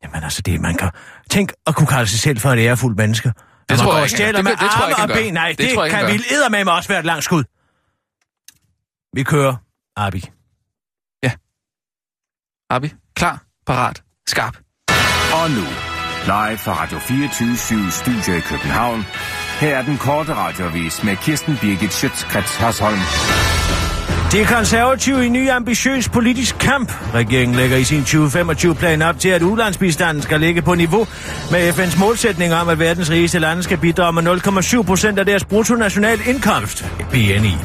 Jamen 0.04 0.24
altså, 0.24 0.42
det 0.42 0.62
man 0.62 0.76
kan... 0.78 0.92
Tænk 1.30 1.52
at 1.68 1.76
kunne 1.76 1.88
kalde 1.88 2.08
sig 2.08 2.20
selv 2.20 2.40
for 2.40 2.50
et 2.50 2.60
ærefuldt 2.60 2.98
menneske. 2.98 3.34
Det 3.70 3.80
tror 3.80 3.94
jeg 3.94 4.02
og 4.04 4.10
ikke, 4.12 4.18
Det- 4.38 4.60
det 4.60 4.70
tror 4.72 4.88
jeg 4.88 5.00
ikke, 5.10 5.14
ben. 5.14 5.34
Nej, 5.34 5.48
Det 5.50 5.58
det, 5.58 5.74
tror 5.74 5.84
jeg 5.84 5.92
kan 5.92 6.08
vi 6.08 6.22
eddermame 6.32 6.72
også 6.72 6.90
være 6.90 7.00
et 7.00 7.06
langt 7.06 7.24
skud. 7.24 7.44
Vi 9.14 9.24
kører. 9.24 9.56
Abi. 9.96 10.24
Abi, 12.70 12.94
klar, 13.16 13.44
parat, 13.68 14.04
skarp. 14.28 14.58
Og 15.34 15.52
nu, 15.52 15.66
live 16.26 16.58
fra 16.58 16.74
Radio 16.82 17.00
24 17.00 17.92
Studio 17.92 18.34
i 18.38 18.40
København. 18.40 19.06
Her 19.60 19.78
er 19.78 19.82
den 19.82 19.98
korte 19.98 20.34
radiovis 20.36 21.04
med 21.04 21.18
Kirsten 21.18 21.58
Birgit 21.62 21.94
Schøtzgrads 21.94 22.56
Hasholm. 22.56 23.00
De 24.34 24.46
konservative 24.46 25.26
i 25.26 25.30
ny 25.30 25.50
ambitiøs 25.50 26.10
politisk 26.10 26.56
kamp. 26.60 26.92
Regeringen 27.14 27.56
lægger 27.56 27.78
i 27.78 27.84
sin 27.84 28.02
2025-plan 28.02 29.02
op 29.02 29.20
til, 29.20 29.30
at 29.30 29.42
udlandsbistanden 29.42 30.24
skal 30.24 30.40
ligge 30.40 30.62
på 30.62 30.76
niveau 30.76 31.08
med 31.52 31.70
FN's 31.70 32.00
målsætning 32.00 32.54
om, 32.54 32.70
at 32.70 32.80
verdens 32.80 33.12
rigeste 33.12 33.40
lande 33.40 33.64
skal 33.64 33.78
bidrage 33.78 34.14
med 34.14 34.24
0,7 34.28 34.82
procent 34.82 35.20
af 35.20 35.26
deres 35.26 35.46
bruttonational 35.46 36.20
indkomst, 36.26 36.86
BNI. 37.12 37.56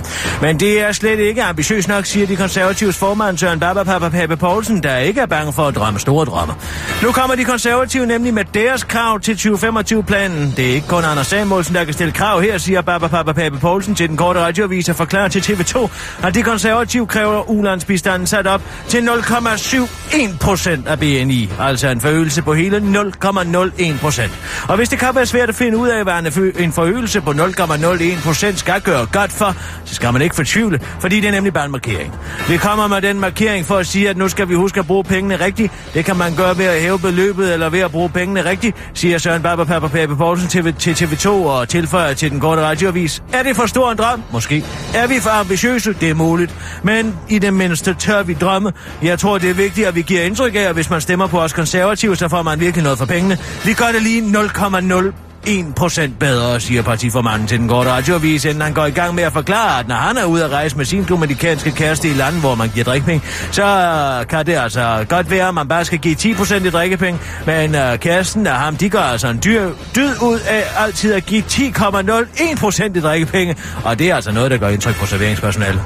Men 0.42 0.60
det 0.60 0.82
er 0.82 0.92
slet 0.92 1.18
ikke 1.18 1.42
ambitiøst 1.42 1.88
nok, 1.88 2.06
siger 2.06 2.26
de 2.26 2.36
konservatives 2.36 2.98
formand 2.98 3.38
Søren 3.38 3.60
Babapapa 3.60 4.08
Pape 4.08 4.36
Poulsen, 4.36 4.82
der 4.82 4.96
ikke 4.96 5.20
er 5.20 5.26
bange 5.26 5.52
for 5.52 5.62
at 5.62 5.74
drømme 5.74 5.98
store 5.98 6.24
drømme. 6.24 6.54
Nu 7.02 7.12
kommer 7.12 7.36
de 7.36 7.44
konservative 7.44 8.06
nemlig 8.06 8.34
med 8.34 8.44
deres 8.54 8.84
krav 8.84 9.20
til 9.20 9.34
2025-planen. 9.34 10.54
Det 10.56 10.70
er 10.70 10.74
ikke 10.74 10.88
kun 10.88 11.04
Anders 11.04 11.26
Samuelsen, 11.26 11.74
der 11.74 11.84
kan 11.84 11.92
stille 11.92 12.12
krav 12.12 12.40
her, 12.40 12.58
siger 12.58 12.80
Babapapa 12.80 13.32
Pape 13.32 13.58
Poulsen 13.58 13.94
til 13.94 14.08
den 14.08 14.16
korte 14.16 14.40
radioavis 14.40 14.88
og 14.88 14.96
forklarer 14.96 15.28
til 15.28 15.40
TV2, 15.40 15.88
at 16.22 16.34
de 16.34 16.42
konservativ 16.58 17.06
kræver 17.06 17.50
ulandsbistanden 17.50 18.26
sat 18.26 18.46
op 18.46 18.62
til 18.88 19.08
0,71 19.08 20.38
procent 20.40 20.88
af 20.88 20.98
BNI, 20.98 21.50
altså 21.60 21.88
en 21.88 22.00
forøgelse 22.00 22.42
på 22.42 22.54
hele 22.54 22.76
0,01 22.76 24.00
procent. 24.00 24.32
Og 24.68 24.76
hvis 24.76 24.88
det 24.88 24.98
kan 24.98 25.08
være 25.14 25.26
svært 25.26 25.48
at 25.48 25.54
finde 25.54 25.78
ud 25.78 25.88
af, 25.88 26.04
hvad 26.04 26.14
en 26.14 26.52
en 26.64 26.72
forøgelse 26.72 27.20
på 27.20 27.30
0,01 27.30 28.24
procent 28.24 28.58
skal 28.58 28.80
gøre 28.80 29.06
godt 29.12 29.32
for, 29.32 29.56
så 29.84 29.94
skal 29.94 30.12
man 30.12 30.22
ikke 30.22 30.34
fortvivle, 30.34 30.80
fordi 31.00 31.20
det 31.20 31.28
er 31.28 31.32
nemlig 31.32 31.52
bare 31.52 31.64
en 31.64 31.72
markering. 31.72 32.14
Vi 32.48 32.56
kommer 32.56 32.86
med 32.86 33.00
den 33.02 33.20
markering 33.20 33.66
for 33.66 33.76
at 33.76 33.86
sige, 33.86 34.10
at 34.10 34.16
nu 34.16 34.28
skal 34.28 34.48
vi 34.48 34.54
huske 34.54 34.80
at 34.80 34.86
bruge 34.86 35.04
pengene 35.04 35.36
rigtigt. 35.44 35.72
Det 35.94 36.04
kan 36.04 36.16
man 36.16 36.36
gøre 36.36 36.58
ved 36.58 36.64
at 36.64 36.80
hæve 36.80 36.98
beløbet 36.98 37.52
eller 37.52 37.68
ved 37.68 37.80
at 37.80 37.90
bruge 37.90 38.08
pengene 38.08 38.44
rigtigt, 38.44 38.76
siger 38.94 39.18
Søren 39.18 39.42
Barber 39.42 39.64
Papa 39.64 39.88
Pape 39.88 40.16
Poulsen 40.16 40.48
til, 40.48 40.74
til 40.74 40.92
TV2 41.04 41.28
og 41.28 41.68
tilføjer 41.68 42.14
til 42.14 42.30
den 42.30 42.40
korte 42.40 42.62
radioavis. 42.62 43.22
Er 43.32 43.42
det 43.42 43.56
for 43.56 43.66
stor 43.66 43.90
en 43.90 43.98
drøm? 43.98 44.22
Måske. 44.32 44.64
Er 44.94 45.06
vi 45.06 45.20
for 45.20 45.30
ambitiøse? 45.30 45.92
Det 45.92 46.10
er 46.10 46.14
muligt. 46.14 46.37
Men 46.82 47.16
i 47.28 47.38
det 47.38 47.54
mindste 47.54 47.94
tør 47.94 48.22
vi 48.22 48.34
drømme. 48.34 48.72
Jeg 49.02 49.18
tror, 49.18 49.38
det 49.38 49.50
er 49.50 49.54
vigtigt, 49.54 49.86
at 49.86 49.94
vi 49.94 50.02
giver 50.02 50.22
indtryk 50.22 50.54
af, 50.54 50.60
at 50.60 50.74
hvis 50.74 50.90
man 50.90 51.00
stemmer 51.00 51.26
på 51.26 51.40
os 51.40 51.52
konservative, 51.52 52.16
så 52.16 52.28
får 52.28 52.42
man 52.42 52.60
virkelig 52.60 52.82
noget 52.82 52.98
for 52.98 53.06
pengene. 53.06 53.38
Vi 53.64 53.72
gør 53.72 53.92
det 53.92 54.02
lige 54.02 54.22
0,0 54.22 55.27
1% 55.48 56.10
bedre, 56.18 56.60
siger 56.60 56.82
partiformanden 56.82 57.48
til 57.48 57.58
den 57.58 57.68
korte 57.68 57.90
radioavis, 57.90 58.44
inden 58.44 58.62
han 58.62 58.74
går 58.74 58.86
i 58.86 58.90
gang 58.90 59.14
med 59.14 59.22
at 59.22 59.32
forklare, 59.32 59.80
at 59.80 59.88
når 59.88 59.94
han 59.94 60.16
er 60.16 60.24
ude 60.24 60.44
at 60.44 60.50
rejse 60.50 60.76
med 60.76 60.84
sin 60.84 61.04
dominikanske 61.04 61.70
kæreste 61.70 62.08
i 62.08 62.12
landet, 62.12 62.40
hvor 62.40 62.54
man 62.54 62.68
giver 62.68 62.84
drikkepenge, 62.84 63.26
så 63.50 63.64
øh, 63.64 64.26
kan 64.26 64.46
det 64.46 64.54
altså 64.54 65.06
godt 65.08 65.30
være, 65.30 65.48
at 65.48 65.54
man 65.54 65.68
bare 65.68 65.84
skal 65.84 65.98
give 65.98 66.14
10% 66.14 66.54
i 66.66 66.70
drikkepenge, 66.70 67.20
men 67.46 67.74
uh, 67.74 67.96
kæresten 67.96 68.46
af 68.46 68.54
ham, 68.54 68.76
de 68.76 68.88
gør 68.88 69.00
altså 69.00 69.28
en 69.28 69.40
dyr 69.44 69.70
dyd 69.96 70.22
ud 70.22 70.38
af 70.48 70.64
altid 70.78 71.14
at 71.14 71.26
give 71.26 71.42
10,01% 71.42 72.96
i 72.96 73.00
drikkepenge, 73.00 73.56
og 73.84 73.98
det 73.98 74.10
er 74.10 74.14
altså 74.14 74.32
noget, 74.32 74.50
der 74.50 74.56
gør 74.56 74.68
indtryk 74.68 74.94
på 74.94 75.06
serveringspersonalet. 75.06 75.82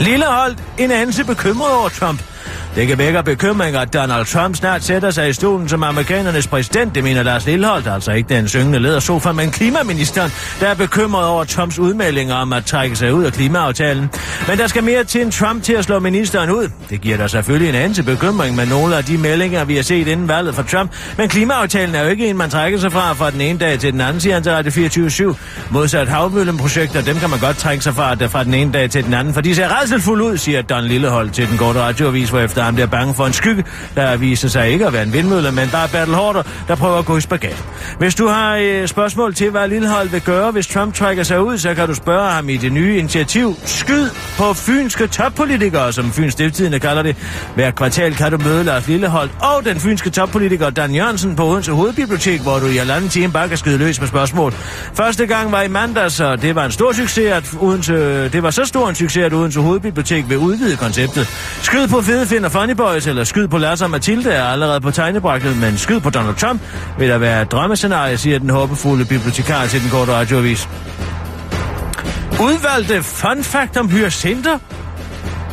Lilleholdt 0.00 0.58
en 0.78 0.90
anelse 0.90 1.24
bekymret 1.24 1.72
over 1.72 1.88
Trump. 1.88 2.22
Det 2.76 2.88
kan 2.88 2.98
vække 2.98 3.22
bekymring, 3.22 3.76
at 3.76 3.94
Donald 3.94 4.26
Trump 4.26 4.56
snart 4.56 4.84
sætter 4.84 5.10
sig 5.10 5.28
i 5.28 5.32
stolen 5.32 5.68
som 5.68 5.82
amerikanernes 5.82 6.46
præsident. 6.46 6.94
Det 6.94 7.04
mener 7.04 7.22
Lars 7.22 7.46
Lilleholdt, 7.46 7.88
altså 7.88 8.12
ikke 8.12 8.34
den 8.34 8.48
syngende 8.48 8.78
ledersofa, 8.78 9.32
men 9.32 9.50
klimaministeren, 9.50 10.30
der 10.60 10.68
er 10.68 10.74
bekymret 10.74 11.26
over 11.26 11.44
Trumps 11.44 11.78
udmeldinger 11.78 12.34
om 12.34 12.52
at 12.52 12.64
trække 12.64 12.96
sig 12.96 13.14
ud 13.14 13.24
af 13.24 13.32
klimaaftalen. 13.32 14.10
Men 14.48 14.58
der 14.58 14.66
skal 14.66 14.84
mere 14.84 15.04
til 15.04 15.22
en 15.22 15.30
Trump 15.30 15.62
til 15.62 15.72
at 15.72 15.84
slå 15.84 15.98
ministeren 15.98 16.50
ud. 16.50 16.68
Det 16.90 17.00
giver 17.00 17.16
der 17.16 17.26
selvfølgelig 17.26 17.68
en 17.68 17.74
anelse 17.74 18.02
bekymring 18.02 18.56
med 18.56 18.66
nogle 18.66 18.96
af 18.96 19.04
de 19.04 19.18
meldinger, 19.18 19.64
vi 19.64 19.76
har 19.76 19.82
set 19.82 20.08
inden 20.08 20.28
valget 20.28 20.54
fra 20.54 20.62
Trump. 20.62 20.90
Men 21.16 21.28
klimaaftalen 21.28 21.94
er 21.94 22.02
jo 22.02 22.08
ikke 22.08 22.26
en, 22.28 22.36
man 22.36 22.50
trækker 22.50 22.78
sig 22.78 22.92
fra 22.92 23.12
fra 23.12 23.30
den 23.30 23.40
ene 23.40 23.58
dag 23.58 23.78
til 23.78 23.92
den 23.92 24.00
anden, 24.00 24.20
siger 24.20 24.34
han 24.34 24.42
til 24.42 24.52
Radio 24.52 24.70
24-7. 25.32 25.36
Modsat 25.70 26.08
havmøllenprojekter, 26.08 27.00
dem 27.00 27.16
kan 27.16 27.30
man 27.30 27.38
godt 27.38 27.56
trække 27.56 27.84
sig 27.84 27.94
fra 27.94 28.14
fra 28.26 28.44
den 28.44 28.54
ene 28.54 28.72
dag 28.72 28.90
til 28.90 29.04
den 29.04 29.14
anden, 29.14 29.34
for 29.34 29.40
de 29.40 29.54
ser 29.54 29.80
redselfulde 29.80 30.24
ud, 30.24 30.36
siger 30.36 30.62
Don 30.62 30.84
Lillehold 30.84 31.30
til 31.30 31.48
den 31.48 31.58
korte 31.58 31.80
radioavis, 31.80 32.30
hvor 32.30 32.38
efter 32.38 32.65
han 32.66 32.74
bliver 32.74 32.86
bange 32.86 33.14
for 33.14 33.26
en 33.26 33.32
skygge, 33.32 33.64
der 33.94 34.16
viser 34.16 34.48
sig 34.48 34.68
ikke 34.68 34.86
at 34.86 34.92
være 34.92 35.02
en 35.02 35.12
vindmølle, 35.12 35.52
men 35.52 35.68
bare 35.68 35.88
Battle 35.88 36.14
Horder, 36.14 36.42
der 36.68 36.74
prøver 36.74 36.98
at 36.98 37.04
gå 37.04 37.16
i 37.16 37.20
spagat. 37.20 37.64
Hvis 37.98 38.14
du 38.14 38.28
har 38.28 38.56
øh, 38.56 38.88
spørgsmål 38.88 39.34
til, 39.34 39.50
hvad 39.50 39.68
Lillehold 39.68 40.08
vil 40.08 40.20
gøre, 40.20 40.50
hvis 40.50 40.66
Trump 40.66 40.94
trækker 40.94 41.22
sig 41.22 41.42
ud, 41.42 41.58
så 41.58 41.74
kan 41.74 41.86
du 41.88 41.94
spørge 41.94 42.30
ham 42.30 42.48
i 42.48 42.56
det 42.56 42.72
nye 42.72 42.98
initiativ 42.98 43.56
Skyd 43.64 44.08
på 44.38 44.52
fynske 44.54 45.06
toppolitikere, 45.06 45.92
som 45.92 46.12
Fyns 46.12 46.32
Stiftstidende 46.32 46.80
kalder 46.80 47.02
det. 47.02 47.16
Hver 47.54 47.70
kvartal 47.70 48.14
kan 48.14 48.32
du 48.32 48.38
møde 48.38 48.64
Lars 48.64 48.88
Lillehold 48.88 49.30
og 49.40 49.64
den 49.64 49.80
fynske 49.80 50.10
toppolitiker 50.10 50.70
Dan 50.70 50.94
Jørgensen 50.94 51.36
på 51.36 51.44
Odense 51.44 51.72
Hovedbibliotek, 51.72 52.40
hvor 52.40 52.58
du 52.58 52.66
i 52.66 52.76
halvanden 52.76 53.10
time 53.10 53.32
bare 53.32 53.48
kan 53.48 53.56
skyde 53.56 53.78
løs 53.78 54.00
med 54.00 54.08
spørgsmål. 54.08 54.52
Første 54.94 55.26
gang 55.26 55.52
var 55.52 55.62
i 55.62 55.68
mandags, 55.68 56.20
og 56.20 56.42
det 56.42 56.54
var 56.54 56.64
en 56.64 56.72
stor 56.72 56.92
succes, 56.92 57.32
at 57.32 57.54
Odense, 57.60 58.28
det 58.28 58.42
var 58.42 58.50
så 58.50 58.64
stor 58.64 58.88
en 58.88 58.94
succes, 58.94 59.24
at 59.24 59.32
Odense 59.32 59.60
Hovedbibliotek 59.60 60.28
vil 60.28 60.38
udvide 60.38 60.76
konceptet. 60.76 61.28
Skyd 61.62 61.88
på 61.88 62.02
fede 62.02 62.26
finder 62.26 62.48
Funny 62.56 62.74
Boys, 62.74 63.06
eller 63.06 63.24
skyd 63.24 63.48
på 63.48 63.58
Lars 63.58 63.82
og 63.82 63.90
Mathilde 63.90 64.30
er 64.30 64.44
allerede 64.44 64.80
på 64.80 64.90
tegnebrækket, 64.90 65.56
men 65.56 65.78
skyd 65.78 66.00
på 66.00 66.10
Donald 66.10 66.34
Trump 66.36 66.62
vil 66.98 67.08
der 67.08 67.18
være 67.18 67.42
et 67.42 67.52
drømmescenarie, 67.52 68.18
siger 68.18 68.38
den 68.38 68.50
håbefulde 68.50 69.04
bibliotekar 69.04 69.66
til 69.66 69.82
den 69.82 69.90
korte 69.90 70.12
radioavis. 70.12 70.68
Udvalgte 72.40 73.02
fun 73.02 73.44
fact 73.44 73.76
om 73.76 73.90
hyacinter? 73.90 74.58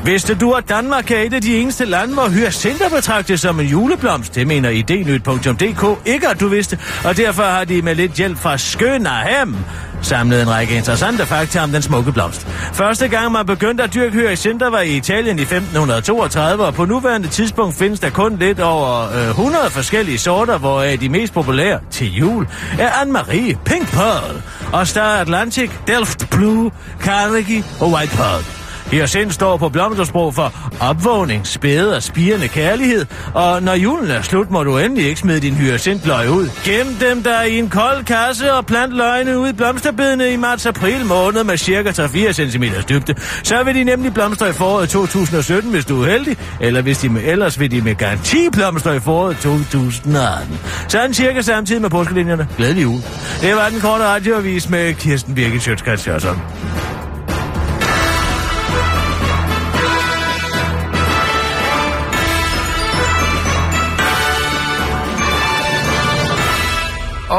Vidste 0.05 0.35
du, 0.35 0.51
at 0.51 0.69
Danmark 0.69 1.11
er 1.11 1.19
et 1.19 1.33
af 1.33 1.41
de 1.41 1.57
eneste 1.57 1.85
lande, 1.85 2.13
hvor 2.13 2.29
hyacinter 2.29 2.89
betragtes 2.89 3.41
som 3.41 3.59
en 3.59 3.65
juleblomst? 3.65 4.35
Det 4.35 4.47
mener 4.47 4.69
idnyt.dk 4.69 6.07
ikke, 6.07 6.27
at 6.27 6.39
du 6.39 6.47
vidste, 6.47 6.79
og 7.03 7.17
derfor 7.17 7.43
har 7.43 7.63
de 7.63 7.81
med 7.81 7.95
lidt 7.95 8.13
hjælp 8.13 8.37
fra 8.37 8.57
Skønnerhem 8.57 9.55
samlet 10.01 10.41
en 10.41 10.49
række 10.49 10.75
interessante 10.75 11.25
fakta 11.25 11.59
om 11.59 11.71
den 11.71 11.81
smukke 11.81 12.11
blomst. 12.11 12.47
Første 12.73 13.07
gang 13.07 13.31
man 13.31 13.45
begyndte 13.45 13.83
at 13.83 13.93
dyrke 13.93 14.11
hyacinter 14.11 14.69
var 14.69 14.81
i 14.81 14.97
Italien 14.97 15.39
i 15.39 15.41
1532, 15.41 16.65
og 16.65 16.73
på 16.73 16.85
nuværende 16.85 17.27
tidspunkt 17.27 17.75
findes 17.75 17.99
der 17.99 18.09
kun 18.09 18.37
lidt 18.37 18.59
over 18.59 19.11
øh, 19.15 19.29
100 19.29 19.69
forskellige 19.69 20.17
sorter, 20.17 20.57
hvoraf 20.57 20.97
de 20.99 21.09
mest 21.09 21.33
populære 21.33 21.79
til 21.91 22.15
jul 22.15 22.47
er 22.79 22.89
Anne-Marie, 22.89 23.57
Pink 23.65 23.91
Pearl, 23.91 24.41
og 24.73 24.87
Star 24.87 25.17
Atlantic, 25.17 25.71
Delft 25.87 26.29
Blue, 26.29 26.71
Carnegie 27.01 27.63
og 27.79 27.91
White 27.91 28.15
Pearl. 28.15 28.62
Hyacint 28.93 29.33
står 29.33 29.57
på 29.57 29.69
blomstersprog 29.69 30.35
for 30.35 30.53
opvågning, 30.79 31.47
spæde 31.47 31.95
og 31.95 32.03
spirende 32.03 32.47
kærlighed, 32.47 33.05
og 33.33 33.63
når 33.63 33.73
julen 33.73 34.11
er 34.11 34.21
slut, 34.21 34.51
må 34.51 34.63
du 34.63 34.77
endelig 34.77 35.07
ikke 35.07 35.19
smide 35.19 35.39
din 35.39 35.53
hyacintløg 35.53 36.29
ud. 36.29 36.49
Gem 36.63 36.87
dem 36.99 37.23
der 37.23 37.41
i 37.41 37.59
en 37.59 37.69
kold 37.69 38.03
kasse 38.05 38.53
og 38.53 38.65
plant 38.65 38.95
løgene 38.95 39.39
ud 39.39 39.49
i 39.49 39.53
blomsterbedene 39.53 40.33
i 40.33 40.35
marts-april 40.35 41.05
måned 41.05 41.43
med 41.43 41.57
cirka 41.57 41.89
3-4 41.89 42.31
cm 42.31 42.63
dybde. 42.89 43.15
Så 43.43 43.63
vil 43.63 43.75
de 43.75 43.83
nemlig 43.83 44.13
blomstre 44.13 44.49
i 44.49 44.53
foråret 44.53 44.89
2017, 44.89 45.71
hvis 45.71 45.85
du 45.85 46.01
er 46.01 46.07
heldig, 46.07 46.37
eller 46.61 46.81
hvis 46.81 46.97
de 46.97 47.09
med, 47.09 47.21
ellers 47.25 47.59
vil 47.59 47.71
de 47.71 47.81
med 47.81 47.95
garanti 47.95 48.49
blomstre 48.51 48.95
i 48.95 48.99
foråret 48.99 49.37
2018. 49.37 50.59
Sådan 50.87 51.13
cirka 51.13 51.41
samtidig 51.41 51.81
med 51.81 51.89
påskelinjerne. 51.89 52.47
Glædelig 52.57 52.83
jul. 52.83 53.01
Det 53.41 53.55
var 53.55 53.69
den 53.69 53.81
korte 53.81 54.03
radioavis 54.03 54.69
med 54.69 54.93
Kirsten 54.93 55.35
Birgit 55.35 55.61
Sjøtskrets 55.61 56.07
Jørgensen. 56.07 57.02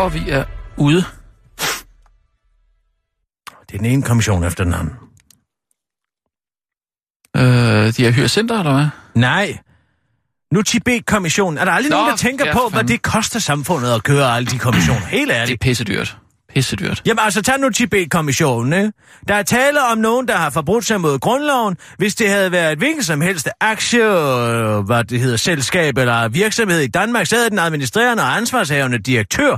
Og 0.05 0.15
vi 0.15 0.31
er 0.31 0.45
ude. 0.77 1.05
Det 3.67 3.75
er 3.75 3.77
den 3.79 3.85
ene 3.87 4.03
kommission 4.03 4.45
efter 4.45 4.65
den 4.65 4.75
anden. 4.75 4.95
Øh, 7.37 7.93
de 7.97 8.03
her 8.05 8.11
hyacinter, 8.11 8.59
eller 8.59 8.73
hvad? 8.73 8.87
Nej. 9.15 9.59
Nu 10.53 10.63
Tibet-kommissionen. 10.63 11.59
Er 11.59 11.65
der 11.65 11.73
aldrig 11.73 11.91
Nå, 11.91 11.97
nogen, 11.97 12.11
der 12.11 12.17
tænker 12.17 12.47
ja, 12.47 12.53
på, 12.53 12.59
for 12.59 12.69
hvad 12.69 12.79
fanden. 12.79 12.93
det 12.93 13.03
koster 13.03 13.39
samfundet 13.41 13.95
at 13.95 14.03
køre 14.03 14.37
alle 14.37 14.47
de 14.47 14.59
kommissioner? 14.59 15.01
Helt 15.07 15.29
Det 15.29 15.37
er 15.37 15.41
ærligt. 15.43 15.61
pissedyrt. 15.61 16.17
Pissedyrt. 16.55 17.03
Jamen 17.07 17.19
altså, 17.25 17.43
tag 17.43 17.61
nu 17.61 17.71
Tibet-kommissionen, 17.71 18.73
ikke? 18.73 18.93
Der 19.29 19.35
er 19.35 19.43
tale 19.43 19.83
om 19.93 19.99
nogen, 19.99 20.29
der 20.29 20.37
har 20.37 20.51
forbrudt 20.51 20.85
sig 20.85 21.01
mod 21.01 21.19
grundloven. 21.19 21.77
Hvis 21.99 22.15
det 22.15 22.29
havde 22.29 22.53
været 22.53 22.73
et 22.73 22.79
hvilket 22.79 23.05
som 23.07 23.21
helst 23.21 23.49
aktie, 23.61 24.05
øh, 24.05 24.79
hvad 24.81 25.05
det 25.05 25.21
hedder, 25.21 25.37
selskab 25.37 25.99
eller 25.99 26.29
virksomhed 26.29 26.81
i 26.81 26.87
Danmark, 26.89 27.27
så 27.27 27.37
havde 27.37 27.51
den 27.51 27.59
administrerende 27.59 28.23
og 28.23 28.37
ansvarshavende 28.37 28.99
direktør 28.99 29.57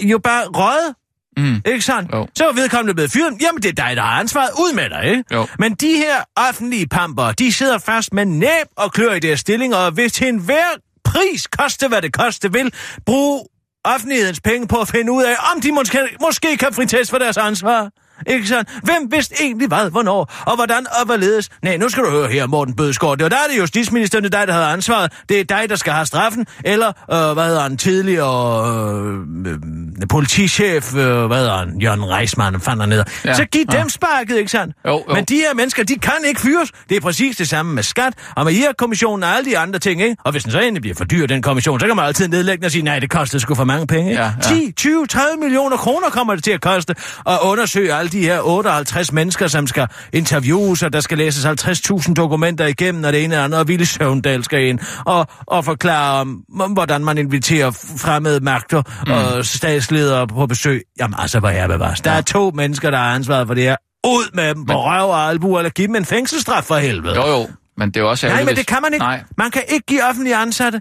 jo 0.00 0.18
bare 0.18 0.44
røget. 0.44 0.94
Mm. 1.36 1.62
Ikke 1.66 1.80
sandt? 1.84 2.12
Jo. 2.12 2.26
Så 2.34 2.44
var 2.44 2.52
vedkommende 2.52 2.94
blevet 2.94 3.10
fyret. 3.12 3.36
Jamen, 3.42 3.62
det 3.62 3.68
er 3.68 3.86
dig, 3.86 3.96
der 3.96 4.02
har 4.02 4.20
ansvaret. 4.20 4.50
Ud 4.58 4.74
med 4.74 4.90
dig, 4.90 5.04
ikke? 5.04 5.24
Jo. 5.32 5.46
Men 5.58 5.74
de 5.74 5.92
her 5.96 6.16
offentlige 6.48 6.86
pamper, 6.86 7.32
de 7.32 7.52
sidder 7.52 7.78
fast 7.78 8.12
med 8.12 8.24
næb 8.24 8.66
og 8.76 8.92
klør 8.92 9.12
i 9.12 9.20
deres 9.20 9.40
stillinger, 9.40 9.76
og 9.76 9.90
hvis 9.90 10.12
til 10.12 10.28
enhver 10.28 10.68
pris, 11.04 11.46
koste 11.46 11.88
hvad 11.88 12.02
det 12.02 12.12
koste 12.12 12.52
vil, 12.52 12.72
bruge 13.06 13.40
offentlighedens 13.84 14.40
penge 14.40 14.66
på 14.68 14.76
at 14.76 14.88
finde 14.88 15.12
ud 15.12 15.22
af, 15.22 15.34
om 15.54 15.60
de 15.60 15.72
måske, 15.72 15.98
måske 16.20 16.56
kan 16.56 16.72
fritages 16.72 17.10
for 17.10 17.18
deres 17.18 17.36
ansvar. 17.36 17.90
Ikke 18.26 18.48
sandt? 18.48 18.68
Hvem 18.82 19.12
vidste 19.12 19.34
egentlig 19.40 19.68
hvad, 19.68 19.90
hvornår, 19.90 20.32
og 20.46 20.54
hvordan 20.54 20.86
og 21.00 21.06
hvorledes? 21.06 21.48
Nej, 21.62 21.76
nu 21.76 21.88
skal 21.88 22.04
du 22.04 22.10
høre 22.10 22.28
her, 22.28 22.46
Morten 22.46 22.76
Bødskov. 22.76 23.16
Det 23.16 23.22
var 23.22 23.28
der, 23.28 23.36
det 23.48 23.56
er 23.56 23.60
justitsministeren, 23.60 24.24
det 24.24 24.34
er 24.34 24.38
dig, 24.38 24.48
der 24.48 24.52
havde 24.52 24.66
ansvaret. 24.66 25.12
Det 25.28 25.40
er 25.40 25.44
dig, 25.44 25.68
der 25.68 25.76
skal 25.76 25.92
have 25.92 26.06
straffen. 26.06 26.46
Eller, 26.64 26.88
øh, 26.88 27.32
hvad 27.32 27.44
hedder 27.44 27.62
han, 27.62 27.76
tidligere 27.76 29.20
øh, 29.46 29.52
øh, 29.52 29.58
politichef, 30.08 30.94
øh, 30.94 31.26
hvad 31.26 31.38
hedder 31.38 31.56
han, 31.58 31.80
Jørgen 31.80 32.04
Reismann, 32.04 32.60
fandt 32.60 32.88
ned. 32.88 33.04
Ja. 33.24 33.34
Så 33.34 33.44
giv 33.44 33.64
ja. 33.72 33.78
dem 33.78 33.88
sparket, 33.88 34.38
ikke 34.38 34.50
sandt? 34.50 34.76
Jo, 34.86 35.04
jo. 35.08 35.14
Men 35.14 35.24
de 35.24 35.34
her 35.34 35.54
mennesker, 35.54 35.84
de 35.84 35.98
kan 35.98 36.12
ikke 36.26 36.40
fyres. 36.40 36.72
Det 36.88 36.96
er 36.96 37.00
præcis 37.00 37.36
det 37.36 37.48
samme 37.48 37.74
med 37.74 37.82
skat, 37.82 38.12
og 38.36 38.44
med 38.44 38.52
IR-kommissionen 38.52 39.22
og 39.22 39.36
alle 39.36 39.50
de 39.50 39.58
andre 39.58 39.78
ting, 39.78 40.02
ikke? 40.02 40.16
Og 40.24 40.32
hvis 40.32 40.42
den 40.42 40.52
så 40.52 40.60
endelig 40.60 40.82
bliver 40.82 40.94
for 40.94 41.04
dyr, 41.04 41.26
den 41.26 41.42
kommission, 41.42 41.80
så 41.80 41.86
kan 41.86 41.96
man 41.96 42.04
altid 42.04 42.28
nedlægge 42.28 42.60
den 42.60 42.64
og 42.64 42.70
sige, 42.70 42.82
nej, 42.82 42.98
det 42.98 43.10
koster 43.10 43.38
sgu 43.38 43.54
for 43.54 43.64
mange 43.64 43.86
penge, 43.86 44.10
ikke? 44.10 44.22
Ja, 44.22 44.32
ja. 44.50 44.54
10, 44.54 44.72
20, 44.72 45.06
30 45.06 45.36
millioner 45.40 45.76
kroner 45.76 46.10
kommer 46.10 46.34
det 46.34 46.44
til 46.44 46.50
at 46.50 46.60
koste 46.60 46.94
at 47.26 47.38
undersøge 47.42 47.94
alle 47.94 48.09
de 48.10 48.20
her 48.20 48.40
58 48.40 49.12
mennesker, 49.12 49.46
som 49.46 49.66
skal 49.66 49.86
interviews, 50.12 50.82
og 50.82 50.92
der 50.92 51.00
skal 51.00 51.18
læses 51.18 51.44
50.000 51.44 52.14
dokumenter 52.14 52.66
igennem, 52.66 53.04
og 53.04 53.12
det 53.12 53.24
ene 53.24 53.38
og 53.38 53.44
andet, 53.44 53.60
og 53.60 53.68
Ville 53.68 53.86
Søvndal 53.86 54.44
skal 54.44 54.64
ind 54.64 54.78
og, 55.06 55.26
og 55.46 55.64
forklare 55.64 56.20
om, 56.20 56.44
hvordan 56.72 57.04
man 57.04 57.18
inviterer 57.18 57.70
fremmede 57.98 58.40
magter 58.40 58.82
mm. 59.06 59.12
og 59.12 59.44
statsledere 59.44 60.26
på 60.26 60.46
besøg. 60.46 60.82
Jamen 61.00 61.14
altså, 61.18 61.38
hvor 61.40 61.48
er 61.48 61.66
bevares. 61.66 62.00
Der 62.00 62.10
er 62.10 62.20
to 62.20 62.50
mennesker, 62.54 62.90
der 62.90 62.98
har 62.98 63.14
ansvaret 63.14 63.46
for 63.46 63.54
det 63.54 63.62
her. 63.62 63.76
Ud 64.06 64.34
med 64.34 64.54
dem 64.54 64.66
på 64.66 64.72
røv 64.72 65.10
og 65.10 65.28
albu, 65.28 65.58
eller 65.58 65.70
give 65.70 65.86
dem 65.86 65.94
en 65.94 66.04
fængselsstraf 66.04 66.64
for 66.64 66.76
helvede. 66.76 67.14
Jo, 67.14 67.26
jo. 67.26 67.48
Men 67.76 67.90
det 67.90 68.00
er 68.00 68.04
også 68.04 68.28
Nej, 68.28 68.44
men 68.44 68.56
det 68.56 68.66
kan 68.66 68.78
man 68.82 68.92
ikke. 68.92 69.04
Nej. 69.04 69.22
Man 69.38 69.50
kan 69.50 69.62
ikke 69.68 69.86
give 69.86 70.04
offentlige 70.04 70.36
ansatte. 70.36 70.80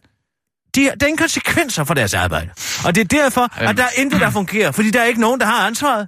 De, 0.76 0.84
der 0.84 0.90
er 1.02 1.06
ingen 1.06 1.18
konsekvenser 1.18 1.84
for 1.84 1.94
deres 1.94 2.14
arbejde. 2.14 2.50
Og 2.86 2.96
det 2.96 3.02
er 3.02 3.06
derfor, 3.06 3.48
Jamen. 3.58 3.70
at 3.70 3.78
der 3.78 3.84
er 3.84 4.02
intet, 4.02 4.22
der 4.22 4.30
fungerer, 4.30 4.72
fordi 4.72 4.90
der 4.90 5.02
er 5.02 5.06
ikke 5.06 5.22
nogen, 5.22 5.40
der 5.40 5.46
har 5.46 5.68
ansvaret. 5.68 6.08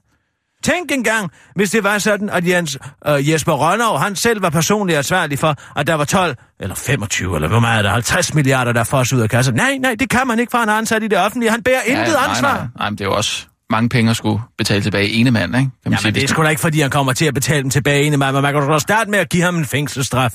Tænk 0.63 0.91
engang, 0.91 1.31
hvis 1.55 1.69
det 1.71 1.83
var 1.83 1.97
sådan, 1.97 2.29
at 2.29 2.47
Jens, 2.47 2.77
øh, 3.07 3.29
Jesper 3.29 3.53
Rønnow, 3.53 3.97
han 3.97 4.15
selv 4.15 4.41
var 4.41 4.49
personligt 4.49 4.97
ansvarlig 4.97 5.39
for, 5.39 5.55
at 5.79 5.87
der 5.87 5.93
var 5.93 6.05
12, 6.05 6.35
eller 6.59 6.75
25, 6.75 7.35
eller 7.35 7.47
hvor 7.47 7.59
meget 7.59 7.77
er 7.77 7.81
der, 7.81 7.89
50 7.89 8.33
milliarder, 8.33 8.71
der 8.73 8.83
fos 8.83 9.13
ud 9.13 9.19
af 9.21 9.29
kassen. 9.29 9.55
Nej, 9.55 9.77
nej, 9.81 9.95
det 9.99 10.09
kan 10.09 10.27
man 10.27 10.39
ikke, 10.39 10.51
for 10.51 10.57
han 10.57 10.69
er 10.69 10.73
ansat 10.73 11.03
i 11.03 11.07
det 11.07 11.17
offentlige. 11.17 11.51
Han 11.51 11.63
bærer 11.63 11.81
intet 11.87 12.07
nej, 12.13 12.25
ansvar. 12.29 12.53
Nej, 12.53 12.67
nej, 12.77 12.89
men 12.89 12.97
det 12.97 13.03
er 13.05 13.09
jo 13.09 13.15
også 13.15 13.45
mange 13.69 13.89
penge 13.89 14.09
at 14.11 14.17
skulle 14.17 14.41
betale 14.57 14.81
tilbage 14.81 15.09
ene 15.09 15.31
mand, 15.31 15.55
ikke? 15.55 15.69
Kan 15.83 15.91
man 15.91 15.99
Jamen, 16.03 16.15
det 16.15 16.23
er 16.23 16.27
sgu 16.27 16.43
da 16.43 16.49
ikke, 16.49 16.61
fordi 16.61 16.79
han 16.81 16.89
kommer 16.89 17.13
til 17.13 17.25
at 17.25 17.33
betale 17.33 17.61
dem 17.63 17.69
tilbage 17.69 18.03
ene 18.03 18.17
mand, 18.17 18.33
men 18.35 18.41
man 18.41 18.53
kan 18.53 18.69
da 18.69 18.79
starte 18.79 19.09
med 19.11 19.19
at 19.19 19.29
give 19.29 19.43
ham 19.43 19.55
en 19.57 19.65
fængselsstraf. 19.65 20.31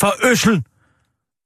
For 0.00 0.30
øssel. 0.30 0.62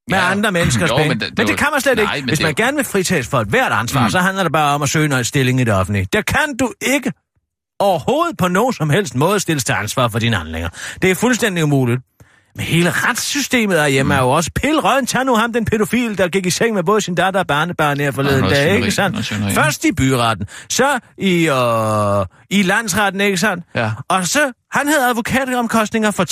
Med 0.09 0.19
Ja, 0.19 0.25
ja, 0.25 0.31
andre 0.31 0.53
menneskers 0.53 0.91
jo, 0.91 0.97
penge. 0.97 1.09
men 1.09 1.19
Men 1.19 1.21
det- 1.21 1.29
det, 1.31 1.37
det 1.37 1.39
men 1.39 1.47
det 1.47 1.53
var- 1.53 1.57
kan 1.65 1.69
man 1.73 1.81
slet 1.81 1.97
nej, 1.99 2.15
ikke. 2.15 2.25
men 2.25 2.29
Hvis 2.31 2.39
det- 2.39 2.45
man 2.47 2.55
gerne 2.55 2.77
vil 2.77 2.85
fritages 2.85 3.27
for 3.27 3.41
et 3.41 3.49
hvert 3.49 3.73
ansvar, 3.73 4.03
mm. 4.05 4.11
så 4.11 4.19
handler 4.19 4.43
det 4.43 4.53
bare 4.53 4.75
om 4.75 4.83
at 4.83 4.89
søge 4.89 5.09
noget 5.09 5.27
stilling 5.27 5.61
i 5.61 5.65
det 5.65 5.75
offentlige. 5.75 6.07
Der 6.13 6.23
kan 6.23 6.57
du 6.61 6.73
ikke 6.81 7.13
overhovedet 7.81 8.37
på 8.39 8.49
nogen 8.49 8.73
som 8.73 8.91
helst 8.91 9.15
måde 9.15 9.41
stilles 9.41 9.65
til 9.65 9.73
ansvar 9.73 10.09
for 10.09 10.19
dine 10.19 10.37
handlinger. 10.37 10.69
Det 11.03 11.11
er 11.11 11.15
fuldstændig 11.15 11.65
umuligt. 11.65 12.01
Men 12.57 12.67
hele 12.67 12.91
retssystemet 12.91 13.81
herhjemme 13.81 14.15
mm. 14.15 14.19
er 14.19 14.23
jo 14.23 14.31
også 14.31 14.51
pilrøden. 14.55 15.07
Tag 15.07 15.25
nu 15.25 15.35
ham, 15.35 15.53
den 15.53 15.65
pædofil, 15.65 16.19
der 16.19 16.29
gik 16.29 16.47
i 16.47 16.51
seng 16.51 16.75
med 16.75 16.83
både 16.83 17.01
sin 17.01 17.15
datter 17.15 17.41
og 17.41 17.47
barnebarn 17.47 18.01
her 18.01 18.11
forleden 18.11 18.45
dag, 18.45 18.77
ikke 18.77 18.91
sandt? 18.91 19.27
Først 19.55 19.85
i 19.85 19.93
byretten, 19.93 20.47
så 20.69 20.99
i, 21.19 21.49
øh, 21.49 22.27
i 22.59 22.63
landsretten, 22.63 23.21
ikke 23.21 23.37
sandt? 23.37 23.65
Ja. 23.75 23.91
Og 24.09 24.27
så, 24.27 24.53
han 24.75 24.89
havde 24.89 25.09
advokatomkostninger 25.09 26.11
for 26.11 26.25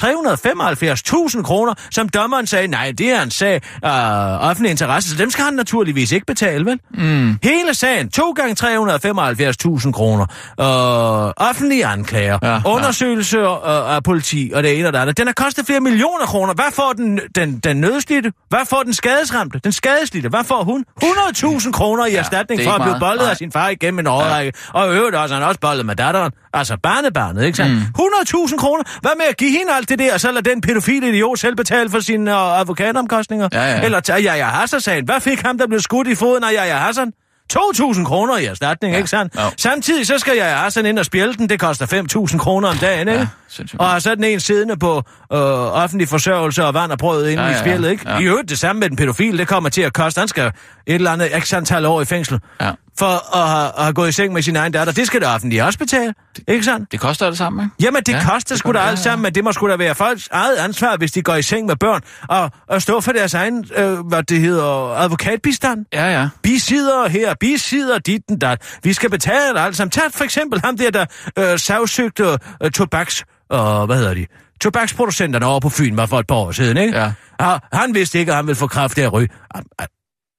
375.000 1.37 1.43
kroner, 1.43 1.75
som 1.91 2.09
dommeren 2.09 2.47
sagde, 2.47 2.69
nej, 2.69 2.93
det 2.99 3.11
er 3.11 3.23
en 3.23 3.31
sag 3.31 3.63
af 3.83 4.33
øh, 4.43 4.49
offentlig 4.51 4.71
interesse, 4.71 5.11
så 5.11 5.17
dem 5.17 5.31
skal 5.31 5.45
han 5.45 5.55
naturligvis 5.55 6.13
ikke 6.13 6.27
betale, 6.27 6.65
vel? 6.67 6.79
Mm. 6.95 7.39
Hele 7.43 7.75
sagen, 7.75 8.09
to 8.11 8.31
gange 8.31 8.57
375.000 8.61 9.93
kroner. 9.93 10.27
Øh, 10.61 11.33
offentlige 11.49 11.87
anklager, 11.87 12.39
Ja, 12.43 12.49
ja, 12.49 12.55
ja. 12.55 12.61
undersøgelse 12.67 13.39
øh, 13.39 13.95
af 13.97 14.03
politi 14.03 14.53
og 14.55 14.63
det 14.63 14.79
ene 14.79 14.87
og 14.89 14.93
det 14.93 14.99
andet. 14.99 15.17
Den 15.19 15.27
har 15.27 15.35
kostet 15.35 15.67
flere 15.67 15.81
millioner 15.81 16.27
kroner. 16.27 16.55
Hvad 16.55 16.73
får 16.73 16.93
den, 16.93 17.21
den, 17.35 17.59
den 17.59 17.77
nødslidte? 17.77 18.33
Hvad 18.49 18.67
får 18.67 18.83
den 18.83 18.93
skadesramte? 18.95 19.59
Den 19.65 19.73
skadeslidte? 19.73 20.29
Hvad 20.29 20.45
får 20.45 20.65
hun? 20.65 20.85
100.000 21.05 21.71
kroner 21.73 22.07
i 22.07 22.11
Ja, 22.13 22.19
erstatning 22.19 22.61
er 22.61 22.65
for 22.65 22.73
at 22.73 22.83
blive 22.83 23.17
Nej. 23.17 23.31
af 23.31 23.37
sin 23.37 23.53
far 23.53 23.69
igennem 23.69 23.99
en 23.99 24.07
årrække. 24.07 24.53
Og 24.75 24.93
i 24.95 24.97
øvrigt 24.97 25.17
også, 25.17 25.35
han 25.35 25.45
også 25.45 25.61
bollet 25.61 25.87
med 25.87 25.97
datteren. 25.97 26.33
Altså 26.55 26.77
barnebarnet, 26.83 27.45
ikke 27.45 27.57
sandt? 27.57 27.73
Mm. 27.73 27.81
100.000 27.81 28.57
kroner. 28.57 28.85
Hvad 29.01 29.11
med 29.19 29.27
at 29.31 29.37
give 29.37 29.51
hende 29.51 29.73
alt 29.77 29.89
det 29.89 29.99
der, 29.99 30.15
og 30.15 30.21
så 30.21 30.33
lade 30.33 30.51
den 30.51 30.61
pædofile 30.61 31.09
idiot 31.09 31.39
selv 31.39 31.57
betale 31.57 31.91
for 31.91 32.01
sine 32.01 32.31
uh, 32.31 32.61
advokatomkostninger? 32.61 33.49
Ja, 33.53 33.63
ja. 33.71 33.83
Eller 33.83 34.01
tage 34.01 34.23
Jaja 34.23 34.45
Hassan-sagen. 34.47 35.05
Hvad 35.05 35.21
fik 35.21 35.41
ham, 35.43 35.59
der 35.59 35.67
blev 35.67 35.81
skudt 35.81 36.09
i 36.09 36.15
foden 36.15 36.45
af 36.45 36.53
Jaja 36.53 36.77
Hassan? 36.77 37.13
2.000 37.53 38.05
kroner 38.05 38.37
i 38.37 38.45
erstatning, 38.45 38.93
ja. 38.93 38.99
ikke 38.99 39.11
sandt? 39.11 39.35
Jo. 39.37 39.41
Samtidig 39.59 40.07
så 40.07 40.19
skal 40.19 40.37
Jaja 40.37 40.57
Hassan 40.57 40.87
ind 40.87 40.99
og 40.99 41.05
spjælde 41.05 41.35
den. 41.35 41.49
Det 41.49 41.61
koster 41.61 42.27
5.000 42.33 42.39
kroner 42.39 42.69
om 42.69 42.77
dagen, 42.77 43.09
ikke? 43.09 43.29
sindssygt. 43.49 43.81
og 43.81 43.89
har 43.89 43.99
sådan 43.99 44.25
en 44.25 44.41
siddende 44.41 44.77
på 44.77 44.97
øh, 45.33 45.39
offentlig 45.83 46.09
forsørgelse 46.09 46.65
og 46.65 46.75
vand 46.75 46.93
og 46.93 46.99
brød 46.99 47.29
inde 47.29 47.43
Ja, 47.43 47.49
ja, 47.49 47.55
i 47.55 47.57
ja, 47.57 47.61
spjældet, 47.63 47.91
ikke? 47.91 48.11
ja. 48.11 48.19
I 48.19 48.25
øvrigt 48.25 48.49
det 48.49 48.59
samme 48.59 48.81
med 48.81 48.89
den 48.89 48.97
pædofil, 48.97 49.39
det 49.39 49.49
kommer 49.49 49.71
til 49.71 49.83
at 49.83 49.93
koste. 49.93 50.19
Han 50.19 50.29
skal 50.29 50.47
et 50.47 50.55
eller 50.95 51.11
andet 51.11 51.31
x 51.43 51.53
antal 51.53 51.85
år 51.87 52.01
i 52.03 52.05
fængsel 52.05 52.41
Ja. 52.61 52.71
For 52.99 53.37
at 53.37 53.49
have, 53.49 53.67
at 53.79 53.85
have 53.85 53.93
gået 53.95 54.09
i 54.09 54.13
seng 54.13 54.33
med 54.33 54.43
sin 54.43 54.57
egen 54.57 54.73
datter. 54.73 54.93
Det 54.93 55.07
skal 55.07 55.21
det 55.21 55.29
offentlige 55.29 55.65
også 55.65 55.79
betale, 55.79 56.15
ikke 56.49 56.65
sandt? 56.65 56.93
Det 56.93 57.01
koster 57.01 57.27
det 57.27 57.39
sammen, 57.39 57.65
ikke? 57.65 57.77
Jamen, 57.81 58.03
det 58.03 58.13
Ja, 58.13 58.25
koster 58.29 58.55
det 58.55 58.59
sgu 58.59 58.73
da 58.73 58.79
det, 58.79 58.85
alt 58.85 58.99
ja. 58.99 59.03
sammen, 59.03 59.23
men 59.23 59.35
det 59.35 59.45
må 59.45 59.53
sgu 59.53 59.69
da 59.69 59.77
være 59.77 59.95
folks 59.95 60.29
eget 60.33 60.57
ansvar, 60.57 60.97
hvis 60.97 61.13
de 61.13 61.23
går 61.23 61.35
i 61.35 61.43
seng 61.43 61.67
med 61.67 61.77
børn, 61.77 62.01
og, 62.29 62.51
og 62.69 62.83
stå 62.83 63.01
for 63.01 63.13
deres 63.13 63.35
egen, 63.35 63.65
øh, 63.77 63.99
hvad 63.99 64.23
det 64.23 64.41
hedder, 64.41 64.95
advokatbistand. 64.97 65.87
Ja, 65.93 66.21
ja. 66.21 66.29
Bisider 66.43 67.09
her, 67.09 67.35
bisider 67.41 67.99
dit 67.99 68.23
og 68.31 68.41
dat. 68.41 68.79
Vi 68.83 68.93
skal 68.93 69.11
betale 69.11 69.61
alt 69.61 69.77
sammen. 69.77 69.91
Tag 69.91 70.13
for 70.13 70.25
eksempel 70.25 70.61
ham 70.65 70.77
der, 70.77 70.91
der 70.91 71.07
øh, 71.39 71.59
sagsøgte 71.59 72.39
øh, 72.63 72.71
tobaks... 72.71 73.25
Øh, 73.53 73.59
hvad 73.59 73.97
hedder 73.97 74.15
de? 74.15 74.27
Tobaksproducenterne 74.61 75.47
over 75.47 75.61
på 75.61 75.69
Fyn 75.69 75.97
var 75.97 76.07
for 76.07 76.19
et 76.19 76.27
par 76.27 76.35
år 76.35 76.53
siden, 76.53 76.77
ikke? 76.77 76.99
Ja. 76.99 77.13
Og 77.39 77.61
han 77.73 77.95
vidste 77.95 78.19
ikke, 78.19 78.33
at 78.33 78.37
han 78.37 78.47
ville 78.47 78.57
få 78.57 78.67
kraft 78.67 78.99
af 78.99 79.03
at 79.03 79.13
ryge. 79.13 79.29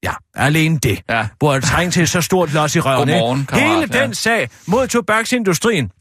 Ja, 0.03 0.13
alene 0.35 0.77
det. 0.77 1.01
Ja. 1.09 1.27
Hvor 1.39 1.53
han 1.53 1.61
trængte 1.61 1.99
til 1.99 2.07
så 2.07 2.21
stort 2.21 2.53
los 2.53 2.75
i 2.75 2.79
røven, 2.79 2.97
Godmorgen, 3.09 3.39
ikke? 3.39 3.49
kammerat, 3.53 3.75
Hele 3.79 3.87
ja. 3.99 4.03
den 4.05 4.13
sag 4.13 4.49
mod 4.67 4.87
tobaksindustrien, 4.87 5.91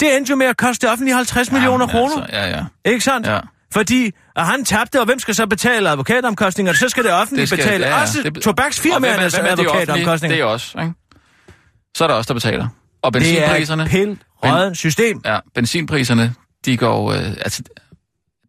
det 0.00 0.16
endte 0.16 0.30
jo 0.30 0.36
med 0.36 0.46
at 0.46 0.56
koste 0.56 0.86
det 0.86 0.92
offentlige 0.92 1.14
50 1.16 1.52
millioner 1.52 1.86
Jamen, 1.92 2.08
kroner. 2.10 2.22
Altså, 2.24 2.36
ja, 2.38 2.48
ja. 2.84 2.90
Ikke 2.92 3.04
sandt? 3.04 3.26
Ja. 3.26 3.38
Fordi 3.72 4.10
at 4.36 4.46
han 4.46 4.64
tabte, 4.64 5.00
og 5.00 5.04
hvem 5.06 5.18
skal 5.18 5.34
så 5.34 5.46
betale 5.46 5.90
advokatomkostninger? 5.90 6.72
Så 6.72 6.88
skal 6.88 7.04
det 7.04 7.12
offentlige 7.12 7.40
Det 7.40 7.48
skal- 7.48 7.58
betale. 7.64 7.86
ja, 7.86 7.94
ja. 7.96 8.00
Også 8.02 8.22
Det- 8.22 8.36
Og 8.36 8.42
tobaksfirmaernes 8.42 9.34
er- 9.34 9.42
er 9.42 9.52
advokatomkostninger. 9.52 10.36
Det 10.36 10.42
er 10.42 10.46
også, 10.46 10.78
ikke? 10.80 10.92
Så 11.96 12.04
er 12.04 12.08
der 12.08 12.14
også, 12.14 12.28
der 12.28 12.34
betaler. 12.34 12.68
Og 13.02 13.14
Det 13.14 13.20
er 13.20 13.24
benzinpriserne... 13.24 13.82
et 13.82 14.18
rødden 14.44 14.74
system. 14.74 15.20
Ja, 15.24 15.38
benzinpriserne, 15.54 16.34
de 16.64 16.76
går, 16.76 17.12
øh, 17.12 17.18
altså, 17.40 17.62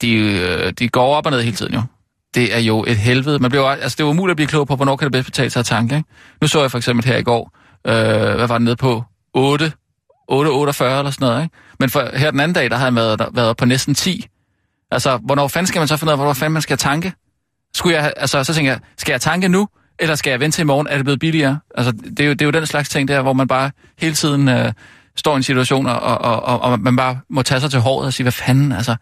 de, 0.02 0.14
øh, 0.14 0.74
de 0.80 0.90
går 0.90 1.16
op 1.16 1.26
og 1.26 1.32
ned 1.32 1.42
hele 1.42 1.56
tiden 1.56 1.74
jo. 1.74 1.82
Det 2.36 2.56
er 2.56 2.60
jo 2.60 2.86
et 2.88 2.98
helvede. 2.98 3.40
Man 3.40 3.52
bliver, 3.52 3.66
altså, 3.66 3.96
det 3.98 4.04
er 4.04 4.08
umuligt 4.08 4.32
at 4.32 4.36
blive 4.36 4.48
klog 4.48 4.68
på, 4.68 4.76
hvornår 4.76 4.96
kan 4.96 5.06
det 5.06 5.12
bedst 5.12 5.26
betale 5.26 5.50
sig 5.50 5.60
at 5.60 5.66
tanke, 5.66 5.96
ikke? 5.96 6.10
Nu 6.42 6.48
så 6.48 6.62
jeg 6.62 6.72
for 6.72 6.78
eksempel 6.78 7.06
her 7.06 7.18
i 7.18 7.24
går, 7.24 7.58
øh, 7.88 7.94
hvad 8.36 8.48
var 8.48 8.58
det 8.58 8.66
nede 8.66 8.76
på? 8.76 9.04
8, 9.34 9.72
8,48 10.32 10.38
eller 10.38 10.72
sådan 10.74 11.16
noget, 11.20 11.44
ikke? 11.44 11.56
Men 11.80 11.90
for, 11.90 12.18
her 12.18 12.32
den 12.32 12.40
anden 12.40 12.56
dag, 12.56 12.70
der 12.70 12.76
havde 12.76 12.88
jeg 12.88 12.96
været, 12.96 13.20
der, 13.20 13.28
været 13.34 13.58
på 13.58 13.66
næsten 13.66 13.96
10. 13.96 14.28
Altså, 14.92 15.18
hvornår 15.18 15.48
fanden 15.48 15.68
skal 15.68 15.80
man 15.80 15.88
så 15.88 15.98
finde 15.98 16.10
ud 16.10 16.12
af, 16.12 16.18
hvornår 16.18 16.34
fanden 16.34 16.54
man 16.54 16.62
skal 16.62 16.78
tanke? 16.78 17.14
Skulle 17.76 17.98
jeg, 17.98 18.14
altså, 18.18 18.44
så 18.44 18.54
tænker 18.54 18.72
jeg, 18.72 18.80
skal 18.98 19.14
jeg 19.14 19.22
tanke 19.22 19.48
nu, 19.48 19.68
eller 20.00 20.16
skal 20.16 20.32
jeg 20.32 20.40
vente 20.40 20.56
til 20.56 20.62
i 20.62 20.66
morgen? 20.66 20.88
Er 20.88 20.96
det 20.96 21.06
blevet 21.06 21.20
billigere? 21.20 21.60
Altså, 21.76 21.92
det 21.92 22.20
er 22.20 22.26
jo, 22.26 22.32
det 22.32 22.42
er 22.42 22.46
jo 22.46 22.52
den 22.52 22.66
slags 22.66 22.90
ting 22.90 23.08
der, 23.08 23.22
hvor 23.22 23.34
man 23.34 23.48
bare 23.48 23.72
hele 24.00 24.16
tiden 24.16 24.48
øh, 24.50 24.74
står 25.16 25.34
i 25.34 25.36
en 25.36 25.44
situation, 25.44 25.86
og, 25.86 26.00
og, 26.00 26.44
og, 26.44 26.62
og 26.62 26.80
man 26.80 26.96
bare 26.96 27.20
må 27.30 27.42
tage 27.42 27.62
sig 27.62 27.72
til 27.72 27.80
håret 27.80 28.06
og 28.06 28.14
sige, 28.14 28.24
hvad 28.24 28.32
fanden, 28.32 28.72
altså, 28.72 28.96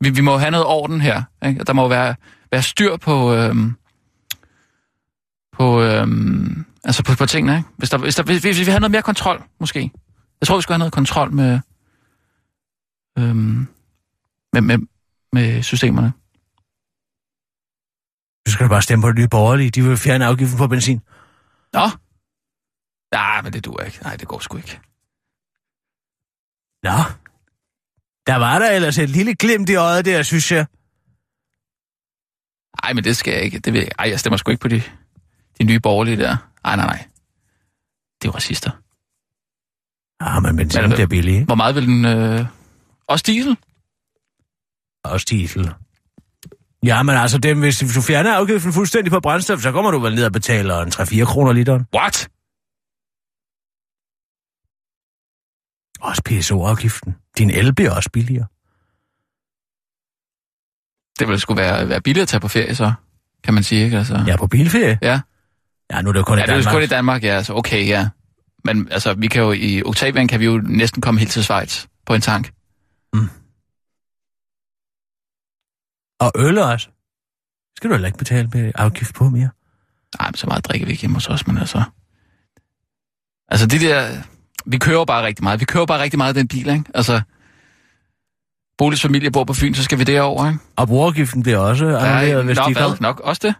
vi, 0.00 0.10
vi 0.10 0.20
må 0.20 0.36
have 0.36 0.50
noget 0.50 0.66
orden 0.66 1.00
her. 1.00 1.22
Ikke? 1.46 1.64
Der 1.64 1.72
må 1.72 1.88
være, 1.88 2.14
være 2.54 2.62
styr 2.62 2.96
på, 2.96 3.34
øhm, 3.34 3.76
på, 5.52 5.82
øhm, 5.82 6.64
altså 6.84 7.04
på, 7.04 7.12
på 7.18 7.26
tingene. 7.26 7.56
Ikke? 7.56 7.68
Hvis, 7.76 7.90
der, 7.90 7.98
hvis, 7.98 8.14
der, 8.14 8.22
hvis, 8.22 8.42
hvis 8.42 8.58
vi 8.58 8.64
have 8.64 8.80
noget 8.80 8.90
mere 8.90 9.02
kontrol, 9.02 9.42
måske. 9.60 9.90
Jeg 10.40 10.46
tror, 10.46 10.56
vi 10.56 10.62
skulle 10.62 10.74
have 10.74 10.78
noget 10.78 10.92
kontrol 10.92 11.32
med, 11.32 11.60
øhm, 13.18 13.66
med, 14.52 14.60
med, 14.60 14.78
med 15.32 15.62
systemerne. 15.62 16.12
Så 18.46 18.52
skal 18.52 18.64
du 18.64 18.68
bare 18.68 18.82
stemme 18.82 19.02
på 19.02 19.08
det 19.08 19.18
nye 19.18 19.28
borgerlige. 19.28 19.70
De 19.70 19.84
vil 19.84 19.96
fjerne 19.96 20.26
afgiften 20.26 20.58
på 20.58 20.66
benzin. 20.66 21.00
Nå? 21.72 21.86
Nej, 23.12 23.42
men 23.42 23.52
det 23.52 23.64
duer 23.64 23.84
ikke. 23.84 23.98
Nej, 24.02 24.16
det 24.16 24.28
går 24.28 24.38
sgu 24.38 24.56
ikke. 24.56 24.80
Nå. 26.82 26.98
Der 28.26 28.36
var 28.36 28.58
der 28.58 28.70
ellers 28.70 28.98
et 28.98 29.10
lille 29.10 29.34
glimt 29.34 29.68
i 29.68 29.74
øjet 29.74 30.04
der, 30.04 30.22
synes 30.22 30.52
jeg. 30.52 30.66
Nej, 32.82 32.92
men 32.92 33.04
det 33.04 33.16
skal 33.16 33.32
jeg 33.34 33.42
ikke. 33.42 33.58
Det 33.58 33.72
vil 33.72 33.80
jeg. 33.80 33.90
Ej, 33.98 34.08
jeg 34.08 34.20
stemmer 34.20 34.36
sgu 34.36 34.50
ikke 34.50 34.60
på 34.60 34.68
de, 34.68 34.82
de 35.58 35.64
nye 35.64 35.80
borgerlige 35.80 36.16
der. 36.16 36.36
Nej, 36.64 36.76
nej, 36.76 36.86
nej. 36.86 37.06
Det 38.22 38.28
er 38.28 38.32
jo 38.32 38.36
racister. 38.36 38.70
Ah, 40.20 40.42
men 40.42 40.56
benzin 40.56 40.80
er 40.80 40.88
bliver 40.88 41.06
billig, 41.06 41.34
ikke? 41.34 41.44
Hvor 41.44 41.54
meget 41.54 41.74
vil 41.74 41.86
den... 41.86 42.04
Øh... 42.04 42.46
Også 43.08 43.24
diesel? 43.26 43.56
Også 45.04 45.26
diesel. 45.30 45.74
Ja, 46.84 47.02
men 47.02 47.14
altså, 47.14 47.38
dem, 47.38 47.58
hvis 47.58 47.78
du 47.78 48.00
fjerner 48.00 48.34
afgiften 48.34 48.72
fuldstændig 48.72 49.12
på 49.12 49.20
brændstof, 49.20 49.60
så 49.60 49.72
kommer 49.72 49.90
du 49.90 49.98
vel 49.98 50.14
ned 50.14 50.24
og 50.24 50.32
betaler 50.32 50.78
en 50.80 50.88
3-4 50.88 51.24
kroner 51.24 51.52
literen. 51.52 51.86
What? 51.94 52.28
Også 56.00 56.22
PSO-afgiften. 56.24 57.14
Din 57.38 57.50
el 57.50 57.74
bliver 57.74 57.90
også 57.90 58.10
billigere. 58.12 58.46
Det 61.18 61.28
ville 61.28 61.40
sgu 61.40 61.54
være, 61.54 61.88
være 61.88 62.00
billigt 62.00 62.22
at 62.22 62.28
tage 62.28 62.40
på 62.40 62.48
ferie, 62.48 62.74
så. 62.74 62.92
Kan 63.44 63.54
man 63.54 63.62
sige, 63.62 63.84
ikke? 63.84 63.98
Altså. 63.98 64.24
Ja, 64.26 64.36
på 64.36 64.46
bilferie. 64.46 64.98
Ja. 65.02 65.20
Ja, 65.92 66.02
nu 66.02 66.08
er 66.08 66.12
det 66.12 66.18
jo 66.20 66.24
kun 66.24 66.38
Ja, 66.38 66.44
i 66.44 66.46
det 66.46 66.52
er 66.52 66.56
jo 66.56 66.60
Danmark. 66.60 66.74
kun 66.74 66.82
i 66.82 66.86
Danmark, 66.86 67.24
ja. 67.24 67.36
Altså, 67.36 67.54
okay, 67.54 67.86
ja. 67.86 68.08
Men 68.64 68.88
altså, 68.90 69.14
vi 69.14 69.26
kan 69.26 69.42
jo 69.42 69.52
i 69.52 69.82
Octavian 69.82 70.28
kan 70.28 70.40
vi 70.40 70.44
jo 70.44 70.60
næsten 70.64 71.02
komme 71.02 71.20
helt 71.20 71.32
til 71.32 71.44
Schweiz 71.44 71.86
på 72.06 72.14
en 72.14 72.20
tank. 72.20 72.52
Og 76.20 76.32
øl 76.36 76.58
også. 76.58 76.88
Skal 77.76 77.90
du 77.90 77.94
heller 77.94 78.06
ikke 78.06 78.18
betale 78.18 78.48
med 78.54 78.72
afgift 78.74 79.14
på 79.14 79.28
mere. 79.28 79.48
Nej, 80.20 80.28
men 80.28 80.34
så 80.34 80.46
meget 80.46 80.64
drikker 80.64 80.86
vi 80.86 80.92
ikke 80.92 81.00
hjemme 81.00 81.16
hos 81.16 81.28
os, 81.28 81.46
men 81.46 81.58
altså... 81.58 81.82
Altså, 83.48 83.66
det 83.66 83.80
der... 83.80 84.22
Vi 84.66 84.78
kører 84.78 85.04
bare 85.04 85.26
rigtig 85.26 85.42
meget. 85.42 85.60
Vi 85.60 85.64
kører 85.64 85.86
bare 85.86 86.02
rigtig 86.02 86.18
meget 86.18 86.34
den 86.34 86.48
bil, 86.48 86.68
ikke? 86.68 86.84
Altså... 86.94 87.20
Boligs 88.78 89.02
familie 89.02 89.30
bor 89.30 89.44
på 89.44 89.54
Fyn, 89.54 89.74
så 89.74 89.82
skal 89.82 89.98
vi 89.98 90.04
derover, 90.04 90.46
ikke? 90.46 90.58
Og 90.76 90.88
brugerafgiften 90.88 91.42
bliver 91.42 91.58
også 91.58 91.84
annulleret, 91.98 92.44
hvis 92.44 92.56
nok, 92.56 92.68
de 92.68 92.74
kommer. 92.74 92.96
Nok 93.00 93.20
også 93.20 93.40
det? 93.42 93.54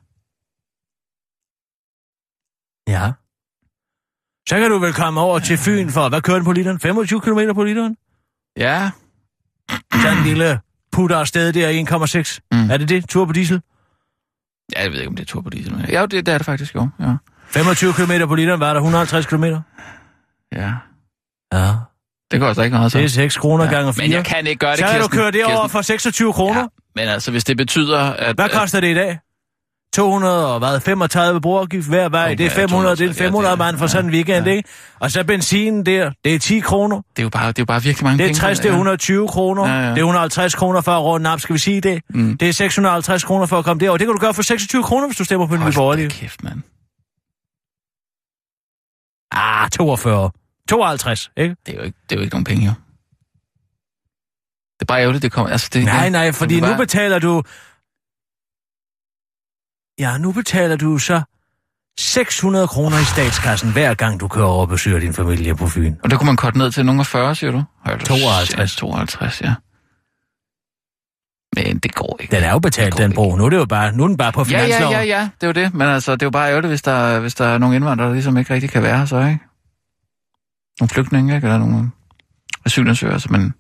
Ja. 2.89 3.13
Så 4.49 4.59
kan 4.59 4.71
du 4.71 4.79
vel 4.79 4.93
komme 4.93 5.21
over 5.21 5.39
til 5.39 5.59
Fyn 5.59 5.91
for, 5.91 6.09
hvad 6.09 6.21
kører 6.23 6.37
den 6.37 6.45
på 6.45 6.53
literen? 6.53 6.81
25 6.81 7.21
km 7.21 7.55
på 7.55 7.65
literen? 7.65 7.97
Ja. 8.57 8.91
Sådan 10.03 10.19
en 10.19 10.25
lille 10.25 10.61
putter 10.93 11.17
afsted 11.19 11.53
der 11.53 11.69
i 11.69 11.83
1,6. 11.83 12.39
Mm. 12.53 12.59
Mm. 12.59 12.71
Er 12.71 12.77
det 12.77 12.89
det? 12.89 13.09
Tur 13.09 13.25
på 13.27 13.33
diesel? 13.33 13.63
Ja, 14.77 14.83
jeg 14.83 14.91
ved 14.91 14.99
ikke, 14.99 15.09
om 15.09 15.17
det 15.17 15.23
er 15.23 15.27
tur 15.27 15.41
på 15.41 15.51
diesel. 15.51 15.77
men- 15.77 15.85
Ja, 15.89 16.03
det, 16.03 16.27
det 16.27 16.35
er 16.35 16.39
det 16.39 16.45
faktisk, 16.45 16.75
jo. 16.75 16.89
Ja. 17.01 17.15
25 17.49 17.93
km 17.93 18.29
på 18.29 18.35
literen, 18.35 18.61
var 18.61 18.73
der 18.75 18.81
150 18.81 19.27
km? 19.27 19.45
ja. 19.45 20.73
Ja. 21.53 21.75
Det 22.31 22.41
koster 22.41 22.63
ikke 22.63 22.77
meget, 22.77 22.93
så. 22.93 22.99
Det 22.99 23.05
er 23.05 23.09
6 23.09 23.37
kroner 23.37 23.65
ja. 23.65 23.71
gange 23.71 23.95
4. 23.95 24.05
Men 24.05 24.13
jeg 24.13 24.25
kan 24.25 24.47
ikke 24.47 24.59
gøre 24.59 24.71
det, 24.71 24.79
så 24.79 24.87
kan 24.87 25.01
du 25.01 25.09
køre 25.09 25.31
det 25.31 25.45
over 25.45 25.69
for 25.69 25.83
26 25.83 26.33
kroner. 26.33 26.61
Ja, 26.61 26.67
men 26.97 27.09
altså, 27.09 27.31
hvis 27.31 27.45
det 27.45 27.57
betyder, 27.57 27.99
at... 27.99 28.35
Hvad 28.35 28.49
koster 28.49 28.81
det 28.81 28.89
i 28.89 28.95
dag? 28.95 29.19
200 29.95 30.53
og 30.55 30.59
hvad? 30.59 30.81
35 30.81 31.41
brugerafgift 31.41 31.89
hver 31.89 32.09
vej. 32.09 32.25
Okay, 32.25 32.37
det 32.39 32.47
er 32.47 32.51
500, 32.51 32.97
det 32.97 33.11
er 33.11 33.15
500 33.15 33.47
ja, 33.47 33.51
det 33.51 33.59
mand 33.59 33.79
for 33.79 33.87
sådan 33.87 34.05
en 34.05 34.11
ja, 34.11 34.17
weekend, 34.17 34.47
ja. 34.47 34.53
ikke? 34.53 34.69
Og 35.01 35.11
så 35.11 35.25
benzinen 35.25 35.87
der, 35.87 36.11
det 36.25 36.35
er 36.35 36.39
10 36.39 36.61
kroner. 36.61 36.97
Det 36.97 37.19
er 37.19 37.23
jo 37.23 37.29
bare, 37.29 37.49
det 37.49 37.59
er 37.59 37.63
jo 37.63 37.65
bare 37.65 37.83
virkelig 37.83 38.05
mange 38.05 38.19
Det 38.19 38.25
er 38.25 38.29
penge. 38.29 38.41
60, 38.41 38.59
det 38.59 38.67
er 38.69 38.73
120 38.73 39.29
kroner. 39.29 39.67
Ja, 39.67 39.75
ja. 39.75 39.81
Det 39.91 39.99
er 39.99 40.03
150 40.03 40.55
kroner 40.55 40.81
for 40.81 40.93
at 40.93 41.03
runde 41.03 41.33
op, 41.33 41.41
skal 41.41 41.53
vi 41.53 41.59
sige 41.59 41.81
det? 41.81 42.03
Mm. 42.11 42.39
Det 42.39 42.49
er 42.49 42.53
650 42.53 43.25
kroner 43.25 43.47
for 43.47 43.59
at 43.59 43.65
komme 43.65 43.81
derover. 43.81 43.99
Det 43.99 44.07
kan 44.07 44.15
du 44.15 44.21
gøre 44.21 44.35
for 44.35 44.43
26 44.43 44.83
kroner, 44.83 45.07
hvis 45.07 45.17
du 45.17 45.25
stemmer 45.25 45.47
på 45.47 45.55
en 45.55 45.61
ny 45.61 45.63
Hold 45.63 45.75
borgerlige. 45.75 46.11
kæft, 46.11 46.43
mand. 46.45 46.63
Ah, 49.33 49.71
42. 49.71 50.31
52, 50.69 51.31
ikke? 51.37 51.57
Det 51.67 51.75
er, 51.75 51.79
jo 51.79 51.85
ikke, 51.85 51.99
det 52.09 52.13
er 52.15 52.17
jo 52.21 52.23
ikke 52.23 52.35
nogen 52.35 52.45
penge, 52.45 52.65
jo. 52.67 52.73
Det 54.75 54.81
er 54.83 54.85
bare 54.87 55.01
ærgerligt, 55.01 55.23
det 55.23 55.33
kommer... 55.33 55.53
Altså, 55.53 55.71
det, 55.73 55.85
Nej, 55.85 56.09
nej, 56.09 56.33
fordi 56.33 56.57
er 56.57 56.61
nu 56.61 56.67
bare- 56.67 56.79
betaler 56.79 57.19
du... 57.19 57.43
Ja, 59.99 60.19
nu 60.19 60.33
betaler 60.33 60.77
du 60.77 60.99
så 60.99 61.23
600 61.99 62.69
kroner 62.69 62.99
i 62.99 63.05
statskassen, 63.05 63.73
hver 63.73 63.95
gang 63.95 64.21
du 64.21 64.29
kører 64.29 64.47
over 64.47 64.61
og 64.61 64.69
besøger 64.69 64.99
din 65.01 65.15
familie 65.15 65.55
på 65.57 65.69
Fyn. 65.69 65.97
Og 66.03 66.11
det 66.11 66.19
kunne 66.19 66.27
man 66.27 66.37
korte 66.37 66.59
ned 66.59 66.71
til 66.73 66.87
nogle 66.87 67.01
af 67.01 67.07
40, 67.07 67.35
siger 67.35 67.51
du? 67.51 67.65
Da 67.87 67.97
52. 67.97 68.71
shit, 68.71 68.79
52, 68.79 69.41
ja. 69.43 69.55
Men 71.57 71.79
det 71.79 71.95
går 71.95 72.17
ikke. 72.21 72.37
Den 72.37 72.45
er 72.45 72.53
jo 72.53 72.59
betalt, 72.59 72.97
den 72.99 73.13
bro. 73.15 73.37
Nu 73.37 73.45
er, 73.45 73.51
det 73.51 73.57
jo 73.57 73.65
bare, 73.67 73.93
nu 73.93 74.03
er 74.05 74.09
den 74.09 74.17
bare 74.17 74.33
på 74.33 74.45
Ja, 74.51 74.59
ja, 74.59 74.65
finansloven. 74.65 74.93
ja, 74.97 75.03
ja, 75.03 75.31
det 75.41 75.43
er 75.43 75.47
jo 75.47 75.53
det. 75.53 75.75
Men 75.75 75.89
altså, 75.89 76.13
det 76.13 76.23
er 76.23 76.27
jo 76.27 76.31
bare 76.31 76.49
ærgerligt, 76.51 76.71
hvis 76.71 76.83
der, 76.83 77.21
hvis 77.21 77.35
der 77.35 77.45
er 77.47 77.59
nogle 77.59 77.77
indvandrere, 77.77 78.09
der 78.09 78.15
ligesom 78.15 78.37
ikke 78.37 78.55
rigtig 78.55 78.71
kan 78.71 78.83
være 78.83 78.99
her, 78.99 79.05
så 79.07 79.19
ikke? 79.21 79.39
Nogle 80.81 80.89
flygtninge, 80.89 81.35
ikke? 81.35 81.47
Eller 81.47 81.59
nogle 81.59 81.91
asylansøgere, 82.67 83.13
altså, 83.15 83.29
men... 83.33 83.55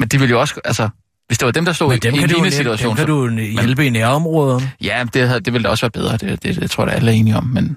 Men 0.00 0.08
de 0.08 0.18
vil 0.18 0.30
jo 0.30 0.40
også, 0.40 0.60
altså... 0.64 0.88
Hvis 1.26 1.38
det 1.38 1.46
var 1.46 1.52
dem, 1.52 1.64
der 1.64 1.72
stod 1.72 1.88
Men 1.88 1.96
i, 1.96 1.98
dem 1.98 2.14
i 2.14 2.18
en 2.18 2.26
lignende 2.28 2.40
net- 2.40 2.44
dem 2.44 2.50
situation, 2.52 2.96
kan 2.96 3.06
du 3.06 3.30
hjælpe 3.30 3.86
i 3.86 3.90
nærområderne. 3.90 4.72
ja, 4.82 5.04
det, 5.14 5.28
havde, 5.28 5.40
det 5.40 5.52
ville 5.52 5.64
da 5.64 5.68
også 5.68 5.82
være 5.86 5.90
bedre. 5.90 6.16
Det, 6.16 6.42
det, 6.42 6.56
det 6.56 6.70
tror 6.70 6.86
jeg, 6.86 6.94
alle 6.94 7.10
er 7.10 7.14
enige 7.14 7.36
om, 7.36 7.44
men... 7.44 7.76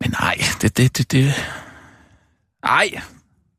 Men 0.00 0.10
nej, 0.20 0.34
det, 0.62 0.76
det, 0.76 0.98
det, 0.98 1.12
det, 1.12 1.34
Nej, 2.64 2.90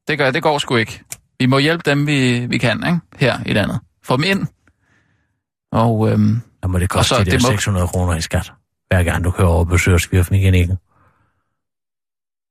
det, 0.08 0.18
gør, 0.18 0.32
det 0.32 0.44
går 0.44 0.58
sgu 0.60 0.76
ikke. 0.76 1.04
Vi 1.40 1.46
må 1.46 1.58
hjælpe 1.60 1.90
dem, 1.90 2.08
vi, 2.08 2.46
vi 2.46 2.58
kan, 2.58 2.84
ikke? 2.88 3.00
Her 3.16 3.40
i 3.46 3.54
landet. 3.54 3.80
Få 4.04 4.18
dem 4.18 4.24
ind. 4.24 4.48
Og 5.72 6.10
øhm, 6.12 6.42
Så 6.64 6.70
må 6.70 6.80
det 6.80 6.90
koste 6.90 7.00
Og 7.00 7.06
så, 7.18 7.24
de 7.24 7.26
der 7.26 7.32
det 7.38 7.42
må- 7.44 7.50
600 7.50 7.88
kroner 7.88 8.16
i 8.16 8.22
skat. 8.22 8.54
Hver 8.88 9.04
gang 9.04 9.24
du 9.24 9.32
kører 9.32 9.48
over 9.48 9.60
og 9.60 9.68
besøger 9.68 9.98
skvirfmekanikken. 9.98 10.78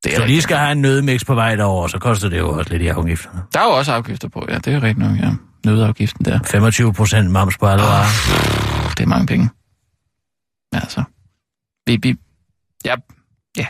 Det 0.07 0.15
er 0.17 0.21
du 0.21 0.27
lige 0.27 0.43
skal 0.43 0.57
have 0.57 0.73
en 0.73 0.83
nødmix 0.83 1.25
på 1.27 1.35
vej 1.35 1.55
derover, 1.57 1.89
så 1.89 1.99
koster 1.99 2.29
det 2.29 2.39
jo 2.39 2.51
også 2.59 2.71
lidt 2.71 2.83
i 2.83 2.87
afgifterne. 2.87 3.43
Der 3.53 3.61
er 3.61 3.65
jo 3.65 3.71
også 3.71 3.93
afgifter 3.93 4.29
på, 4.29 4.47
ja. 4.49 4.59
Det 4.59 4.67
er 4.75 4.83
rigtigt 4.83 4.99
nok, 5.09 5.19
ja. 5.19 5.33
Nødafgiften 5.65 6.25
der. 6.25 6.41
25 6.43 6.93
procent 6.95 7.31
moms 7.31 7.59
på 7.59 7.67
alle 7.67 7.83
Ah. 7.85 7.89
varer. 7.89 8.95
Det 8.97 9.03
er 9.03 9.07
mange 9.09 9.27
penge. 9.27 9.51
Altså. 10.73 11.03
Vi, 11.87 11.99
vi, 12.03 12.17
ja, 12.85 12.95
ja. 13.57 13.67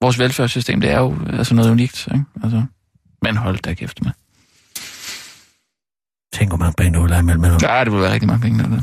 Vores 0.00 0.18
velfærdssystem, 0.18 0.80
det 0.80 0.90
er 0.90 0.98
jo 0.98 1.16
altså 1.32 1.54
noget 1.54 1.70
unikt, 1.70 2.08
ikke? 2.14 2.24
Altså, 2.42 2.62
men 3.22 3.36
hold 3.36 3.58
da 3.58 3.74
kæft 3.74 4.02
med. 4.02 4.12
Tænk, 6.38 6.50
hvor 6.50 6.58
mange 6.58 6.74
penge 6.78 6.98
du 6.98 7.02
vil 7.02 7.12
have 7.12 7.20
imellem. 7.22 7.44
Ja. 7.62 7.84
Det 7.84 7.92
ville 7.92 8.02
være 8.02 8.12
rigtig 8.12 8.26
mange 8.28 8.42
penge. 8.42 8.62
Der. 8.62 8.80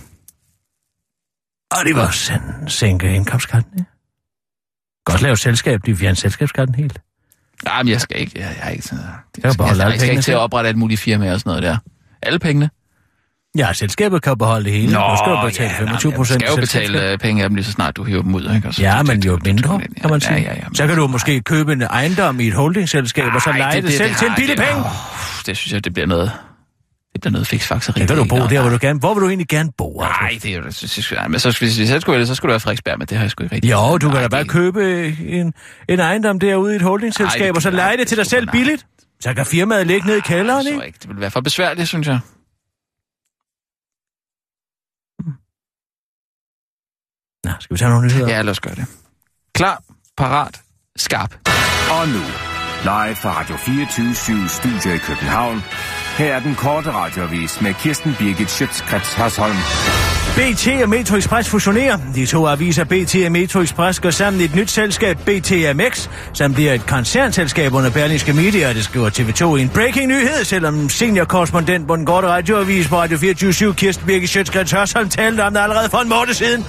Og 1.71 1.85
det 1.85 1.95
var 1.95 2.07
også 2.07 2.33
en 2.33 2.69
sænke 2.69 3.15
indkomstskatten, 3.15 3.71
ja. 3.77 3.83
Godt 5.05 5.21
lave 5.21 5.37
selskab, 5.37 5.79
de 5.85 5.95
fjerner 5.95 6.15
selskabsskatten 6.15 6.75
helt. 6.75 6.99
Nej, 7.65 7.83
men 7.83 7.91
jeg 7.91 8.01
skal 8.01 8.19
ikke, 8.21 8.31
jeg, 8.35 8.55
jeg 8.59 8.67
er 8.67 8.69
ikke 8.71 8.83
sådan, 8.83 8.99
jeg, 9.03 9.43
jo 9.43 9.47
jeg, 9.49 9.57
beholde 9.57 9.77
jeg, 9.77 9.85
alle 9.85 9.91
jeg 9.93 9.99
skal 10.01 10.09
ikke 10.11 10.21
til 10.21 10.31
at 10.31 10.37
oprette 10.37 10.67
alt 10.67 10.77
muligt 10.77 10.99
firma 10.99 11.33
og 11.33 11.39
sådan 11.39 11.49
noget 11.49 11.63
der. 11.63 11.77
Alle 12.21 12.39
pengene. 12.39 12.69
Ja, 13.57 13.73
selskabet 13.73 14.21
kan 14.21 14.31
jo 14.31 14.35
beholde 14.35 14.65
det 14.65 14.73
hele. 14.73 14.85
nu 14.93 14.99
skal 15.17 15.31
du 15.31 15.41
betale 15.45 15.69
ja, 15.69 15.79
25 15.79 16.09
nej, 16.11 16.17
procent 16.17 16.41
Du 16.41 16.45
skal 16.45 16.55
jo 16.55 16.61
betale 16.61 17.11
øh, 17.11 17.17
penge 17.17 17.43
af 17.43 17.49
dem 17.49 17.55
lige 17.55 17.65
så 17.65 17.71
snart 17.71 17.95
du 17.97 18.03
hiver 18.03 18.21
dem 18.21 18.35
ud, 18.35 18.53
ikke? 18.55 18.67
Og 18.67 18.73
så- 18.73 18.81
Ja, 18.81 18.97
det- 18.97 19.07
men 19.07 19.17
det- 19.21 19.25
jo 19.25 19.35
det- 19.35 19.45
det- 19.45 19.53
mindre, 19.53 19.77
det- 19.77 20.01
kan 20.01 20.09
man 20.09 20.21
sige. 20.21 20.33
Ja, 20.35 20.41
ja, 20.41 20.53
ja, 20.55 20.63
men- 20.67 20.75
så 20.75 20.87
kan 20.87 20.95
du 20.95 21.07
måske 21.07 21.41
købe 21.41 21.71
en 21.73 21.81
ejendom 21.81 22.39
i 22.39 22.47
et 22.47 22.53
holdingselskab, 22.53 23.33
og 23.35 23.41
så 23.41 23.49
Ej, 23.49 23.57
lege 23.57 23.81
det, 23.81 23.93
selv 23.93 24.15
til 24.15 24.27
en 24.27 24.33
billig 24.35 24.57
det- 24.57 24.65
penge. 24.65 24.83
åh, 24.85 24.91
Det 25.45 25.57
synes 25.57 25.73
jeg, 25.73 25.83
det 25.85 25.93
bliver 25.93 26.07
noget... 26.07 26.31
Det 27.13 27.21
bliver 27.21 27.31
noget 27.31 27.47
fiksfakseri. 27.47 28.01
Så 28.01 28.07
kan 28.07 28.17
du 28.17 28.25
bo 28.29 28.35
der, 28.35 28.61
hvor 28.61 28.69
du 28.69 28.77
gerne... 28.81 28.99
Hvor 28.99 29.13
vil 29.13 29.21
du 29.21 29.27
egentlig 29.27 29.47
gerne 29.47 29.71
bo? 29.77 29.99
Nej, 29.99 30.39
det 30.43 30.45
er 30.45 30.55
jo... 30.57 30.71
Så, 30.71 30.87
så, 30.87 31.15
ja, 31.15 31.27
men 31.27 31.39
så, 31.39 31.57
hvis 31.59 31.79
vi 31.79 31.85
selv 31.87 32.01
skulle 32.01 32.13
vælge, 32.13 32.27
så 32.27 32.35
skulle 32.35 32.49
det 32.49 32.53
være 32.53 32.59
Frederiksberg, 32.59 32.99
men 32.99 33.07
det 33.07 33.17
har 33.17 33.23
jeg 33.23 33.31
sgu 33.31 33.43
ikke 33.43 33.55
rigtig. 33.55 33.71
Jo, 33.71 33.97
du 33.97 34.09
kan 34.09 34.21
da 34.21 34.27
bare 34.27 34.43
det- 34.43 34.51
købe 34.51 35.07
en, 35.19 35.53
en 35.89 35.99
ejendom 35.99 36.39
derude 36.39 36.73
i 36.73 36.75
et 36.75 36.81
holdingselskab, 36.81 37.41
det 37.47 37.55
og 37.55 37.61
så 37.61 37.71
nej, 37.71 37.95
det 37.95 38.07
til 38.07 38.17
det 38.17 38.25
dig 38.25 38.29
selv 38.29 38.47
billigt. 38.51 38.85
Så 39.19 39.33
kan 39.33 39.45
firmaet 39.45 39.87
ligge 39.87 40.07
nede 40.07 40.17
i 40.17 40.21
kælderen, 40.21 40.63
Så 40.63 40.69
ikke? 40.69 40.85
ikke. 40.85 40.99
Det 41.01 41.07
ville 41.07 41.21
være 41.21 41.31
for 41.31 41.41
besværligt, 41.41 41.87
synes 41.87 42.07
jeg. 42.07 42.19
Nå, 47.43 47.51
skal 47.59 47.73
vi 47.73 47.79
tage 47.79 47.89
nogle 47.89 48.07
nyheder? 48.07 48.27
Ja, 48.29 48.41
lad 48.41 48.51
os 48.51 48.59
gøre 48.59 48.75
det. 48.75 48.85
Klar, 49.55 49.83
parat, 50.17 50.61
skarp. 50.95 51.31
Og 51.91 52.07
nu, 52.07 52.23
live 52.83 53.15
fra 53.15 53.39
Radio 53.39 53.55
24 53.57 54.47
Studio 54.47 54.93
i 54.93 54.97
København. 54.97 55.61
Her 56.17 56.33
er 56.35 56.39
den 56.39 56.55
korte 56.55 56.91
radiovis 56.91 57.61
med 57.61 57.73
Kirsten 57.73 58.15
Birgit 58.19 58.51
Schøtzgrads 58.51 59.13
Hasholm. 59.13 59.55
BT 60.35 60.67
og 60.83 60.89
Metro 60.89 61.15
Express 61.15 61.49
fusionerer. 61.49 61.97
De 62.15 62.25
to 62.25 62.47
aviser 62.47 62.83
BT 62.83 63.15
og 63.25 63.31
Metro 63.31 63.61
Express 63.61 63.99
går 63.99 64.09
sammen 64.09 64.41
i 64.41 64.45
et 64.45 64.55
nyt 64.55 64.71
selskab, 64.71 65.17
BTMX, 65.17 66.09
som 66.33 66.53
bliver 66.53 66.73
et 66.73 66.85
koncernselskab 66.85 67.73
under 67.73 67.89
Berlingske 67.89 68.33
Media, 68.33 68.73
det 68.73 68.83
skriver 68.83 69.09
TV2 69.09 69.55
i 69.55 69.61
en 69.61 69.69
breaking 69.69 70.07
nyhed, 70.07 70.43
selvom 70.43 70.89
seniorkorrespondent 70.89 71.87
på 71.87 71.95
den 71.95 72.05
korte 72.05 72.27
radioavis 72.27 72.87
på 72.87 72.95
Radio 72.95 73.17
24 73.17 73.73
Kirsten 73.73 74.05
Birgit 74.05 74.29
Schøtzgrads 74.29 74.71
Hasholm 74.71 75.09
talte 75.09 75.41
om 75.41 75.53
det 75.53 75.59
allerede 75.59 75.89
for 75.89 75.97
en 75.97 76.09
måned 76.09 76.33
siden. 76.33 76.65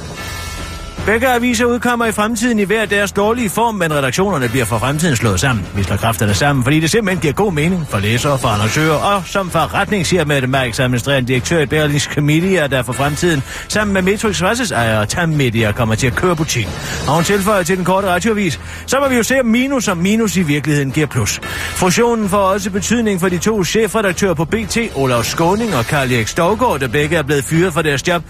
Begge 1.06 1.28
aviser 1.28 1.64
udkommer 1.64 2.06
i 2.06 2.12
fremtiden 2.12 2.58
i 2.58 2.62
hver 2.62 2.84
deres 2.84 3.12
dårlige 3.12 3.50
form, 3.50 3.74
men 3.74 3.94
redaktionerne 3.94 4.48
bliver 4.48 4.64
for 4.64 4.78
fremtiden 4.78 5.16
slået 5.16 5.40
sammen. 5.40 5.66
Vi 5.76 5.82
slår 5.82 5.96
kræfterne 5.96 6.34
sammen, 6.34 6.62
fordi 6.64 6.80
det 6.80 6.90
simpelthen 6.90 7.20
giver 7.20 7.34
god 7.34 7.52
mening 7.52 7.86
for 7.88 7.98
læsere, 7.98 8.38
for 8.38 8.48
annoncører 8.48 8.94
og 8.94 9.22
som 9.26 9.50
forretning, 9.50 10.06
siger 10.06 10.24
Mette 10.24 10.48
Marks 10.48 10.80
administrerende 10.80 11.28
direktør 11.28 11.60
i 11.60 11.66
Berlingske 11.66 12.20
Media, 12.20 12.66
der 12.66 12.82
for 12.82 12.92
fremtiden 12.92 13.42
sammen 13.68 13.94
med 13.94 14.02
Metro 14.02 14.28
Expresses 14.28 14.70
ejer 14.70 15.04
Tam 15.04 15.28
Media 15.28 15.72
kommer 15.72 15.94
til 15.94 16.06
at 16.06 16.14
køre 16.14 16.36
butikken. 16.36 16.72
Og 17.08 17.14
hun 17.14 17.24
tilføjer 17.24 17.62
til 17.62 17.76
den 17.76 17.84
korte 17.84 18.08
radioavis, 18.08 18.60
så 18.86 19.00
må 19.00 19.08
vi 19.08 19.16
jo 19.16 19.22
se 19.22 19.40
om 19.40 19.46
minus 19.46 19.84
som 19.84 19.96
minus 19.96 20.36
i 20.36 20.42
virkeligheden 20.42 20.90
giver 20.90 21.06
plus. 21.06 21.40
Fusionen 21.74 22.28
får 22.28 22.38
også 22.38 22.70
betydning 22.70 23.20
for 23.20 23.28
de 23.28 23.38
to 23.38 23.64
chefredaktører 23.64 24.34
på 24.34 24.44
BT, 24.44 24.78
Olaf 24.94 25.24
Skåning 25.24 25.76
og 25.76 25.84
Karl 25.84 26.12
Erik 26.12 26.28
Stovgaard, 26.28 26.80
der 26.80 26.88
begge 26.88 27.16
er 27.16 27.22
blevet 27.22 27.44
fyret 27.44 27.72
fra 27.72 27.82
deres 27.82 28.08
job. 28.08 28.22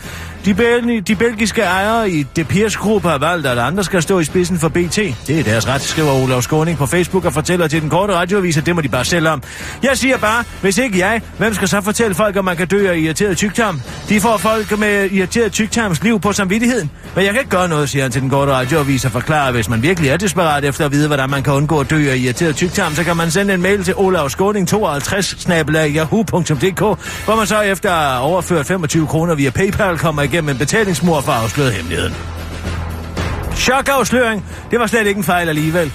De, 0.44 0.54
bel- 0.54 1.02
de 1.08 1.14
belgiske 1.16 1.62
ejere 1.62 2.10
i 2.10 2.26
De 2.36 2.44
gruppe 2.76 3.08
har 3.08 3.18
valgt, 3.18 3.46
at 3.46 3.58
andre 3.58 3.84
skal 3.84 4.02
stå 4.02 4.18
i 4.18 4.24
spidsen 4.24 4.58
for 4.58 4.68
BT. 4.68 4.96
Det 4.96 5.30
er 5.38 5.42
deres 5.42 5.68
ret, 5.68 5.80
skriver 5.82 6.12
Olaf 6.12 6.42
Skåning 6.42 6.78
på 6.78 6.86
Facebook 6.86 7.24
og 7.24 7.32
fortæller 7.32 7.68
til 7.68 7.82
den 7.82 7.90
korte 7.90 8.14
radioavis, 8.14 8.56
at 8.56 8.66
det 8.66 8.74
må 8.74 8.80
de 8.80 8.88
bare 8.88 9.04
selv 9.04 9.28
om. 9.28 9.42
Jeg 9.82 9.90
siger 9.94 10.16
bare, 10.18 10.44
hvis 10.60 10.78
ikke 10.78 10.98
jeg, 10.98 11.20
hvem 11.38 11.54
skal 11.54 11.68
så 11.68 11.80
fortælle 11.80 12.14
folk, 12.14 12.36
at 12.36 12.44
man 12.44 12.56
kan 12.56 12.66
dø 12.66 12.90
af 12.90 12.96
irriteret 12.96 13.36
tyktarm? 13.36 13.80
De 14.08 14.20
får 14.20 14.36
folk 14.36 14.78
med 14.78 15.10
irriteret 15.10 15.52
tyktarms 15.52 16.02
liv 16.02 16.20
på 16.20 16.32
samvittigheden. 16.32 16.90
Men 17.14 17.24
jeg 17.24 17.32
kan 17.32 17.40
ikke 17.40 17.50
gøre 17.50 17.68
noget, 17.68 17.88
siger 17.88 18.02
han 18.02 18.12
til 18.12 18.22
den 18.22 18.30
korte 18.30 18.52
radioavis 18.52 19.04
og 19.04 19.10
forklarer, 19.12 19.52
hvis 19.52 19.68
man 19.68 19.82
virkelig 19.82 20.10
er 20.10 20.16
desperat 20.16 20.64
efter 20.64 20.84
at 20.84 20.92
vide, 20.92 21.06
hvordan 21.06 21.30
man 21.30 21.42
kan 21.42 21.52
undgå 21.52 21.80
at 21.80 21.90
dø 21.90 22.10
af 22.10 22.16
irriteret 22.16 22.56
tyktarm, 22.56 22.94
så 22.94 23.04
kan 23.04 23.16
man 23.16 23.30
sende 23.30 23.54
en 23.54 23.62
mail 23.62 23.84
til 23.84 23.94
Olaf 23.96 24.30
Skåning 24.30 24.68
52 24.68 25.46
yahoo.dk, 25.96 26.80
hvor 27.24 27.36
man 27.36 27.46
så 27.46 27.60
efter 27.60 28.16
overført 28.16 28.66
25 28.66 29.06
kroner 29.06 29.34
via 29.34 29.50
PayPal 29.50 29.98
kommer 29.98 30.22
gennem 30.34 30.50
en 30.50 30.58
betalingsmur 30.58 31.20
for 31.20 31.32
at 31.32 31.42
afsløre 31.42 31.70
hemmeligheden. 31.70 32.14
Chokafsløring. 33.56 34.44
Det 34.70 34.80
var 34.80 34.86
slet 34.86 35.06
ikke 35.06 35.18
en 35.18 35.24
fejl 35.24 35.48
alligevel. 35.48 35.92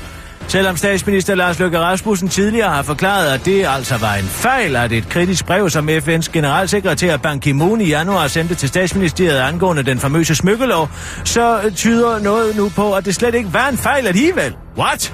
Selvom 0.48 0.78
statsminister 0.78 1.36
Lars 1.36 1.60
Løkke 1.60 1.80
Rasmussen 1.80 2.30
tidligere 2.30 2.70
har 2.70 2.82
forklaret, 2.82 3.34
at 3.34 3.46
det 3.46 3.66
altså 3.68 3.98
var 3.98 4.14
en 4.14 4.26
fejl, 4.26 4.76
at 4.76 4.92
et 4.92 5.10
kritisk 5.10 5.46
brev, 5.46 5.70
som 5.70 5.90
FN's 5.90 6.32
generalsekretær 6.34 7.18
Ban 7.18 7.40
Ki-moon 7.40 7.82
i 7.82 7.88
januar 7.90 8.28
sendte 8.28 8.56
til 8.56 8.70
statsministeriet 8.70 9.38
angående 9.38 9.84
den 9.84 10.00
famøse 10.00 10.36
smykkelov, 10.36 10.90
så 11.24 11.72
tyder 11.76 12.20
noget 12.20 12.56
nu 12.56 12.70
på, 12.70 12.94
at 12.94 13.06
det 13.06 13.16
slet 13.16 13.36
ikke 13.36 13.54
var 13.54 13.68
en 13.68 13.78
fejl 13.78 14.08
alligevel. 14.08 14.56
What? 14.78 15.14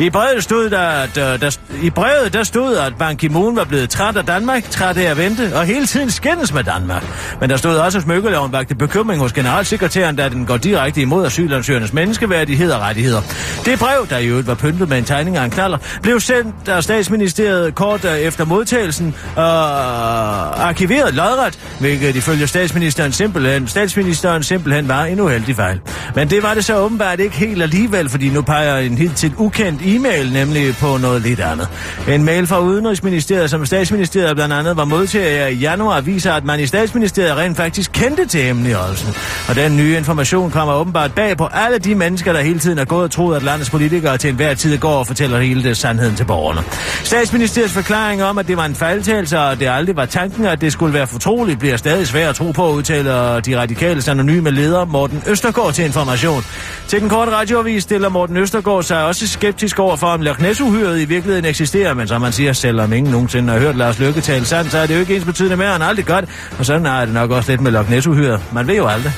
I 0.00 0.10
brevet 0.10 0.42
stod 0.42 0.70
der, 0.70 0.80
at, 0.80 1.14
der, 1.14 1.58
I 1.82 1.90
brevet 1.90 2.32
der 2.32 2.44
stod, 2.44 2.76
at 2.76 2.94
Ban 2.98 3.16
Ki-moon 3.16 3.56
var 3.56 3.64
blevet 3.64 3.90
træt 3.90 4.16
af 4.16 4.24
Danmark, 4.24 4.70
træt 4.70 4.96
af 4.96 5.10
at 5.10 5.16
vente, 5.16 5.50
og 5.54 5.64
hele 5.64 5.86
tiden 5.86 6.10
skændes 6.10 6.54
med 6.54 6.64
Danmark. 6.64 7.04
Men 7.40 7.50
der 7.50 7.56
stod 7.56 7.76
også, 7.76 7.98
at 7.98 8.04
smykkeloven 8.04 8.52
vagte 8.52 8.74
bekymring 8.74 9.20
hos 9.20 9.32
generalsekretæren, 9.32 10.16
da 10.16 10.28
den 10.28 10.46
går 10.46 10.56
direkte 10.56 11.00
imod 11.00 11.26
asylansøgernes 11.26 11.92
menneskeværdighed 11.92 12.72
og 12.72 12.80
rettigheder. 12.80 13.22
Det 13.64 13.78
brev, 13.78 14.06
der 14.10 14.18
i 14.18 14.26
øvrigt 14.26 14.46
var 14.46 14.54
pyntet 14.54 14.88
med 14.88 14.98
en 14.98 15.04
tegning 15.04 15.36
af 15.36 15.44
en 15.44 15.50
knaller, 15.50 15.78
blev 16.02 16.20
sendt 16.20 16.68
af 16.68 16.82
statsministeriet 16.82 17.74
kort 17.74 18.04
øh, 18.04 18.18
efter 18.18 18.44
modtagelsen 18.44 19.14
og 19.36 19.42
øh, 19.42 20.66
arkiveret 20.68 21.14
lodret, 21.14 21.58
hvilket 21.80 22.16
ifølge 22.16 22.46
statsministeren 22.46 23.12
simpelthen, 23.12 23.68
statsministeren 23.68 24.42
simpelthen 24.42 24.88
var 24.88 25.04
en 25.04 25.20
uheldig 25.20 25.56
fejl. 25.56 25.80
Men 26.14 26.30
det 26.30 26.42
var 26.42 26.54
det 26.54 26.64
så 26.64 26.76
åbenbart 26.76 27.20
ikke 27.20 27.36
helt 27.36 27.62
alligevel, 27.62 28.08
fordi 28.08 28.28
nu 28.28 28.42
peger 28.42 28.78
en 28.78 28.98
helt 28.98 29.16
til 29.16 29.32
ukendt 29.36 29.77
e-mail 29.84 30.32
nemlig 30.32 30.76
på 30.76 30.96
noget 30.96 31.22
lidt 31.22 31.40
andet. 31.40 31.68
En 32.08 32.24
mail 32.24 32.46
fra 32.46 32.60
Udenrigsministeriet, 32.60 33.50
som 33.50 33.66
statsministeriet 33.66 34.36
blandt 34.36 34.54
andet 34.54 34.76
var 34.76 34.84
modtager 34.84 35.46
i 35.46 35.54
januar, 35.54 36.00
viser, 36.00 36.32
at 36.32 36.44
man 36.44 36.60
i 36.60 36.66
statsministeriet 36.66 37.36
rent 37.36 37.56
faktisk 37.56 37.90
kendte 37.92 38.26
til 38.26 38.40
hemmeligholdelsen. 38.40 39.14
Og 39.48 39.54
den 39.54 39.76
nye 39.76 39.96
information 39.96 40.50
kommer 40.50 40.74
åbenbart 40.74 41.14
bag 41.14 41.36
på 41.36 41.46
alle 41.46 41.78
de 41.78 41.94
mennesker, 41.94 42.32
der 42.32 42.40
hele 42.40 42.58
tiden 42.58 42.78
er 42.78 42.84
gået 42.84 43.04
og 43.04 43.10
troet, 43.10 43.36
at 43.36 43.42
landets 43.42 43.70
politikere 43.70 44.18
til 44.18 44.30
enhver 44.30 44.54
tid 44.54 44.78
går 44.78 44.98
og 44.98 45.06
fortæller 45.06 45.40
hele 45.40 45.62
det 45.62 45.76
sandheden 45.76 46.16
til 46.16 46.24
borgerne. 46.24 46.60
Statsministeriets 47.04 47.74
forklaring 47.74 48.22
om, 48.22 48.38
at 48.38 48.48
det 48.48 48.56
var 48.56 48.64
en 48.64 48.74
fejltagelse, 48.74 49.38
og 49.38 49.60
det 49.60 49.68
aldrig 49.68 49.96
var 49.96 50.06
tanken, 50.06 50.44
at 50.46 50.60
det 50.60 50.72
skulle 50.72 50.94
være 50.94 51.06
fortroligt, 51.06 51.58
bliver 51.58 51.76
stadig 51.76 52.06
svært 52.06 52.28
at 52.28 52.34
tro 52.34 52.50
på, 52.50 52.70
udtaler 52.70 53.40
de 53.40 53.58
radikale 53.58 54.02
anonyme 54.08 54.50
leder 54.50 54.84
Morten 54.84 55.22
Østergaard 55.26 55.72
til 55.74 55.84
information. 55.84 56.44
Til 56.88 57.00
den 57.00 57.08
korte 57.08 57.30
radioavis 57.30 57.82
stiller 57.82 58.08
Morten 58.08 58.36
Østergaard 58.36 58.82
sig 58.82 59.04
også 59.04 59.26
skeptisk 59.26 59.57
over 59.78 59.96
for, 59.96 60.06
om 60.06 60.20
Loch 60.20 60.40
ness 60.40 60.60
i 60.60 61.04
virkeligheden 61.04 61.44
eksisterer, 61.44 61.94
men 61.94 62.08
som 62.08 62.20
man 62.20 62.32
siger, 62.32 62.52
selvom 62.52 62.92
ingen 62.92 63.12
nogensinde 63.12 63.52
har 63.52 63.60
hørt 63.60 63.76
Lars 63.76 63.98
Løkke 63.98 64.20
tale 64.20 64.44
sandt, 64.44 64.70
så 64.70 64.78
er 64.78 64.86
det 64.86 64.94
jo 64.94 65.00
ikke 65.00 65.16
ens 65.16 65.24
betydende 65.24 65.56
med, 65.56 65.66
at 65.66 65.72
han 65.72 65.82
aldrig 65.82 66.06
godt. 66.06 66.24
Og 66.58 66.66
sådan 66.66 66.86
er 66.86 67.04
det 67.04 67.14
nok 67.14 67.30
også 67.30 67.52
lidt 67.52 67.60
med 67.60 67.72
Loch 67.72 67.90
Ness-uhyret. 67.90 68.40
Man 68.52 68.66
ved 68.66 68.76
jo 68.76 68.86
aldrig. 68.86 69.12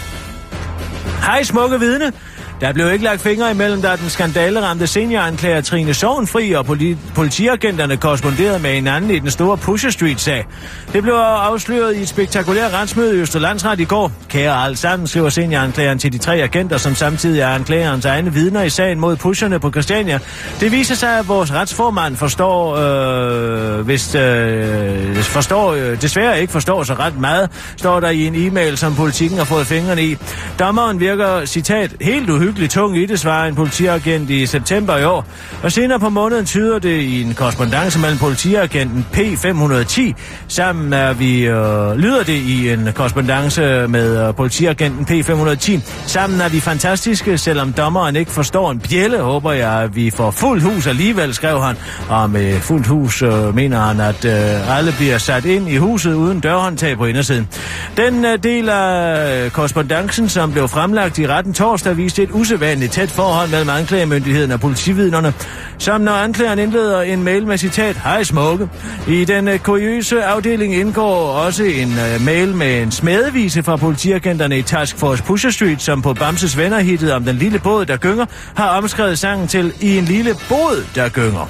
Hej, 1.22 1.42
smukke 1.42 1.80
vidne. 1.80 2.12
Der 2.60 2.72
blev 2.72 2.92
ikke 2.92 3.04
lagt 3.04 3.20
fingre 3.20 3.50
imellem, 3.50 3.82
da 3.82 3.96
den 3.96 4.10
skandaleramte 4.10 4.86
senioranklager 4.86 5.60
Trine 5.60 5.94
Sovenfri 5.94 6.52
og 6.52 6.66
poli- 6.68 6.96
politiagenterne 7.14 7.96
korresponderede 7.96 8.58
med 8.58 8.70
hinanden 8.70 9.10
i 9.10 9.18
den 9.18 9.30
store 9.30 9.56
Pusher 9.56 9.90
Street-sag. 9.90 10.46
Det 10.92 11.02
blev 11.02 11.14
afsløret 11.14 11.96
i 11.96 12.02
et 12.02 12.08
spektakulært 12.08 12.72
retsmøde 12.72 13.16
i 13.16 13.20
Østerlandsret 13.20 13.80
i 13.80 13.84
går. 13.84 14.12
Kære 14.28 14.64
alt 14.64 14.78
sammen, 14.78 15.08
skriver 15.08 15.28
senioranklageren 15.28 15.98
til 15.98 16.12
de 16.12 16.18
tre 16.18 16.36
agenter, 16.36 16.76
som 16.76 16.94
samtidig 16.94 17.40
er 17.40 17.48
anklagerens 17.48 18.04
egne 18.04 18.32
vidner 18.32 18.62
i 18.62 18.70
sagen 18.70 19.00
mod 19.00 19.16
pusherne 19.16 19.60
på 19.60 19.70
Christiania. 19.70 20.18
Det 20.60 20.72
viser 20.72 20.94
sig, 20.94 21.18
at 21.18 21.28
vores 21.28 21.52
retsformand 21.52 22.16
forstår, 22.16 22.76
øh, 22.76 23.84
hvis, 23.84 24.14
øh, 24.14 25.16
forstår 25.16 25.72
øh, 25.72 26.02
desværre 26.02 26.40
ikke 26.40 26.52
forstår 26.52 26.82
så 26.82 26.94
ret 26.94 27.18
meget, 27.18 27.50
står 27.76 28.00
der 28.00 28.10
i 28.10 28.26
en 28.26 28.34
e-mail, 28.34 28.76
som 28.76 28.94
politikken 28.94 29.38
har 29.38 29.44
fået 29.44 29.66
fingrene 29.66 30.04
i. 30.04 30.16
Dommeren 30.58 31.00
virker, 31.00 31.44
citat, 31.44 31.90
helt 32.00 32.30
uhyggelig 32.30 32.49
uhyggelig 32.50 32.70
tung 32.70 32.98
i 32.98 33.06
det, 33.06 33.20
svarer 33.20 33.48
en 33.48 33.54
politiagent 33.54 34.30
i 34.30 34.46
september 34.46 34.96
i 34.96 35.04
år. 35.04 35.26
Og 35.62 35.72
senere 35.72 36.00
på 36.00 36.08
måneden 36.08 36.44
tyder 36.44 36.78
det 36.78 37.00
i 37.00 37.22
en 37.22 37.34
korrespondence 37.34 37.98
mellem 37.98 38.18
politiagenten 38.18 39.06
P510. 39.14 40.00
Sammen 40.48 40.92
er 40.92 41.12
vi, 41.12 41.40
øh, 41.40 41.96
lyder 41.96 42.22
det 42.22 42.32
i 42.32 42.72
en 42.72 42.88
korrespondence 42.94 43.86
med 43.88 44.28
øh, 44.28 44.34
politiagenten 44.34 45.06
P510. 45.10 45.80
Sammen 46.06 46.40
er 46.40 46.48
vi 46.48 46.60
fantastiske, 46.60 47.38
selvom 47.38 47.72
dommeren 47.72 48.16
ikke 48.16 48.30
forstår 48.30 48.70
en 48.70 48.80
bjælle, 48.80 49.18
håber 49.18 49.52
jeg, 49.52 49.72
at 49.72 49.96
vi 49.96 50.10
får 50.10 50.30
fuldt 50.30 50.62
hus 50.62 50.86
alligevel, 50.86 51.34
skrev 51.34 51.60
han. 51.60 51.76
Og 52.08 52.30
med 52.30 52.60
fuldt 52.60 52.86
hus 52.86 53.22
øh, 53.22 53.54
mener 53.54 53.80
han, 53.80 54.00
at 54.00 54.24
øh, 54.24 54.78
alle 54.78 54.92
bliver 54.92 55.18
sat 55.18 55.44
ind 55.44 55.68
i 55.68 55.76
huset 55.76 56.14
uden 56.14 56.40
dørhåndtag 56.40 56.96
på 56.96 57.04
indersiden. 57.04 57.48
Den 57.96 58.24
øh, 58.24 58.38
del 58.42 58.68
af 58.68 59.52
korrespondancen, 59.52 60.28
som 60.28 60.52
blev 60.52 60.68
fremlagt 60.68 61.18
i 61.18 61.26
retten 61.26 61.54
torsdag, 61.54 61.96
viste 61.96 62.22
et 62.22 62.30
usædvanligt 62.40 62.92
tæt 62.92 63.10
forhold 63.10 63.50
mellem 63.50 63.68
anklagemyndigheden 63.70 64.50
og 64.50 64.60
politividnerne, 64.60 65.34
som 65.78 66.00
når 66.00 66.12
anklageren 66.12 66.58
indleder 66.58 67.02
en 67.02 67.22
mail 67.22 67.46
med 67.46 67.58
citat, 67.58 67.96
Hej 67.96 68.22
smukke. 68.22 68.68
I 69.08 69.24
den 69.24 69.48
øh, 69.48 69.58
kuriøse 69.58 70.24
afdeling 70.24 70.74
indgår 70.74 71.32
også 71.32 71.64
en 71.64 71.92
øh, 71.92 72.24
mail 72.24 72.54
med 72.54 72.82
en 72.82 72.90
smedevise 72.90 73.62
fra 73.62 73.76
politiagenterne 73.76 74.58
i 74.58 74.62
Task 74.62 74.96
Force 74.96 75.22
Pusher 75.22 75.50
Street, 75.50 75.82
som 75.82 76.02
på 76.02 76.14
Bamses 76.14 76.58
venner 76.58 77.14
om 77.14 77.24
den 77.24 77.36
lille 77.36 77.58
båd, 77.58 77.86
der 77.86 77.96
gynger, 77.96 78.26
har 78.54 78.68
omskrevet 78.68 79.18
sangen 79.18 79.48
til 79.48 79.72
I 79.80 79.98
en 79.98 80.04
lille 80.04 80.34
båd, 80.48 80.84
der 80.94 81.08
gynger. 81.08 81.48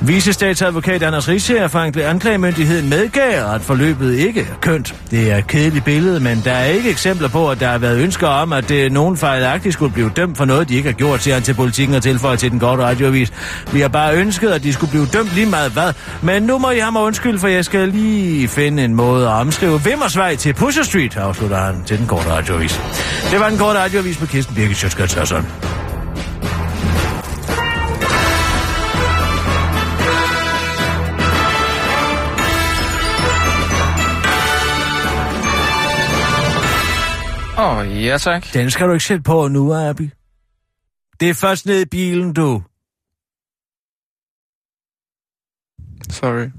Visestatsadvokat 0.00 1.02
Anders 1.02 1.28
Rigsjær 1.28 1.68
fra 1.68 1.86
anklagemyndigheden 1.86 2.88
medgav, 2.88 3.54
at 3.54 3.60
forløbet 3.60 4.14
ikke 4.14 4.40
er 4.40 4.54
kønt. 4.60 4.94
Det 5.10 5.32
er 5.32 5.36
et 5.36 5.46
kedeligt 5.46 5.84
billede, 5.84 6.20
men 6.20 6.42
der 6.44 6.52
er 6.52 6.64
ikke 6.64 6.90
eksempler 6.90 7.28
på, 7.28 7.50
at 7.50 7.60
der 7.60 7.68
har 7.68 7.78
været 7.78 7.98
ønsker 7.98 8.26
om, 8.26 8.52
at 8.52 8.68
det 8.68 8.92
nogen 8.92 9.16
fejlagtigt 9.16 9.72
skulle 9.72 9.92
blive 9.92 10.10
dømt 10.16 10.36
for 10.36 10.44
noget, 10.44 10.68
de 10.68 10.74
ikke 10.74 10.88
har 10.88 10.94
gjort, 10.94 11.22
siger 11.22 11.34
han 11.34 11.42
til 11.42 11.54
politikken 11.54 11.96
og 11.96 12.02
tilføjer 12.02 12.36
til 12.36 12.50
den 12.50 12.60
korte 12.60 12.82
radioavis. 12.82 13.32
Vi 13.72 13.80
har 13.80 13.88
bare 13.88 14.16
ønsket, 14.16 14.48
at 14.48 14.62
de 14.62 14.72
skulle 14.72 14.90
blive 14.90 15.06
dømt 15.06 15.34
lige 15.34 15.46
meget 15.46 15.72
hvad. 15.72 15.92
Men 16.22 16.42
nu 16.42 16.58
må 16.58 16.70
I 16.70 16.78
have 16.78 16.92
mig 16.92 17.02
undskyld, 17.02 17.38
for 17.38 17.48
jeg 17.48 17.64
skal 17.64 17.88
lige 17.88 18.48
finde 18.48 18.84
en 18.84 18.94
måde 18.94 19.26
at 19.26 19.32
omskrive 19.32 19.84
Vimmersvej 19.84 20.36
til 20.36 20.54
Pusher 20.54 20.82
Street, 20.82 21.16
afslutter 21.16 21.56
han 21.56 21.74
til 21.86 21.98
den 21.98 22.06
korte 22.06 22.30
radioavis. 22.30 22.80
Det 23.30 23.40
var 23.40 23.48
den 23.48 23.58
korte 23.58 23.78
radioavis 23.78 24.16
på 24.16 24.26
Kirsten 24.26 24.54
Birgit 24.54 24.76
Sjøtskrets 24.76 25.32
ja 37.88 38.18
tak. 38.18 38.46
Den 38.54 38.70
skal 38.70 38.86
du 38.86 38.92
ikke 38.92 39.04
sætte 39.04 39.22
på 39.22 39.48
nu, 39.48 39.74
Abi. 39.74 40.10
Det 41.20 41.30
er 41.30 41.34
først 41.34 41.66
ned 41.66 41.82
i 41.82 41.84
bilen, 41.84 42.32
du. 42.32 42.62
Sorry. 46.10 46.50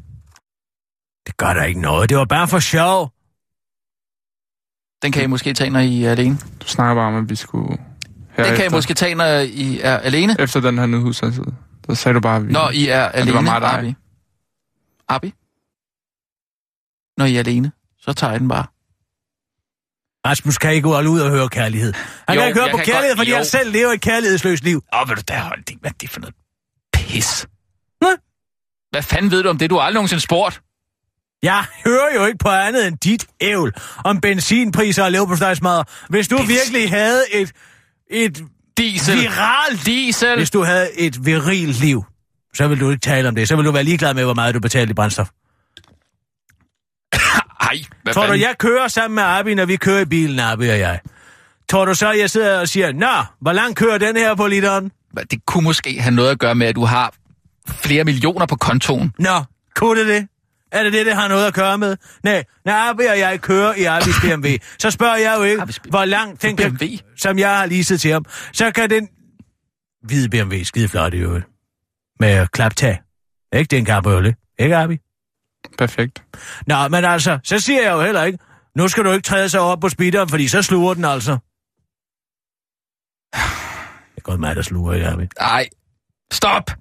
Det 1.27 1.37
gør 1.37 1.53
der 1.53 1.63
ikke 1.63 1.81
noget. 1.81 2.09
Det 2.09 2.17
var 2.17 2.25
bare 2.25 2.47
for 2.47 2.59
sjov. 2.59 3.13
Den 5.01 5.11
kan 5.11 5.23
I 5.23 5.27
måske 5.27 5.53
tage, 5.53 5.69
når 5.69 5.79
I 5.79 6.03
er 6.03 6.11
alene. 6.11 6.37
Du 6.61 6.67
snakker 6.67 6.95
bare 6.95 7.07
om, 7.07 7.15
at 7.23 7.29
vi 7.29 7.35
skulle... 7.35 7.77
Den 8.37 8.55
kan 8.55 8.65
I 8.65 8.69
måske 8.69 8.93
tage, 8.93 9.15
når 9.15 9.25
I 9.39 9.79
er 9.79 9.97
alene. 9.97 10.35
Efter 10.39 10.59
den 10.59 10.77
her 10.77 10.85
nødhusaltid. 10.85 11.43
Så 11.89 11.95
sagde 11.95 12.15
du 12.15 12.19
bare, 12.19 12.35
at 12.35 12.47
vi... 12.47 12.51
Når 12.51 12.69
I 12.69 12.87
er 12.87 13.05
alene, 13.05 13.25
det 13.25 13.33
var 13.35 13.59
mig. 13.59 13.63
Abi. 13.63 13.95
Abi? 15.07 15.33
Når 17.17 17.25
I 17.25 17.35
er 17.35 17.39
alene, 17.39 17.71
så 17.99 18.13
tager 18.13 18.31
jeg 18.31 18.39
den 18.39 18.47
bare. 18.47 18.65
Rasmus 20.29 20.57
kan 20.57 20.73
ikke 20.73 20.87
holde 20.87 21.09
ud 21.09 21.19
og 21.19 21.29
høre 21.29 21.49
kærlighed. 21.49 21.93
Han 22.27 22.35
Jo, 22.35 22.41
kan 22.41 22.47
ikke 22.49 22.59
høre 22.61 22.71
på 22.71 22.77
kærlighed, 22.77 23.09
godt- 23.09 23.17
fordi 23.17 23.29
jo. 23.31 23.35
han 23.35 23.45
selv 23.45 23.71
lever 23.71 23.91
et 23.91 24.01
kærlighedsløst 24.01 24.63
liv. 24.63 24.83
Åh, 25.01 25.09
vil 25.09 25.17
du 25.17 25.21
da 25.27 25.37
holde 25.39 25.63
det? 25.67 25.75
Hvad 25.81 25.91
er 25.91 25.95
det 26.01 26.09
for 26.09 26.19
noget 26.19 26.35
pis? 26.93 27.45
Hvad? 27.99 28.15
Hvad 28.91 29.03
fanden 29.03 29.31
ved 29.31 29.43
du 29.43 29.49
om 29.49 29.57
det? 29.57 29.69
Du 29.69 29.75
har 29.75 29.81
aldrig 29.81 29.93
nogensinde 29.93 30.21
spurgt. 30.23 30.61
Jeg 31.43 31.65
hører 31.85 32.13
jo 32.15 32.25
ikke 32.25 32.37
på 32.37 32.49
andet 32.49 32.87
end 32.87 32.97
dit 32.97 33.25
ævl 33.41 33.73
om 34.05 34.21
benzinpriser 34.21 35.03
og 35.03 35.11
leverpostejsmadder. 35.11 35.83
Hvis 36.09 36.27
du 36.27 36.37
Benzin. 36.37 36.55
virkelig 36.55 36.89
havde 36.89 37.21
et, 37.33 37.51
et 38.11 38.43
Diesel. 38.77 39.15
viralt... 39.21 39.85
Diesel. 39.85 40.35
Hvis 40.37 40.49
du 40.51 40.63
havde 40.63 40.99
et 40.99 41.25
virilt 41.25 41.79
liv, 41.79 42.05
så 42.53 42.67
vil 42.67 42.79
du 42.79 42.89
ikke 42.91 43.01
tale 43.01 43.27
om 43.27 43.35
det. 43.35 43.47
Så 43.47 43.55
vil 43.55 43.65
du 43.65 43.71
være 43.71 43.83
ligeglad 43.83 44.13
med, 44.13 44.23
hvor 44.23 44.33
meget 44.33 44.55
du 44.55 44.59
betaler 44.59 44.91
i 44.91 44.93
brændstof. 44.93 45.27
Ej, 47.67 47.77
hvad 48.03 48.13
Tror 48.13 48.21
du, 48.21 48.27
fanden? 48.27 48.41
jeg 48.47 48.55
kører 48.59 48.87
sammen 48.87 49.15
med 49.15 49.23
Abi, 49.23 49.53
når 49.55 49.65
vi 49.65 49.75
kører 49.75 50.01
i 50.01 50.05
bilen, 50.05 50.39
Abi 50.39 50.67
og 50.69 50.79
jeg? 50.79 50.99
Tror 51.69 51.85
du 51.85 51.93
så, 51.93 52.11
jeg 52.11 52.29
sidder 52.29 52.59
og 52.59 52.67
siger, 52.67 52.91
Nå, 52.93 53.23
hvor 53.41 53.51
langt 53.51 53.77
kører 53.77 53.97
den 53.97 54.15
her 54.15 54.35
på 54.35 54.47
literen? 54.47 54.91
Det 55.31 55.45
kunne 55.45 55.63
måske 55.63 56.01
have 56.01 56.15
noget 56.15 56.31
at 56.31 56.39
gøre 56.39 56.55
med, 56.55 56.67
at 56.67 56.75
du 56.75 56.85
har 56.85 57.13
flere 57.69 58.03
millioner 58.03 58.45
på 58.45 58.55
kontoen. 58.55 59.13
Nå, 59.19 59.43
kunne 59.75 59.99
det 59.99 60.07
det? 60.07 60.27
Er 60.71 60.83
det 60.83 60.93
det, 60.93 61.05
det 61.05 61.15
har 61.15 61.27
noget 61.27 61.47
at 61.47 61.53
gøre 61.53 61.77
med? 61.77 61.97
Nej, 62.23 62.43
når 62.65 62.73
Abi 62.89 63.03
og 63.03 63.19
jeg 63.19 63.41
kører 63.41 63.73
i 63.73 63.83
Abis 63.83 64.15
BMW, 64.23 64.47
så 64.79 64.91
spørger 64.91 65.17
jeg 65.17 65.35
jo 65.37 65.43
ikke, 65.43 65.63
hvor 65.89 66.05
langt 66.05 66.41
den 66.41 66.57
kan, 66.57 66.77
BMW? 66.77 66.85
som 67.17 67.39
jeg 67.39 67.57
har 67.57 67.65
leaset 67.65 68.01
til 68.01 68.11
ham. 68.11 68.25
Så 68.53 68.71
kan 68.71 68.89
den 68.89 69.09
hvide 70.03 70.29
BMW, 70.29 70.63
skide 70.63 70.87
flot 70.87 71.13
i 71.13 71.17
øvrigt, 71.17 71.45
med 72.19 72.47
klaptag. 72.47 72.99
Ikke 73.53 73.75
den 73.75 73.85
cabriolet, 73.85 74.35
ikke 74.59 74.75
Abi? 74.75 74.97
Perfekt. 75.77 76.23
Nå, 76.67 76.87
men 76.87 77.05
altså, 77.05 77.39
så 77.43 77.59
siger 77.59 77.81
jeg 77.81 77.91
jo 77.91 78.01
heller 78.01 78.23
ikke, 78.23 78.39
nu 78.75 78.87
skal 78.87 79.05
du 79.05 79.11
ikke 79.11 79.23
træde 79.23 79.49
sig 79.49 79.59
op 79.59 79.79
på 79.79 79.89
speederen, 79.89 80.29
fordi 80.29 80.47
så 80.47 80.61
sluger 80.61 80.93
den 80.93 81.05
altså. 81.05 81.37
Det 83.31 84.17
er 84.17 84.21
godt 84.21 84.39
mig, 84.39 84.55
der 84.55 84.61
sluger, 84.61 84.93
ikke 84.93 85.07
Abi? 85.07 85.27
Ej, 85.39 85.69
stop! 86.31 86.71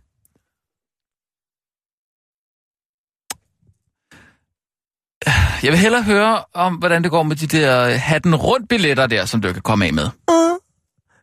Jeg 5.62 5.72
vil 5.72 5.78
hellere 5.78 6.02
høre 6.02 6.44
om, 6.52 6.74
hvordan 6.74 7.02
det 7.02 7.10
går 7.10 7.22
med 7.22 7.36
de 7.36 7.46
der 7.46 7.96
hatten 7.96 8.34
rundt 8.34 8.68
billetter 8.68 9.06
der, 9.06 9.24
som 9.24 9.40
du 9.40 9.52
kan 9.52 9.62
komme 9.62 9.86
af 9.86 9.92
med. 9.92 10.10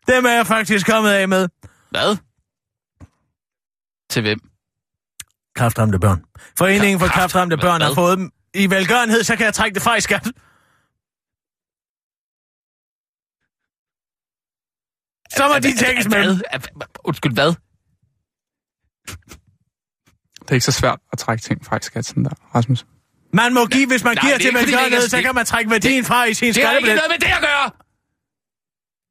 Dem 0.07 0.25
er 0.25 0.29
jeg 0.29 0.47
faktisk 0.47 0.85
kommet 0.85 1.11
af 1.11 1.27
med. 1.27 1.49
Hvad? 1.89 2.17
Til 4.09 4.21
hvem? 4.21 4.39
Kraftramte 5.55 5.99
børn. 5.99 6.23
Foreningen 6.57 6.99
for 6.99 7.07
Kraft- 7.07 7.13
kraftramte 7.13 7.57
børn 7.57 7.81
har 7.81 7.93
fået 7.93 8.17
dem 8.17 8.31
i 8.53 8.69
velgørenhed, 8.69 9.23
så 9.23 9.35
kan 9.35 9.45
jeg 9.45 9.53
trække 9.53 9.75
det 9.75 9.81
fra 9.83 9.95
i 9.95 10.01
skat. 10.01 10.23
Så 15.37 15.47
må 15.47 15.59
de 15.59 15.77
tænkes 15.85 16.07
med. 16.07 16.41
Undskyld, 17.03 17.33
hvad? 17.33 17.47
Det 20.41 20.49
er 20.49 20.53
ikke 20.53 20.65
så 20.65 20.71
svært 20.71 20.99
at 21.11 21.19
trække 21.19 21.41
ting 21.43 21.65
fra 21.65 21.77
i 21.77 21.79
skat, 21.81 22.05
sådan 22.05 22.23
der, 22.25 22.29
Rasmus. 22.55 22.85
Man 23.33 23.53
må 23.53 23.65
give, 23.65 23.87
hvis 23.87 24.03
man 24.03 24.15
Nej, 24.15 24.21
giver 24.21 24.33
er 24.33 24.37
til 24.37 24.53
velgørenhed, 24.53 25.01
så 25.09 25.21
kan 25.21 25.35
man 25.35 25.45
trække 25.45 25.71
værdien 25.71 26.05
fra 26.05 26.23
i 26.23 26.33
sin 26.33 26.53
Det 26.53 26.63
har 26.63 26.71
ikke 26.71 26.87
skattebillet. 26.87 26.95
noget 26.95 27.11
med 27.11 27.19
det 27.27 27.35
at 27.35 27.41
gøre! 27.41 27.71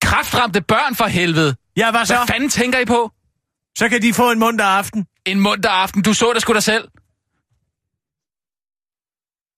Kraftramte 0.03 0.61
børn 0.63 0.95
for 0.95 1.05
helvede. 1.07 1.57
Ja, 1.77 1.91
hvad 1.91 2.07
så? 2.07 2.17
Hvad 2.17 2.27
fanden 2.27 2.49
tænker 2.49 2.79
I 2.79 2.85
på? 2.85 3.11
Så 3.79 3.89
kan 3.89 4.03
de 4.03 4.15
få 4.15 4.31
en 4.31 4.39
munter 4.39 4.65
aften. 4.65 5.07
En 5.27 5.41
munter 5.41 5.71
aften. 5.71 6.03
Du 6.03 6.15
så 6.15 6.33
det 6.33 6.43
sgu 6.43 6.53
da 6.55 6.61
selv. 6.61 6.89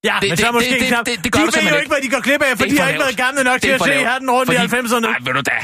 Ja, 0.04 0.18
Det- 0.20 0.28
men 0.30 0.36
så 0.38 0.44
det- 0.46 0.54
måske 0.54 0.70
det- 0.70 0.80
det- 0.80 0.88
knap. 0.88 1.06
det- 1.06 1.24
det 1.24 1.32
gør 1.32 1.40
de 1.40 1.46
du 1.46 1.50
ved 1.60 1.68
jo 1.70 1.76
ikke. 1.76 1.88
hvad 1.88 2.00
de 2.02 2.08
går 2.10 2.20
glip 2.20 2.42
af, 2.42 2.58
for 2.58 2.64
Det 2.64 2.72
de 2.72 2.78
har 2.80 2.88
ikke 2.88 3.00
været 3.00 3.16
gamle 3.16 3.44
nok 3.44 3.60
til 3.60 3.68
Det 3.70 3.74
at 3.74 3.80
se 3.82 3.88
lavt. 3.88 4.08
hatten 4.08 4.30
rundt 4.30 4.52
i 4.52 4.56
Fordi- 4.56 4.58
90'erne. 4.58 5.00
Nej, 5.00 5.18
ved 5.20 5.32
du 5.34 5.40
da. 5.40 5.58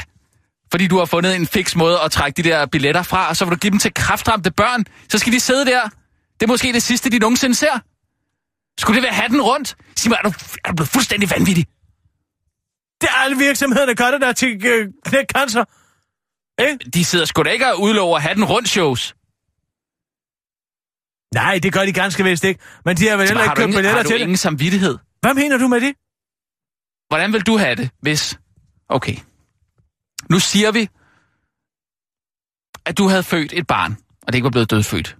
Fordi 0.71 0.87
du 0.87 0.97
har 0.97 1.05
fundet 1.05 1.35
en 1.35 1.47
fix 1.47 1.75
måde 1.75 1.99
at 2.05 2.11
trække 2.11 2.43
de 2.43 2.49
der 2.49 2.65
billetter 2.65 3.03
fra, 3.03 3.29
og 3.29 3.37
så 3.37 3.45
vil 3.45 3.51
du 3.51 3.57
give 3.57 3.71
dem 3.71 3.79
til 3.79 3.93
kraftramte 3.93 4.51
børn. 4.51 4.85
Så 5.09 5.17
skal 5.17 5.33
de 5.33 5.39
sidde 5.39 5.65
der. 5.65 5.81
Det 6.39 6.43
er 6.43 6.47
måske 6.47 6.73
det 6.73 6.83
sidste, 6.83 7.09
de 7.09 7.19
nogensinde 7.19 7.55
ser. 7.55 7.79
Skulle 8.79 8.95
det 8.95 9.03
være 9.03 9.13
hatten 9.13 9.41
rundt? 9.41 9.75
Sig 9.95 10.09
mig, 10.09 10.17
er 10.23 10.29
du, 10.29 10.33
er 10.65 10.69
du 10.69 10.75
blevet 10.75 10.89
fuldstændig 10.89 11.29
vanvittig? 11.31 11.65
Det 13.01 13.09
er 13.09 13.13
alle 13.13 13.37
virksomheder, 13.37 13.85
der 13.85 13.93
gør 13.93 14.11
det 14.11 14.21
der 14.21 14.31
til 14.31 14.65
øh, 14.65 14.87
knæk 15.05 15.25
cancer. 15.35 15.63
Ikke? 16.61 16.89
De 16.93 17.05
sidder 17.05 17.25
sgu 17.25 17.43
da 17.43 17.49
ikke 17.49 17.67
og 17.73 17.81
udlover 17.81 18.19
hatten 18.19 18.45
rundt 18.45 18.69
shows. 18.69 19.15
Nej, 21.33 21.59
det 21.63 21.73
gør 21.73 21.85
de 21.85 21.93
ganske 21.93 22.23
vist 22.23 22.43
ikke. 22.43 22.59
Men 22.85 22.97
de 22.97 23.07
har 23.07 23.17
vel 23.17 23.27
heller 23.27 23.43
ikke 23.43 23.55
købt 23.55 23.65
billetter 23.67 23.91
har 23.91 24.03
du 24.03 24.07
til 24.09 24.15
det. 24.15 24.21
ingen 24.21 24.37
samvittighed? 24.37 24.97
Hvad 25.21 25.33
mener 25.33 25.57
du 25.57 25.67
med 25.67 25.81
det? 25.81 25.95
Hvordan 27.09 27.33
vil 27.33 27.41
du 27.41 27.57
have 27.57 27.75
det, 27.75 27.89
hvis... 28.01 28.39
Okay. 28.89 29.15
Nu 30.29 30.39
siger 30.39 30.71
vi, 30.71 30.89
at 32.85 32.97
du 32.97 33.07
havde 33.07 33.23
født 33.23 33.53
et 33.53 33.67
barn, 33.67 33.97
og 34.21 34.27
det 34.27 34.35
ikke 34.35 34.43
var 34.43 34.49
blevet 34.49 34.71
dødfødt. 34.71 35.17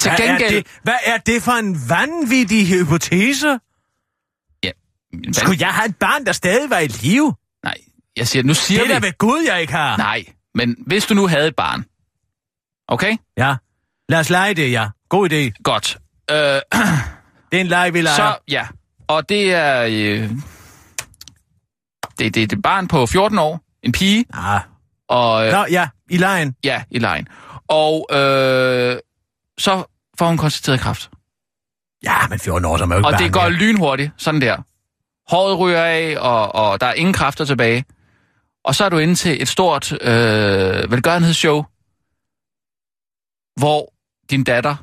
Til 0.00 0.10
Hvad 0.10 0.20
er, 0.20 0.26
gengæld... 0.32 0.54
det, 0.54 0.66
hvad 0.82 0.94
er 1.06 1.16
det 1.18 1.42
for 1.42 1.52
en 1.52 1.76
vanvittig 1.88 2.66
hypotese? 2.68 3.48
Ja, 4.64 4.70
hvad- 5.12 5.32
Skulle 5.34 5.56
jeg 5.60 5.74
have 5.74 5.88
et 5.88 5.96
barn, 5.96 6.26
der 6.26 6.32
stadig 6.32 6.70
var 6.70 6.78
i 6.78 6.86
live? 6.86 7.34
Nej, 7.64 7.74
jeg 8.16 8.28
siger, 8.28 8.42
nu 8.42 8.54
siger 8.54 8.80
Det 8.80 8.90
er 8.90 8.94
da 8.94 8.98
vi... 9.00 9.06
ved 9.06 9.18
Gud, 9.18 9.44
jeg 9.46 9.60
ikke 9.60 9.72
har. 9.72 9.96
Nej, 9.96 10.24
men 10.54 10.76
hvis 10.86 11.06
du 11.06 11.14
nu 11.14 11.26
havde 11.26 11.48
et 11.48 11.56
barn, 11.56 11.84
okay? 12.88 13.16
Ja, 13.36 13.56
lad 14.08 14.18
os 14.20 14.30
lege 14.30 14.54
det, 14.54 14.72
ja. 14.72 14.88
God 15.08 15.30
idé. 15.32 15.50
Godt. 15.62 15.98
Øh, 16.30 16.36
Det 17.52 17.56
er 17.56 17.60
en 17.60 17.66
leg, 17.66 17.94
vi 17.94 18.00
leger. 18.00 18.16
så, 18.16 18.38
ja. 18.48 18.66
Og 19.08 19.28
det 19.28 19.54
er... 19.54 19.82
Øh, 19.82 20.30
det, 20.30 20.34
det, 22.18 22.34
det 22.34 22.52
er 22.52 22.56
et 22.56 22.62
barn 22.62 22.88
på 22.88 23.06
14 23.06 23.38
år, 23.38 23.60
en 23.82 23.92
pige, 23.92 24.24
Ah, 24.32 24.60
Og, 25.08 25.46
øh, 25.46 25.52
Nå, 25.52 25.66
ja, 25.70 25.88
i 26.10 26.16
lejen. 26.16 26.56
ja, 26.64 26.82
i 26.90 26.98
lejen. 26.98 27.28
Og 27.68 28.06
øh, 28.12 28.96
så 29.58 29.84
får 30.18 30.26
hun 30.28 30.36
konstateret 30.38 30.80
kræft. 30.80 31.10
Ja, 32.02 32.26
men 32.28 32.38
14 32.38 32.64
år, 32.64 32.76
så 32.76 32.82
er 32.82 32.86
man 32.86 32.98
jo 32.98 33.00
ikke 33.08 33.16
Og 33.16 33.18
det 33.18 33.32
går 33.32 33.48
lynhurtigt, 33.48 34.12
sådan 34.16 34.40
der. 34.40 34.56
Håret 35.30 35.58
ryger 35.58 35.82
af, 35.84 36.16
og, 36.18 36.54
og 36.54 36.80
der 36.80 36.86
er 36.86 36.92
ingen 36.92 37.12
kræfter 37.12 37.44
tilbage. 37.44 37.84
Og 38.64 38.74
så 38.74 38.84
er 38.84 38.88
du 38.88 38.98
inde 38.98 39.14
til 39.14 39.42
et 39.42 39.48
stort 39.48 39.92
øh, 39.92 40.90
velgørenhedsshow, 40.90 41.64
hvor 43.60 43.92
din 44.30 44.44
datter 44.44 44.76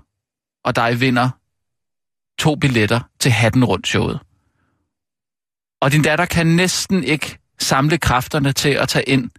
og 0.63 0.75
dig 0.75 0.99
vinder 0.99 1.29
to 2.39 2.55
billetter 2.55 2.99
til 3.19 3.31
hatten 3.31 3.65
rundt 3.65 3.87
showet. 3.87 4.19
Og 5.81 5.91
din 5.91 6.01
datter 6.01 6.25
kan 6.25 6.47
næsten 6.47 7.03
ikke 7.03 7.37
samle 7.59 7.97
kræfterne 7.97 8.53
til 8.53 8.69
at 8.69 8.89
tage 8.89 9.09
ind 9.09 9.31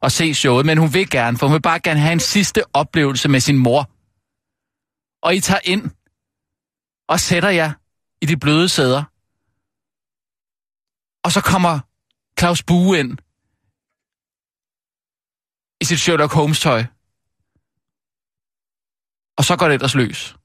og 0.00 0.12
se 0.12 0.34
showet, 0.34 0.66
men 0.66 0.78
hun 0.78 0.94
vil 0.94 1.10
gerne, 1.10 1.38
for 1.38 1.46
hun 1.46 1.54
vil 1.54 1.62
bare 1.62 1.80
gerne 1.80 2.00
have 2.00 2.12
en 2.12 2.20
sidste 2.20 2.62
oplevelse 2.72 3.28
med 3.28 3.40
sin 3.40 3.58
mor. 3.58 3.90
Og 5.22 5.34
I 5.36 5.40
tager 5.40 5.60
ind 5.64 5.90
og 7.08 7.20
sætter 7.20 7.48
jer 7.48 7.72
i 8.20 8.26
de 8.26 8.36
bløde 8.36 8.68
sæder. 8.68 9.02
Og 11.24 11.32
så 11.32 11.40
kommer 11.40 11.80
Claus 12.38 12.62
Bue 12.62 12.98
ind 12.98 13.18
i 15.80 15.84
sit 15.84 16.00
Sherlock 16.00 16.32
Holmes-tøj. 16.32 16.84
Og 19.38 19.44
så 19.44 19.56
går 19.56 19.66
det 19.66 19.74
ellers 19.74 19.94
løs. 19.94 20.36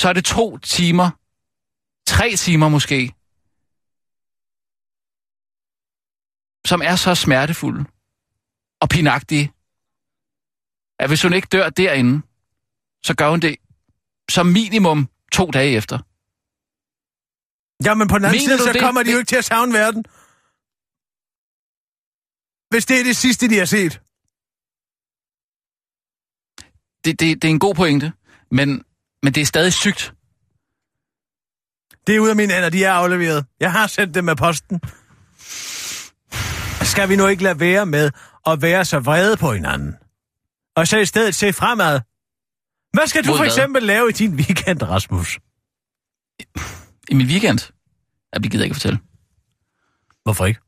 Så 0.00 0.08
er 0.08 0.12
det 0.12 0.24
to 0.24 0.58
timer, 0.58 1.10
tre 2.06 2.36
timer 2.36 2.68
måske, 2.68 3.00
som 6.70 6.80
er 6.90 6.96
så 6.96 7.14
smertefulde 7.14 7.84
og 8.80 8.88
pinagtige, 8.88 9.46
at 10.98 11.08
hvis 11.10 11.22
hun 11.22 11.32
ikke 11.32 11.48
dør 11.52 11.70
derinde, 11.70 12.22
så 13.06 13.14
gør 13.16 13.30
hun 13.30 13.40
det 13.40 13.56
som 14.30 14.46
minimum 14.46 15.08
to 15.32 15.46
dage 15.50 15.76
efter. 15.76 15.98
Jamen 17.84 18.08
på 18.08 18.18
den 18.18 18.24
anden 18.24 18.40
Mener 18.40 18.56
side, 18.56 18.68
så 18.68 18.72
det? 18.72 18.82
kommer 18.82 19.02
de 19.02 19.12
jo 19.12 19.18
ikke 19.18 19.28
til 19.28 19.36
at 19.36 19.44
savne 19.44 19.72
verden. 19.72 20.04
Hvis 22.70 22.86
det 22.86 23.00
er 23.00 23.04
det 23.04 23.16
sidste, 23.16 23.48
de 23.48 23.58
har 23.58 23.64
set. 23.76 23.92
Det, 27.04 27.20
det, 27.20 27.42
det 27.42 27.48
er 27.48 27.52
en 27.58 27.58
god 27.58 27.74
pointe, 27.74 28.12
men, 28.50 28.84
men 29.22 29.32
det 29.34 29.40
er 29.40 29.46
stadig 29.46 29.72
sygt. 29.72 30.14
Det 32.06 32.16
er 32.16 32.20
ud 32.20 32.28
af 32.28 32.36
mine 32.36 32.52
hænder, 32.54 32.68
de 32.68 32.84
er 32.84 32.92
afleveret. 32.92 33.46
Jeg 33.60 33.72
har 33.72 33.86
sendt 33.86 34.14
dem 34.14 34.24
med 34.24 34.36
posten. 34.36 34.80
Skal 36.86 37.08
vi 37.08 37.16
nu 37.16 37.26
ikke 37.26 37.42
lade 37.42 37.60
være 37.60 37.86
med 37.86 38.10
at 38.46 38.62
være 38.62 38.84
så 38.84 38.98
vrede 38.98 39.36
på 39.36 39.52
hinanden? 39.52 39.94
Og 40.76 40.88
så 40.88 40.98
i 40.98 41.06
stedet 41.06 41.34
se 41.34 41.52
fremad. 41.52 42.00
Hvad 42.92 43.06
skal 43.06 43.24
du 43.24 43.36
for 43.36 43.44
eksempel 43.44 43.82
lave 43.82 44.08
i 44.08 44.12
din 44.12 44.34
weekend, 44.34 44.82
Rasmus? 44.82 45.38
I 47.08 47.14
min 47.14 47.26
weekend? 47.26 47.72
Jeg 48.32 48.42
gider 48.42 48.64
ikke 48.64 48.72
at 48.72 48.76
fortælle. 48.76 48.98
Hvorfor 50.22 50.46
ikke? 50.46 50.60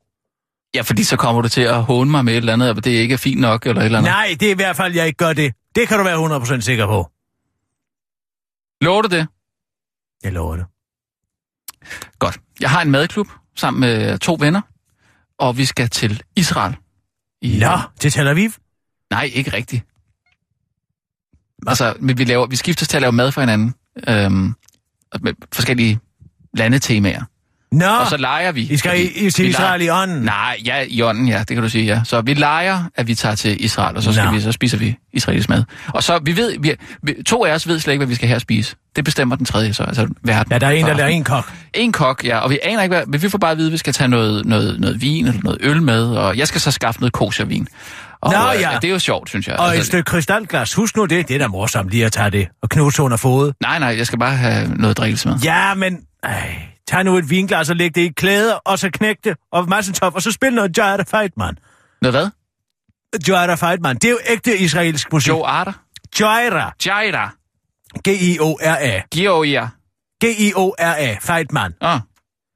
Ja, 0.75 0.81
fordi 0.81 1.05
så 1.05 1.17
kommer 1.17 1.43
du 1.43 1.49
til 1.49 1.61
at 1.61 1.83
håne 1.83 2.11
mig 2.11 2.25
med 2.25 2.33
et 2.33 2.37
eller 2.37 2.53
andet, 2.53 2.71
og 2.71 2.85
det 2.85 2.91
ikke 2.91 3.13
er 3.13 3.19
fint 3.19 3.41
nok, 3.41 3.67
eller 3.67 3.81
et 3.81 3.85
eller 3.85 3.99
andet. 3.99 4.11
Nej, 4.11 4.37
det 4.41 4.47
er 4.47 4.53
i 4.53 4.55
hvert 4.55 4.77
fald, 4.77 4.95
jeg 4.95 5.07
ikke 5.07 5.17
gør 5.17 5.33
det. 5.33 5.55
Det 5.75 5.89
kan 5.89 5.99
du 5.99 6.05
være 6.05 6.39
100% 6.39 6.61
sikker 6.61 6.87
på. 6.87 7.12
Lover 8.83 9.03
du 9.03 9.09
det? 9.09 9.27
Jeg 10.23 10.33
lover 10.33 10.57
det. 10.57 10.67
Godt. 12.19 12.41
Jeg 12.61 12.71
har 12.71 12.83
en 12.83 12.91
madklub 12.91 13.29
sammen 13.57 13.81
med 13.81 14.19
to 14.19 14.37
venner, 14.41 14.61
og 15.39 15.59
vi 15.59 15.65
skal 15.65 15.89
til 15.89 16.23
Israel. 16.37 16.77
I, 17.43 17.59
Nå, 17.59 17.79
til 18.01 18.11
Tel 18.11 18.29
Aviv? 18.29 18.51
Nej, 19.11 19.31
ikke 19.35 19.53
rigtigt. 19.53 19.85
Altså, 21.67 21.97
vi, 22.01 22.25
laver, 22.25 22.47
vi 22.47 22.57
skifter 22.57 22.87
til 22.87 22.97
at 22.97 23.01
lave 23.01 23.13
mad 23.13 23.33
for 23.33 23.41
hinanden. 23.41 23.75
Øhm, 24.09 24.55
med 25.21 25.35
forskellige 25.53 26.01
landetemaer. 26.55 27.25
Nå, 27.73 27.87
Og 27.87 28.07
så 28.07 28.17
leger 28.17 28.53
vi. 28.53 28.61
I 28.71 28.77
skal 28.77 29.01
i, 29.01 29.27
i 29.27 29.31
til 29.31 29.45
vi 29.45 29.49
Israel 29.51 29.81
leger- 29.81 29.99
i 29.99 30.03
ånden. 30.03 30.23
Nej, 30.23 30.57
ja, 30.65 30.85
i 30.89 31.03
ånden, 31.03 31.29
ja, 31.29 31.39
det 31.39 31.49
kan 31.49 31.63
du 31.63 31.69
sige, 31.69 31.85
ja. 31.85 32.01
Så 32.05 32.21
vi 32.21 32.35
leger, 32.35 32.85
at 32.95 33.07
vi 33.07 33.15
tager 33.15 33.35
til 33.35 33.65
Israel, 33.65 33.97
og 33.97 34.03
så, 34.03 34.13
skal 34.13 34.25
Nå. 34.25 34.31
vi, 34.33 34.41
så 34.41 34.53
spiser 34.53 34.79
vi 34.79 34.97
israelsk 35.13 35.49
mad. 35.49 35.65
Og 35.89 36.03
så, 36.03 36.21
vi 36.25 36.37
ved, 36.37 36.55
vi, 36.61 36.73
vi, 37.03 37.15
to 37.27 37.45
af 37.45 37.53
os 37.53 37.69
ved 37.69 37.81
slet 37.81 37.93
ikke, 37.93 37.99
hvad 37.99 38.09
vi 38.09 38.15
skal 38.15 38.29
her 38.29 38.39
spise. 38.39 38.77
Det 38.97 39.05
bestemmer 39.05 39.37
den 39.37 39.47
tredje, 39.47 39.73
så 39.75 39.83
altså 39.83 40.07
verden. 40.25 40.53
Ja, 40.53 40.59
der 40.59 40.67
er 40.67 40.71
en, 40.71 40.87
der 40.87 40.95
lader 40.95 41.09
en 41.09 41.25
kok. 41.25 41.53
En 41.75 41.93
kok, 41.93 42.25
ja, 42.25 42.39
og 42.39 42.51
vi 42.51 42.59
aner 42.63 42.83
ikke, 42.83 42.95
hvad, 42.97 43.07
men 43.07 43.23
vi 43.23 43.29
får 43.29 43.39
bare 43.39 43.51
at 43.51 43.59
vide, 43.59 43.67
at 43.69 43.73
vi 43.73 43.79
skal 43.79 43.93
tage 43.93 44.09
noget, 44.09 44.47
noget, 44.47 44.81
noget 44.81 45.03
vin 45.03 45.27
eller 45.27 45.41
noget 45.45 45.59
øl 45.61 45.83
med, 45.83 46.05
og 46.05 46.37
jeg 46.39 46.49
skal 46.49 46.61
så 46.61 46.71
skaffe 46.71 47.01
noget 47.01 47.13
koshervin. 47.13 47.69
Og, 48.23 48.33
Nå, 48.33 48.39
øh, 48.55 48.61
ja. 48.61 48.71
Det 48.83 48.89
er 48.89 48.93
jo 48.93 48.99
sjovt, 48.99 49.29
synes 49.29 49.49
jeg. 49.49 49.57
Og 49.57 49.77
et 49.77 49.87
stykke 49.87 50.05
krystalglas. 50.05 50.75
Husk 50.75 50.97
nu 50.97 51.05
det. 51.05 51.29
Det 51.29 51.35
er 51.35 51.39
da 51.39 51.47
morsomt 51.47 51.91
lige 51.91 52.07
at 52.07 52.13
tage 52.13 52.31
det. 52.31 52.49
Og 52.63 52.69
knuse 52.69 53.03
under 53.03 53.17
fod. 53.17 53.53
Nej, 53.63 53.79
nej, 53.79 53.95
jeg 53.99 54.07
skal 54.07 54.19
bare 54.19 54.37
have 54.37 54.69
noget 54.77 54.97
drikkelse 54.97 55.29
med. 55.29 55.37
Ja, 55.45 55.75
men... 55.75 55.99
Ej, 56.25 56.57
tag 56.87 57.05
nu 57.05 57.17
et 57.17 57.31
vinglas 57.31 57.71
og 57.71 57.77
læg 57.77 57.95
det 57.95 58.01
i 58.01 58.09
klæder, 58.09 58.55
og 58.55 58.79
så 58.79 58.91
knæk 58.91 59.17
det, 59.25 59.37
og 59.53 59.69
massetop, 59.69 60.15
og 60.15 60.23
så 60.23 60.33
spil 60.33 60.55
noget 60.55 60.79
Jada 60.79 61.03
Feitman. 61.03 61.59
Noget 62.03 62.15
hvad? 62.15 62.31
Jada 63.29 63.55
Feitman. 63.55 63.97
Det 63.97 64.05
er 64.05 64.11
jo 64.11 64.19
ægte 64.27 64.59
israelsk 64.59 65.13
musik. 65.13 65.29
Joe 65.29 65.47
Arter? 65.47 65.73
Jaira. 66.21 66.73
Jaira? 66.87 67.31
G-I-O-R-A. 68.09 69.01
Georgia? 69.15 69.69
G-I-O-R-A. 70.25 71.17
Feitman. 71.21 71.75
Oh. 71.81 72.01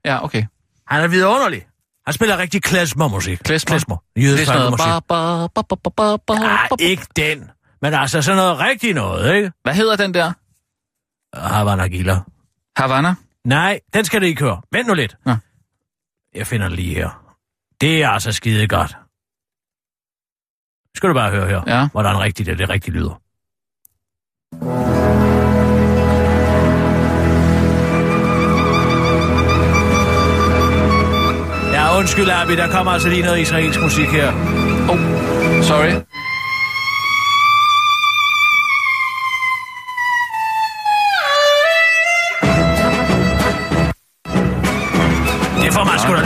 ja, 0.05 0.25
okay. 0.25 0.45
Han 0.87 1.03
er 1.03 1.09
vidunderlig. 1.09 1.67
Han 2.07 2.13
spiller 2.13 2.39
rigtig 2.39 2.63
klezmer-musik. 2.63 3.39
Klezmer? 3.45 3.69
Klezmer. 3.69 3.97
Det 4.17 4.23
er 4.25 4.29
Jødisk 4.29 4.53
musik. 4.71 4.87
Ba. 5.09 6.85
ikke 6.85 7.07
den. 7.17 7.51
Men 7.83 7.95
altså 7.95 8.23
sådan 8.23 8.37
noget 8.37 8.59
rigtig 8.59 8.95
noget, 8.95 9.35
ikke? 9.35 9.53
Hvad 9.63 9.75
hedder 9.75 9.97
den 9.97 10.15
der? 10.15 10.33
Havana 11.35 11.87
Gila. 11.87 12.21
Havana? 12.77 13.15
Nej, 13.47 13.81
den 13.95 14.05
skal 14.05 14.21
det 14.21 14.27
ikke 14.27 14.43
høre. 14.45 14.63
Vent 14.73 14.89
nu 14.89 14.95
lidt. 14.95 15.17
Nå. 15.27 15.35
Jeg 16.35 16.47
finder 16.47 16.69
den 16.69 16.77
lige 16.77 16.95
her. 16.95 17.35
Det 17.81 18.03
er 18.03 18.09
altså 18.09 18.33
skide 18.33 18.69
godt. 18.69 18.97
Skal 20.95 21.09
du 21.09 21.15
bare 21.15 21.31
høre 21.31 21.49
her, 21.49 21.63
Ja. 21.67 21.89
hvordan 21.93 22.21
rigtigt 22.21 22.47
det, 22.47 22.59
det 22.59 22.69
rigtigt 22.69 22.97
lyder. 22.97 23.21
Ja, 31.73 31.99
undskyld, 31.99 32.29
Abi, 32.31 32.57
der 32.57 32.69
kommer 32.71 32.93
altså 32.93 33.09
lige 33.09 33.23
noget 33.23 33.41
israelsk 33.41 33.81
musik 33.83 34.07
her. 34.07 34.29
Oh, 34.91 34.99
sorry. 35.63 35.93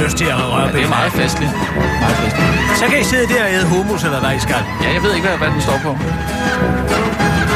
Lyst 0.04 0.16
til 0.16 0.28
at 0.34 0.36
røre 0.52 0.66
Ja, 0.66 0.72
det 0.76 0.82
er 0.86 0.88
meget 0.98 1.12
festligt. 1.12 1.52
Meget 2.04 2.16
festligt. 2.22 2.78
Så 2.80 2.84
kan 2.90 3.00
I 3.00 3.04
sidde 3.12 3.26
der 3.34 3.42
og 3.46 3.50
æde 3.56 3.66
hummus, 3.74 4.02
eller 4.04 4.20
hvad 4.24 4.32
I 4.38 4.40
skal. 4.46 4.62
Ja, 4.82 4.88
jeg 4.96 5.02
ved 5.02 5.12
ikke, 5.16 5.26
hvad, 5.28 5.38
hvad 5.38 5.50
den 5.54 5.60
står 5.68 5.78
på. 5.86 5.92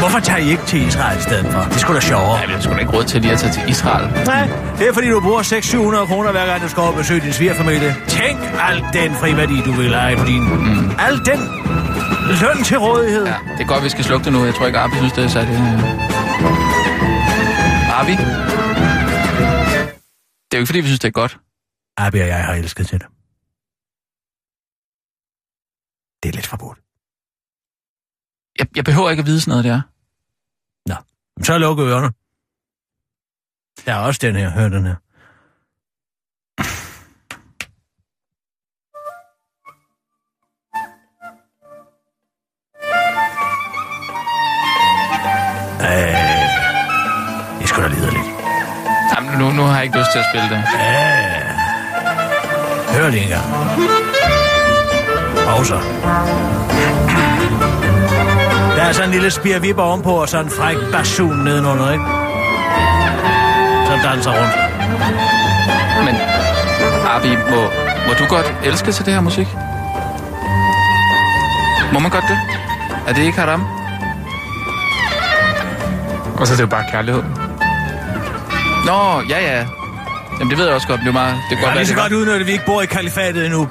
Hvorfor 0.03 0.21
tager 0.21 0.43
I 0.47 0.51
ikke 0.51 0.65
til 0.67 0.87
Israel 0.89 1.19
i 1.19 1.23
stedet 1.23 1.47
for? 1.53 1.61
Det 1.73 1.81
sgu 1.81 1.95
da 1.95 2.01
sjovere. 2.01 2.39
Ja, 2.41 2.47
vi 2.47 2.53
har 2.53 2.61
sgu 2.61 2.73
da 2.73 2.79
ikke 2.79 2.93
råd 2.93 3.05
til 3.05 3.21
lige 3.21 3.33
at 3.33 3.39
tage 3.39 3.53
til 3.53 3.63
Israel. 3.69 4.05
Nej, 4.27 4.49
det 4.79 4.89
er 4.89 4.93
fordi, 4.93 5.09
du 5.09 5.21
bruger 5.21 5.43
600-700 5.43 6.07
kroner 6.07 6.31
hver 6.31 6.47
gang, 6.47 6.63
du 6.63 6.69
skal 6.69 6.83
og 6.83 6.95
besøge 6.95 7.21
din 7.21 7.33
svigerfamilie. 7.33 7.97
Tænk 8.09 8.39
alt 8.69 8.85
den 8.93 9.15
friværdi, 9.15 9.63
du 9.69 9.73
vil 9.73 9.95
have 9.95 10.17
på 10.19 10.25
din... 10.27 10.43
Mm. 10.43 10.91
Al 10.99 11.17
den 11.31 11.41
løn 12.43 12.65
til 12.65 12.79
rådighed. 12.79 13.25
Ja, 13.27 13.35
det 13.57 13.63
er 13.65 13.69
godt, 13.69 13.85
vi 13.85 13.89
skal 13.89 14.05
slukke 14.05 14.25
det 14.25 14.33
nu. 14.33 14.45
Jeg 14.45 14.55
tror 14.55 14.67
ikke, 14.67 14.79
Arbi 14.79 14.97
synes, 14.97 15.13
det 15.13 15.37
er 15.37 15.43
øh. 15.43 15.59
Arbi? 18.01 18.13
Det 18.13 18.19
er 20.53 20.59
jo 20.59 20.59
ikke, 20.59 20.67
fordi 20.67 20.81
vi 20.81 20.87
synes, 20.87 21.01
det 21.01 21.09
er 21.09 21.13
godt. 21.13 21.37
Abi 21.97 22.21
og 22.21 22.27
jeg 22.29 22.45
har 22.45 22.55
elsket 22.55 22.87
til 22.87 23.01
det. 23.01 23.09
Det 26.23 26.29
er 26.29 26.33
lidt 26.33 26.47
forbudt. 26.47 26.79
Jeg, 28.59 28.67
jeg 28.77 28.85
behøver 28.85 29.11
ikke 29.11 29.21
at 29.21 29.27
vide 29.27 29.41
sådan 29.41 29.51
noget, 29.51 29.65
det 29.65 29.73
er. 29.73 29.83
Nå, 30.89 30.97
så 31.45 31.59
luk 31.59 31.79
ørerne. 31.79 32.13
Der 33.87 33.93
er 33.95 33.99
også 33.99 34.19
den 34.23 34.37
her. 34.37 34.51
Hør 34.51 34.69
den 34.69 34.85
her. 34.87 34.97
Øh, 45.91 47.61
det 47.61 47.69
skulle 47.69 47.89
da 47.89 47.95
lide 47.95 48.11
lidt. 48.11 48.29
Jamen, 49.17 49.39
nu, 49.39 49.51
nu 49.51 49.63
har 49.63 49.75
jeg 49.75 49.85
ikke 49.85 49.99
lyst 49.99 50.13
til 50.13 50.19
at 50.19 50.25
spille 50.31 50.49
det. 50.55 50.63
Hør 52.95 53.11
lige 53.11 53.23
engang. 53.23 53.45
Pauser. 55.47 55.81
Der 58.77 58.83
er 58.83 58.93
sådan 58.93 59.09
en 59.09 59.15
lille 59.15 59.31
spirvip 59.31 59.79
ovenpå, 59.79 60.11
og 60.11 60.29
så 60.29 60.41
en 60.41 60.51
fræk 60.51 60.77
basun 60.93 61.37
nedenunder, 61.37 61.93
ikke? 61.93 62.05
Som 63.87 63.99
danser 64.11 64.31
rundt. 64.31 64.55
Men 66.05 66.15
Arbi, 67.07 67.37
må, 67.51 67.63
må 68.07 68.15
du 68.19 68.25
godt 68.29 68.55
elske 68.65 68.93
til 68.93 69.07
det 69.07 69.15
her 69.15 69.21
musik? 69.21 69.49
Må 71.93 71.99
man 71.99 72.11
godt 72.11 72.25
det? 72.29 72.39
Er 73.09 73.13
det 73.13 73.23
ikke 73.23 73.39
haram? 73.39 73.67
Og 76.39 76.47
så 76.47 76.53
er 76.53 76.57
det 76.57 76.63
jo 76.63 76.67
bare 76.67 76.85
kærlighed. 76.91 77.23
Nå, 78.87 79.21
ja, 79.29 79.41
ja. 79.41 79.67
Jamen, 80.39 80.51
det 80.51 80.59
ved 80.59 80.65
jeg 80.67 80.75
også 80.75 80.89
godt. 80.89 81.01
Det 81.01 81.09
er 81.09 81.13
meget... 81.13 81.35
Det 81.35 81.43
kan 81.49 81.57
godt 81.59 81.61
har 81.61 81.75
være, 81.75 81.85
lige 81.85 81.87
så 81.95 81.95
godt 82.03 82.13
udnyttet, 82.13 82.41
at 82.41 82.47
vi 82.47 82.53
ikke 82.53 82.65
bor 82.67 82.83
i 82.83 82.87
kalifatet 82.87 83.45
endnu. 83.47 83.69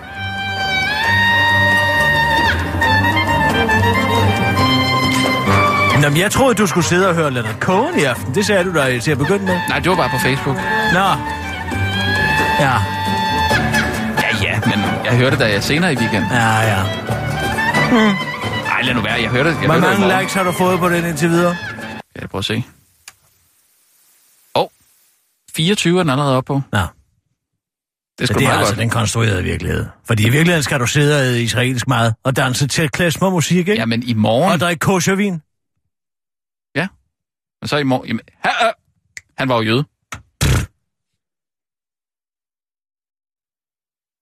Nå, 6.02 6.10
men 6.10 6.18
jeg 6.18 6.32
troede, 6.32 6.56
du 6.56 6.68
skulle 6.68 6.86
sidde 6.86 7.10
og 7.10 7.16
høre 7.16 7.32
Leonard 7.32 7.56
Cohen 7.60 8.00
i 8.00 8.04
aften. 8.04 8.36
Det 8.36 8.46
sagde 8.46 8.64
du 8.64 8.74
da 8.76 9.00
til 9.00 9.12
at 9.12 9.18
begynde 9.18 9.46
med. 9.46 9.60
Nej, 9.70 9.80
det 9.80 9.90
var 9.90 9.96
bare 9.96 10.10
på 10.10 10.18
Facebook. 10.24 10.56
Nå. 10.94 11.00
Ja, 12.60 12.72
Ja, 14.24 14.38
ja, 14.44 14.60
men 14.66 14.80
jeg 15.06 15.14
hørte 15.18 15.32
det 15.32 15.40
da 15.40 15.60
senere 15.60 15.94
i 15.94 15.98
weekenden. 15.98 16.30
ja, 16.32 16.60
ja. 16.60 16.82
Nej, 18.68 18.82
lad 18.84 18.94
nu 18.94 19.02
være. 19.02 19.14
Jeg 19.22 19.30
hørte 19.30 19.50
det. 19.50 19.58
Hvor 19.58 19.74
det 19.74 19.84
mange 19.84 20.20
likes 20.20 20.34
har 20.34 20.44
du 20.44 20.52
fået 20.52 20.80
på 20.80 20.90
den 20.90 21.06
indtil 21.06 21.30
videre? 21.30 21.56
Ja, 22.22 22.28
prøver 22.28 22.40
at 22.40 22.46
se. 22.46 22.64
Åh, 25.60 25.64
oh, 25.64 25.66
24 25.66 26.00
er 26.00 26.04
den 26.04 26.10
allerede 26.10 26.38
oppe 26.38 26.48
på. 26.48 26.62
Nå. 26.72 26.80
Det 28.20 28.30
er 28.30 28.34
det 28.34 28.48
er 28.48 28.52
altså 28.52 28.74
godt. 28.74 28.80
den 28.80 28.90
konstruerede 28.90 29.44
virkelighed. 29.44 29.86
Fordi 30.06 30.24
i 30.24 30.30
virkeligheden 30.30 30.64
skal 30.64 30.80
du 30.80 30.88
sidde 30.88 31.26
æde 31.26 31.44
israelsk 31.44 31.88
mad 31.88 32.14
og 32.24 32.36
danse 32.36 32.68
til 32.68 32.90
klesmermusik, 32.90 33.58
ikke? 33.58 33.74
Jamen, 33.74 34.04
i 34.04 34.14
morgen... 34.14 34.52
Og 34.52 34.60
drikke 34.60 34.80
koshervin. 34.80 35.42
Og 37.64 37.70
så 37.70 37.78
i 37.78 37.84
morgen... 37.84 38.08
Jamen, 38.08 38.22
ha, 38.44 38.50
ha, 38.50 38.72
han 39.38 39.50
var 39.50 39.56
jo 39.56 39.62
jøde. 39.62 39.86